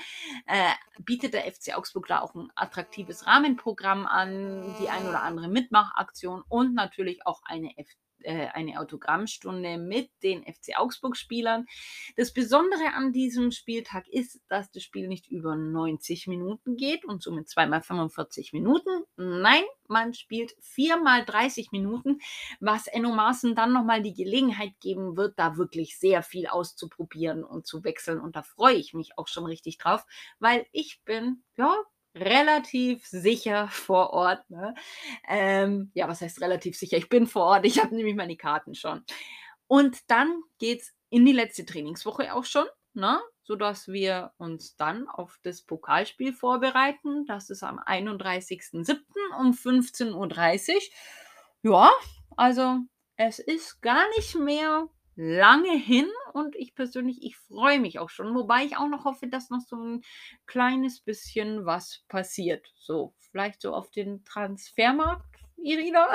äh, 0.46 0.72
bietet 0.98 1.34
der 1.34 1.44
FC 1.44 1.76
Augsburg 1.76 2.08
da 2.08 2.20
auch 2.20 2.34
ein 2.34 2.50
attraktives 2.56 3.26
Rahmenprogramm 3.26 4.06
an, 4.06 4.74
die 4.80 4.88
ein 4.88 5.08
oder 5.08 5.22
andere 5.22 5.48
Mitmachaktion 5.48 6.42
und 6.48 6.74
natürlich 6.74 7.24
auch 7.24 7.40
eine 7.44 7.78
F 7.78 7.88
äh, 8.24 8.48
eine 8.52 8.80
Autogrammstunde 8.80 9.78
mit 9.78 10.10
den 10.22 10.42
FC 10.42 10.76
Augsburg-Spielern. 10.76 11.66
Das 12.16 12.32
Besondere 12.32 12.94
an 12.94 13.12
diesem 13.12 13.50
Spieltag 13.50 14.08
ist, 14.08 14.40
dass 14.48 14.70
das 14.70 14.82
Spiel 14.82 15.08
nicht 15.08 15.28
über 15.30 15.56
90 15.56 16.26
Minuten 16.26 16.76
geht 16.76 17.04
und 17.04 17.22
somit 17.22 17.48
zweimal 17.48 17.82
45 17.82 18.52
Minuten. 18.52 19.04
Nein, 19.16 19.64
man 19.88 20.14
spielt 20.14 20.54
viermal 20.60 21.24
30 21.24 21.70
Minuten, 21.72 22.18
was 22.60 22.86
Enno 22.86 23.12
Maaßen 23.12 23.54
dann 23.54 23.72
nochmal 23.72 24.02
die 24.02 24.14
Gelegenheit 24.14 24.72
geben 24.80 25.16
wird, 25.16 25.38
da 25.38 25.56
wirklich 25.56 25.98
sehr 25.98 26.22
viel 26.22 26.46
auszuprobieren 26.46 27.44
und 27.44 27.66
zu 27.66 27.84
wechseln. 27.84 28.20
Und 28.20 28.36
da 28.36 28.42
freue 28.42 28.76
ich 28.76 28.94
mich 28.94 29.18
auch 29.18 29.28
schon 29.28 29.44
richtig 29.44 29.78
drauf, 29.78 30.04
weil 30.38 30.66
ich 30.72 31.02
bin, 31.04 31.42
ja, 31.56 31.76
relativ 32.14 33.06
sicher 33.06 33.68
vor 33.68 34.10
Ort. 34.10 34.48
Ne? 34.50 34.74
Ähm, 35.28 35.90
ja, 35.94 36.08
was 36.08 36.20
heißt 36.20 36.40
relativ 36.40 36.76
sicher? 36.76 36.96
Ich 36.96 37.08
bin 37.08 37.26
vor 37.26 37.44
Ort, 37.44 37.66
ich 37.66 37.82
habe 37.82 37.94
nämlich 37.94 38.16
meine 38.16 38.36
Karten 38.36 38.74
schon. 38.74 39.04
Und 39.66 40.10
dann 40.10 40.42
geht 40.58 40.82
es 40.82 40.94
in 41.10 41.24
die 41.24 41.32
letzte 41.32 41.64
Trainingswoche 41.64 42.34
auch 42.34 42.44
schon, 42.44 42.66
ne? 42.94 43.20
sodass 43.42 43.88
wir 43.88 44.32
uns 44.38 44.76
dann 44.76 45.08
auf 45.08 45.38
das 45.42 45.62
Pokalspiel 45.62 46.32
vorbereiten. 46.32 47.26
Das 47.26 47.50
ist 47.50 47.62
am 47.62 47.78
31.07. 47.78 48.98
um 49.38 49.52
15.30 49.52 50.74
Uhr. 51.64 51.72
Ja, 51.72 51.90
also 52.36 52.78
es 53.16 53.38
ist 53.38 53.80
gar 53.82 54.08
nicht 54.16 54.34
mehr 54.36 54.88
lange 55.16 55.76
hin 55.76 56.08
und 56.32 56.56
ich 56.56 56.74
persönlich, 56.74 57.22
ich 57.22 57.36
freue 57.36 57.80
mich 57.80 57.98
auch 57.98 58.10
schon, 58.10 58.34
wobei 58.34 58.64
ich 58.64 58.76
auch 58.76 58.88
noch 58.88 59.04
hoffe, 59.04 59.28
dass 59.28 59.50
noch 59.50 59.60
so 59.60 59.76
ein 59.76 60.02
kleines 60.46 61.00
bisschen 61.00 61.66
was 61.66 62.04
passiert. 62.08 62.66
So, 62.76 63.14
vielleicht 63.30 63.60
so 63.60 63.74
auf 63.74 63.90
den 63.90 64.24
Transfermarkt, 64.24 65.36
Irina? 65.56 66.08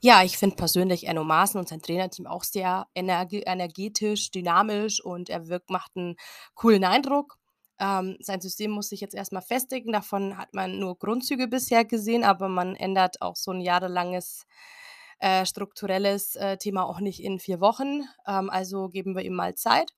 Ja, 0.00 0.22
ich 0.22 0.36
finde 0.36 0.56
persönlich 0.56 1.06
Enno 1.06 1.24
Maaßen 1.24 1.58
und 1.58 1.66
sein 1.66 1.80
Trainerteam 1.80 2.26
auch 2.26 2.44
sehr 2.44 2.86
energe 2.94 3.38
energetisch, 3.38 4.30
dynamisch 4.30 5.02
und 5.02 5.30
er 5.30 5.48
wirkt 5.48 5.70
macht 5.70 5.92
einen 5.96 6.16
coolen 6.54 6.84
Eindruck. 6.84 7.38
Ähm, 7.80 8.16
sein 8.20 8.40
System 8.40 8.70
muss 8.72 8.88
sich 8.88 9.00
jetzt 9.00 9.14
erstmal 9.14 9.42
festigen. 9.42 9.92
Davon 9.92 10.36
hat 10.38 10.54
man 10.54 10.78
nur 10.78 10.98
Grundzüge 10.98 11.48
bisher 11.48 11.84
gesehen, 11.84 12.24
aber 12.24 12.48
man 12.48 12.76
ändert 12.76 13.20
auch 13.22 13.36
so 13.36 13.50
ein 13.52 13.60
jahrelanges, 13.60 14.44
äh, 15.20 15.46
strukturelles, 15.46 16.36
äh, 16.36 16.56
Thema 16.58 16.84
auch 16.86 17.00
nicht 17.00 17.20
in 17.22 17.38
4 17.38 17.60
Wochen. 17.60 18.02
Ähm, 18.26 18.50
also 18.50 18.88
geben 18.88 19.14
wir 19.16 19.22
ihm 19.24 19.34
mal 19.34 19.54
Zeit. 19.54 19.92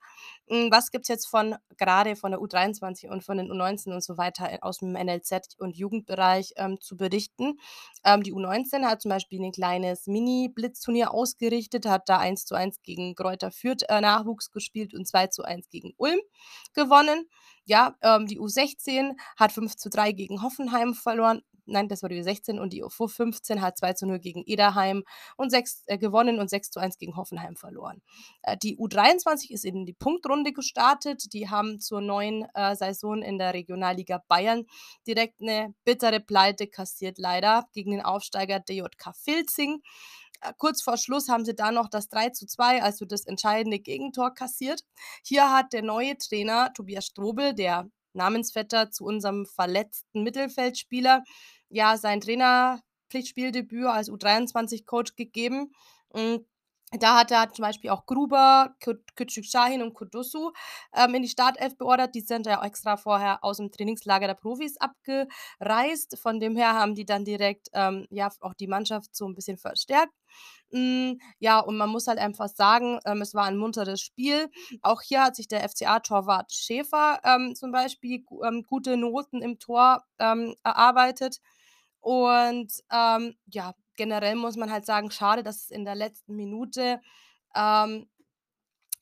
Hm, 0.49 0.71
was 0.71 0.91
gibt's 0.91 1.09
jetzt 1.09 1.27
von 1.27 1.57
gerade 1.79 2.17
von 2.17 2.31
der 2.33 2.41
U23 2.41 3.09
und 3.09 3.25
von 3.25 3.39
den 3.39 3.51
U19 3.51 3.93
und 3.95 4.05
so 4.05 4.19
weiter, 4.19 4.53
äh, 4.53 4.59
aus 4.61 4.79
dem 4.79 4.95
NLZ 4.95 5.57
und 5.59 5.77
Jugendbereich, 5.77 6.53
ähm, 6.57 6.81
zu 6.81 6.97
berichten? 6.97 7.59
Ähm, 8.05 8.23
die 8.23 8.33
U19 8.35 8.85
hat 8.85 9.03
zum 9.03 9.09
Beispiel 9.11 9.43
ein 9.43 9.53
kleines 9.53 10.07
Mini-Blitzturnier 10.07 11.13
ausgerichtet, 11.13 11.87
hat 11.87 12.09
da 12.09 12.19
1:1 12.19 12.83
gegen 12.83 13.15
Greuther 13.15 13.51
Fürth, 13.51 13.85
äh, 13.89 14.01
Nachwuchs 14.01 14.51
gespielt 14.53 14.95
und 14.95 15.07
2:1 15.09 15.69
gegen 15.71 15.95
Ulm 15.97 16.21
gewonnen. 16.75 17.27
Ja, 17.69 17.97
ähm, 18.01 18.27
die 18.27 18.39
U16 18.41 19.17
hat 19.37 19.53
5:3 19.53 20.13
gegen 20.13 20.43
Hoffenheim 20.43 20.95
verloren. 20.95 21.43
Nein, 21.69 21.89
das 21.89 22.03
war 22.03 22.09
die 22.09 22.23
U16 22.23 22.61
und 22.61 22.73
die 22.73 22.85
U15 22.85 23.61
hat 23.61 23.77
2:0 23.77 24.21
gegen 24.21 24.45
Ederheim 24.47 25.03
und 25.37 25.51
6 25.51 25.83
äh, 25.87 25.99
gewonnen 25.99 26.39
und 26.39 26.49
6:1 26.49 26.97
gegen 26.97 27.17
Hoffenheim 27.17 27.57
verloren. 27.57 28.03
Äh, 28.43 28.57
die 28.57 28.79
U23 28.79 29.51
ist 29.51 29.65
in 29.65 29.85
die 29.85 29.93
Punktrunde 29.95 30.53
gestartet. 30.53 31.33
Die 31.33 31.51
haben 31.51 31.81
zur 31.81 32.01
neuen, 32.01 32.47
äh, 32.55 32.77
Saison 32.77 33.21
in 33.21 33.39
der 33.39 33.53
Regionalliga 33.53 34.23
Bayern 34.29 34.65
direkt 35.09 35.41
eine 35.43 35.75
bittere 35.85 36.21
Pleite 36.21 36.69
kassiert 36.69 37.19
leider 37.19 37.67
gegen 37.73 37.91
den 37.91 38.03
Aufsteiger 38.03 38.61
DJK 38.61 39.13
Vilzing. 39.25 39.83
Äh, 40.41 40.53
kurz 40.59 40.83
vor 40.83 40.97
Schluss 40.97 41.29
haben 41.29 41.45
sie 41.45 41.55
dann 41.55 41.75
noch 41.75 41.89
das 41.89 42.09
3:2, 42.09 42.83
also 42.83 43.05
das 43.05 43.25
entscheidende 43.27 43.79
Gegentor 43.79 44.35
kassiert. 44.35 44.83
Hier 45.25 45.51
hat 45.53 45.73
der 45.73 45.83
neue 45.83 46.17
Trainer 46.19 46.73
Tobias 46.75 47.07
Strobel, 47.07 47.55
der 47.55 47.89
Namensvetter 48.15 48.91
zu 48.91 49.05
unserem 49.05 49.47
verletzten 49.47 50.23
Mittelfeldspieler, 50.23 51.23
ja, 51.69 51.97
sein 51.99 52.21
Trainerpflichtspieldebüt 52.21 53.87
als 53.87 54.09
U23-Coach 54.11 55.17
gegeben. 55.17 55.73
Hm, 56.15 56.45
da 56.93 57.19
hat 57.19 57.31
er 57.33 57.51
zum 57.53 57.63
Beispiel 57.65 57.91
auch 57.91 58.07
Gruber, 58.07 58.75
Kü 58.81 58.95
Küçük 59.17 59.45
Şahin 59.45 59.83
und 59.83 59.93
Kudusu, 59.95 60.53
ähm, 60.95 61.15
in 61.15 61.23
die 61.23 61.29
Startelf 61.29 61.77
beordert. 61.77 62.15
Die 62.15 62.21
sind 62.21 62.47
ja 62.47 62.63
extra 62.65 62.97
vorher 62.97 63.43
aus 63.43 63.57
dem 63.57 63.71
Trainingslager 63.73 64.29
der 64.29 64.35
Profis 64.35 64.77
abgereist. 64.79 66.19
Von 66.19 66.39
dem 66.41 66.57
her 66.57 66.75
haben 66.75 66.95
die 66.95 67.05
dann 67.05 67.25
direkt, 67.25 67.69
ähm, 67.75 68.07
ja, 68.11 68.31
auch 68.41 68.55
die 68.55 68.69
Mannschaft 68.69 69.15
so 69.17 69.27
ein 69.27 69.35
bisschen 69.35 69.59
verstärkt. 69.59 70.13
Hm, 70.73 71.19
ja, 71.39 71.59
und 71.61 71.77
man 71.77 71.89
muss 71.91 72.07
halt 72.07 72.19
einfach 72.19 72.49
sagen, 72.49 72.99
ähm, 73.05 73.21
es 73.23 73.35
war 73.35 73.45
ein 73.45 73.57
munteres 73.57 74.01
Spiel. 74.01 74.49
Auch 74.83 75.03
hier 75.03 75.23
hat 75.25 75.37
sich 75.37 75.49
der 75.49 75.65
FCA-Torwart 75.65 76.53
Schäfer, 76.53 77.21
ähm, 77.25 77.55
zum 77.55 77.73
Beispiel 77.73 78.25
ähm, 78.45 78.63
gute 78.67 78.97
Noten 78.97 79.43
im 79.43 79.59
Tor, 79.59 80.05
ähm, 80.19 80.55
erarbeitet. 80.65 81.39
Und, 82.01 82.73
ähm, 82.93 83.35
ja, 83.47 83.75
generell 83.97 84.37
muss 84.37 84.57
man 84.57 84.71
halt 84.73 84.87
sagen, 84.87 85.11
schade, 85.11 85.43
dass 85.43 85.65
es 85.65 85.71
in 85.71 85.85
der 85.85 85.95
letzten 85.97 86.37
Minute, 86.37 87.01
ähm, 87.57 88.09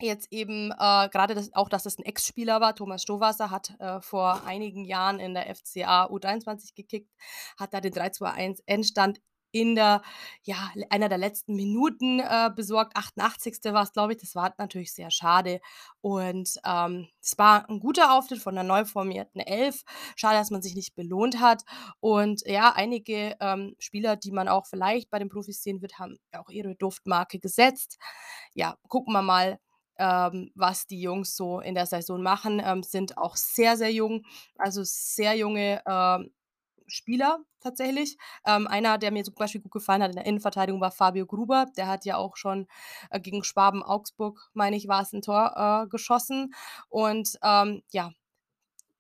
jetzt 0.01 0.33
eben, 0.33 0.73
äh, 0.73 0.77
grade 1.11 1.35
das 1.35 1.53
auch, 1.55 1.69
dass 1.71 1.87
es 1.87 1.99
'n 1.99 2.05
Ex-Spieler 2.05 2.61
war. 2.61 2.75
Thomas 2.77 3.03
Stowasser 3.03 3.51
hat, 3.51 3.73
äh, 3.81 4.01
vor 4.03 4.45
einigen 4.47 4.85
Jahren 4.85 5.21
in 5.21 5.35
der 5.35 5.49
FCA 5.51 6.07
U23 6.11 6.75
gekickt, 6.75 7.11
hat 7.59 7.75
da 7.75 7.81
den 7.81 7.93
3:1 7.95 8.63
Endstand 8.67 9.21
in 9.55 9.75
der 9.77 10.03
ja, 10.43 10.71
einer 10.91 11.09
der 11.09 11.19
letzten 11.19 11.55
Minuten, 11.57 12.21
äh, 12.21 12.51
besorgt. 12.55 12.97
88. 12.97 13.73
war's, 13.73 13.93
glaube 13.93 14.13
ich. 14.15 14.21
Das 14.21 14.35
war 14.35 14.55
natürlich 14.59 14.93
sehr 14.95 15.11
schade. 15.11 15.61
Und, 16.01 16.59
ähm, 16.67 17.09
es 17.23 17.39
war 17.39 17.69
'n 17.71 17.81
guter 17.81 18.13
Auftritt 18.15 18.41
von 18.41 18.55
der 18.55 18.65
neu 18.65 18.85
formierten 18.85 19.41
Elf. 19.41 19.83
Schade, 20.17 20.39
dass 20.39 20.51
man 20.51 20.63
sich 20.63 20.75
nicht 20.75 20.95
belohnt 20.97 21.41
hat. 21.41 21.63
Und 22.01 22.43
ja, 22.47 22.73
einige, 22.75 23.37
ähm, 23.41 23.75
Spieler, 23.79 24.17
die 24.17 24.33
man 24.33 24.49
auch 24.49 24.67
vielleicht 24.67 25.11
bei 25.11 25.19
den 25.19 25.29
Profis 25.29 25.63
sehen 25.63 25.81
wird, 25.83 25.99
haben 25.99 26.19
auch 26.37 26.51
ihre 26.51 26.75
Duftmarke 26.77 27.39
gesetzt. 27.39 27.99
Ja, 28.55 28.77
gucken 28.89 29.13
wir 29.15 29.23
mal, 29.23 29.59
ähm, 29.99 30.51
was 30.57 30.87
die 30.87 31.01
Jungs 31.01 31.37
so 31.37 31.61
in 31.61 31.75
der 31.75 31.87
Saison 31.87 32.23
machen, 32.23 32.61
ähm, 32.65 32.83
sind 32.83 33.17
auch 33.19 33.37
sehr, 33.37 33.77
sehr 33.77 33.93
jung, 33.93 34.25
also 34.59 34.83
sehr 34.85 35.35
junge, 35.37 35.83
ähm, 35.87 36.33
Spieler 36.87 37.41
tatsächlich. 37.61 38.17
Ähm, 38.47 38.67
einer, 38.67 38.99
der 38.99 39.11
mir 39.13 39.25
zum 39.25 39.35
Beispiel 39.35 39.61
gut 39.63 39.73
gefallen 39.73 40.03
hat 40.03 40.11
in 40.11 40.17
der 40.17 40.27
Innenverteidigung, 40.27 40.81
war 40.81 40.91
Fabio 40.93 41.27
Gruber. 41.27 41.67
Der 41.77 41.87
hat 41.89 42.05
ja 42.05 42.17
auch 42.17 42.37
schon, 42.37 42.67
äh, 43.11 43.21
gegen 43.21 43.45
Schwaben 43.45 43.83
Augsburg, 43.83 44.41
meine 44.55 44.77
ich, 44.77 44.89
war's 44.89 45.13
'n 45.13 45.23
Tor, 45.23 45.85
äh, 45.85 45.89
geschossen. 45.89 46.55
Und, 46.89 47.39
ähm, 47.43 47.83
ja, 47.93 48.11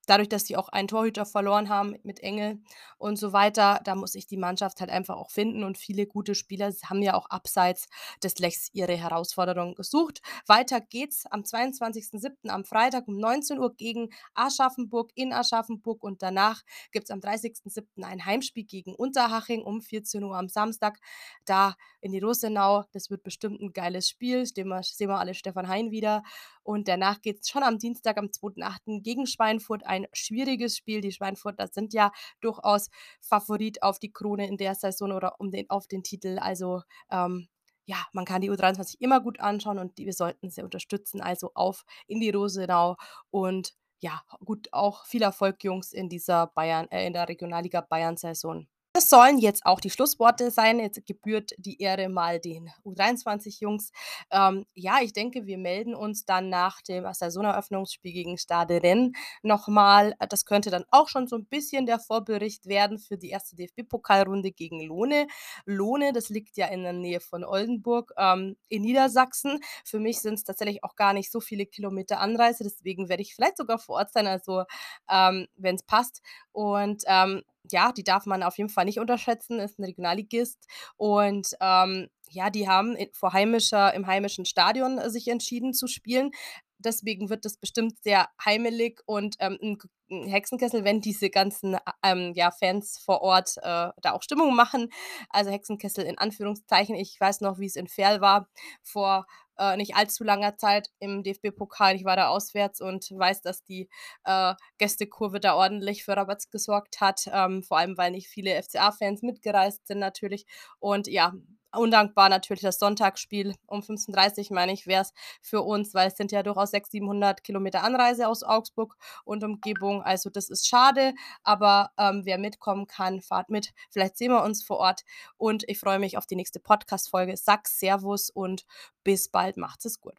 Dadurch, 0.06 0.28
dass 0.28 0.44
die 0.44 0.56
auch 0.56 0.68
einen 0.68 0.88
Torhüter 0.88 1.26
verloren 1.26 1.68
haben 1.68 1.96
mit 2.02 2.20
Engel 2.20 2.60
und 2.98 3.16
so 3.16 3.32
weiter, 3.32 3.80
da 3.84 3.94
muss 3.94 4.12
sich 4.12 4.26
die 4.26 4.36
Mannschaft 4.36 4.80
halt 4.80 4.90
einfach 4.90 5.16
auch 5.16 5.30
finden 5.30 5.64
und 5.64 5.78
viele 5.78 6.06
gute 6.06 6.34
Spieler 6.34 6.72
haben 6.88 7.02
ja 7.02 7.14
auch 7.14 7.30
abseits 7.30 7.86
des 8.22 8.38
Lechs 8.38 8.68
ihre 8.72 8.96
Herausforderung 8.96 9.74
gesucht. 9.74 10.20
Weiter 10.46 10.80
geht's 10.80 11.26
am 11.26 11.44
22.07. 11.44 12.50
am 12.50 12.64
Freitag 12.64 13.08
um 13.08 13.16
19:00 13.18 13.70
gegen 13.76 14.10
Aschaffenburg 14.34 15.10
in 15.14 15.32
Aschaffenburg 15.32 16.02
und 16.02 16.22
danach 16.22 16.62
gibt's 16.92 17.10
am 17.10 17.20
30.07. 17.20 18.04
ein 18.04 18.24
Heimspiel 18.24 18.64
gegen 18.64 18.94
Unterhaching 18.94 19.62
um 19.62 19.80
14:00 19.80 20.34
am 20.36 20.48
Samstag 20.48 20.98
da 21.44 21.74
in 22.00 22.12
die 22.12 22.20
Rosenau. 22.20 22.84
Das 22.92 23.10
wird 23.10 23.22
bestimmt 23.22 23.60
'n 23.60 23.72
geiles 23.72 24.08
Spiel, 24.08 24.46
stehen 24.46 24.68
wir 24.68 24.82
sehen 24.82 25.08
wir 25.08 25.18
alle 25.18 25.34
Stefan 25.34 25.68
Hein 25.68 25.90
wieder. 25.90 26.22
Und 26.64 26.88
danach 26.88 27.22
geht's 27.22 27.48
schon 27.48 27.62
am 27.62 27.78
Dienstag, 27.78 28.18
am 28.18 28.30
2.8. 28.30 29.02
gegen 29.02 29.26
Schweinfurt, 29.26 29.86
ein 29.86 30.06
schwieriges 30.12 30.76
Spiel. 30.76 31.00
Die 31.00 31.12
Schweinfurter 31.12 31.68
sind 31.68 31.92
ja 31.94 32.10
durchaus 32.40 32.88
Favorit 33.20 33.82
auf 33.82 33.98
die 33.98 34.12
Krone 34.12 34.48
in 34.48 34.56
der 34.56 34.74
Saison 34.74 35.12
oder 35.12 35.40
um 35.40 35.50
den 35.50 35.70
auf 35.70 35.86
den 35.86 36.02
Titel. 36.02 36.38
Also, 36.40 36.82
ähm, 37.10 37.48
ja, 37.86 38.06
man 38.12 38.24
kann 38.24 38.40
die 38.40 38.50
U23 38.50 38.96
immer 39.00 39.20
gut 39.20 39.40
anschauen 39.40 39.78
und 39.78 39.98
die 39.98 40.06
wir 40.06 40.14
sollten 40.14 40.50
sie 40.50 40.62
unterstützen. 40.62 41.20
Also 41.20 41.50
auf 41.54 41.84
in 42.06 42.20
die 42.20 42.30
Rosenau 42.30 42.96
und 43.30 43.74
ja, 44.00 44.22
gut 44.44 44.68
auch 44.72 45.06
viel 45.06 45.22
Erfolg, 45.22 45.64
Jungs, 45.64 45.92
in 45.92 46.08
dieser 46.08 46.48
Bayern 46.48 46.88
äh, 46.90 47.06
in 47.06 47.12
der 47.14 47.28
Regionalliga 47.28 47.80
Bayern-Saison. 47.80 48.66
Das 48.96 49.10
sollen 49.10 49.38
jetzt 49.38 49.66
auch 49.66 49.80
die 49.80 49.90
Schlussworte 49.90 50.52
sein. 50.52 50.78
Jetzt 50.78 51.04
gebührt 51.04 51.50
die 51.58 51.82
Ehre 51.82 52.08
mal 52.08 52.38
den 52.38 52.70
U23-Jungs. 52.84 53.90
Ähm, 54.30 54.66
ja, 54.74 54.98
ich 55.02 55.12
denke, 55.12 55.46
wir 55.46 55.58
melden 55.58 55.96
uns 55.96 56.26
dann 56.26 56.48
nach 56.48 56.80
dem 56.80 57.04
Saisoneröffnungsspiel 57.12 58.12
gegen 58.12 58.38
Stade 58.38 58.80
Rennes 58.84 59.10
nochmal. 59.42 60.14
Das 60.28 60.44
könnte 60.44 60.70
dann 60.70 60.84
auch 60.92 61.08
schon 61.08 61.26
so 61.26 61.34
ein 61.34 61.44
bisschen 61.46 61.86
der 61.86 61.98
Vorbericht 61.98 62.66
werden 62.66 63.00
für 63.00 63.18
die 63.18 63.30
erste 63.30 63.56
DFB-Pokalrunde 63.56 64.52
gegen 64.52 64.80
Lohne. 64.86 65.26
Lohne, 65.66 66.12
das 66.12 66.28
liegt 66.28 66.56
ja 66.56 66.68
in 66.68 66.84
der 66.84 66.92
Nähe 66.92 67.18
von 67.18 67.42
Oldenburg 67.42 68.12
ähm, 68.16 68.56
in 68.68 68.82
Niedersachsen. 68.82 69.58
Für 69.84 69.98
mich 69.98 70.20
sind 70.20 70.34
es 70.34 70.44
tatsächlich 70.44 70.84
auch 70.84 70.94
gar 70.94 71.14
nicht 71.14 71.32
so 71.32 71.40
viele 71.40 71.66
Kilometer 71.66 72.20
Anreise, 72.20 72.62
deswegen 72.62 73.08
werde 73.08 73.22
ich 73.22 73.34
vielleicht 73.34 73.56
sogar 73.56 73.80
vor 73.80 73.96
Ort 73.96 74.12
sein, 74.12 74.28
also 74.28 74.62
ähm, 75.10 75.48
wenn 75.56 75.74
es 75.74 75.82
passt. 75.82 76.22
Und 76.52 77.02
ähm, 77.08 77.42
ja, 77.70 77.92
die 77.92 78.04
darf 78.04 78.26
man 78.26 78.42
auf 78.42 78.58
jeden 78.58 78.70
Fall 78.70 78.84
nicht 78.84 78.98
unterschätzen, 79.00 79.58
ist 79.60 79.78
ein 79.78 79.84
Regionalligist 79.84 80.66
und, 80.96 81.48
ähm, 81.60 82.08
ja, 82.30 82.50
die 82.50 82.68
haben 82.68 82.96
vor 83.12 83.32
heimischer 83.32 83.94
im 83.94 84.06
heimischen 84.06 84.44
Stadion, 84.46 84.98
äh, 84.98 85.10
sich 85.10 85.28
entschieden 85.28 85.72
zu 85.74 85.86
spielen. 85.86 86.30
Deswegen 86.78 87.30
wird 87.30 87.44
das 87.44 87.56
bestimmt 87.58 87.98
sehr 88.02 88.28
heimelig 88.44 89.00
und, 89.06 89.36
ähm, 89.40 89.58
'n 89.62 89.78
g 89.78 89.88
'n 90.10 90.26
Hexenkessel, 90.28 90.84
wenn 90.84 91.00
diese 91.00 91.30
ganzen, 91.30 91.76
a 91.76 91.80
ähm, 92.04 92.32
ja, 92.34 92.50
Fans 92.50 92.98
vor 92.98 93.22
Ort, 93.22 93.56
äh, 93.58 93.62
da 94.02 94.12
auch 94.12 94.22
Stimmung 94.22 94.54
machen. 94.54 94.90
Also, 95.30 95.50
Hexenkessel 95.50 96.04
in 96.04 96.18
Anführungszeichen. 96.18 96.94
Ich 96.96 97.18
weiß 97.20 97.40
noch, 97.40 97.58
wie 97.58 97.66
es 97.66 97.76
in 97.76 97.88
Verl 97.88 98.20
war 98.20 98.48
vor, 98.82 99.26
äh, 99.58 99.76
nicht 99.76 99.94
allzu 99.96 100.24
langer 100.24 100.56
Zeit 100.56 100.88
im 100.98 101.22
DFB-Pokal. 101.22 101.94
Ich 101.96 102.04
war 102.04 102.16
da 102.16 102.28
auswärts 102.28 102.80
und 102.80 103.08
weiß, 103.10 103.40
dass 103.42 103.62
die, 103.64 103.88
äh, 104.24 104.54
Gästekurve 104.78 105.40
da 105.40 105.54
ordentlich 105.54 106.04
für 106.04 106.16
Rabatz 106.16 106.50
gesorgt 106.50 107.00
hat, 107.00 107.22
ähm, 107.32 107.62
vor 107.62 107.78
allem, 107.78 107.96
weil 107.96 108.10
nicht 108.12 108.28
viele 108.28 108.50
FCA-Fans 108.54 109.22
mitgereist 109.22 109.86
sind 109.86 110.00
natürlich. 110.00 110.44
Und 110.80 111.06
ja, 111.08 111.32
undankbar 111.76 112.28
natürlich 112.28 112.62
das 112.62 112.78
Sonntagsspiel 112.78 113.54
um 113.66 113.82
15:30 113.82 114.52
meine 114.52 114.72
ich, 114.72 114.86
wäre 114.86 115.02
es 115.02 115.12
für 115.40 115.62
uns, 115.62 115.94
weil 115.94 116.08
es 116.08 116.16
sind 116.16 116.32
ja 116.32 116.42
durchaus 116.42 116.70
600, 116.70 116.90
700 116.92 117.44
Kilometer 117.44 117.82
Anreise 117.82 118.28
aus 118.28 118.42
Augsburg 118.42 118.96
und 119.24 119.44
Umgebung. 119.44 120.02
Also, 120.02 120.30
das 120.30 120.48
ist 120.50 120.68
schade, 120.68 121.14
aber, 121.42 121.90
ähm, 121.98 122.22
wer 122.24 122.38
mitkommen 122.38 122.86
kann, 122.86 123.20
fahrt 123.20 123.50
mit. 123.50 123.72
Vielleicht 123.90 124.16
sehen 124.16 124.32
wir 124.32 124.42
uns 124.42 124.62
vor 124.62 124.78
Ort 124.78 125.02
und 125.36 125.64
ich 125.68 125.78
freue 125.78 125.98
mich 125.98 126.18
auf 126.18 126.26
die 126.26 126.36
nächste 126.36 126.60
Podcast-Folge. 126.60 127.36
Sag 127.36 127.68
servus 127.68 128.30
und 128.30 128.64
bis 129.02 129.28
bald. 129.28 129.56
Macht's 129.56 129.84
es 129.84 130.00
gut. 130.00 130.14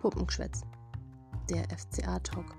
Puppengeschwätz. 0.00 0.62
Der 1.50 1.64
FCA-Talk. 1.70 2.54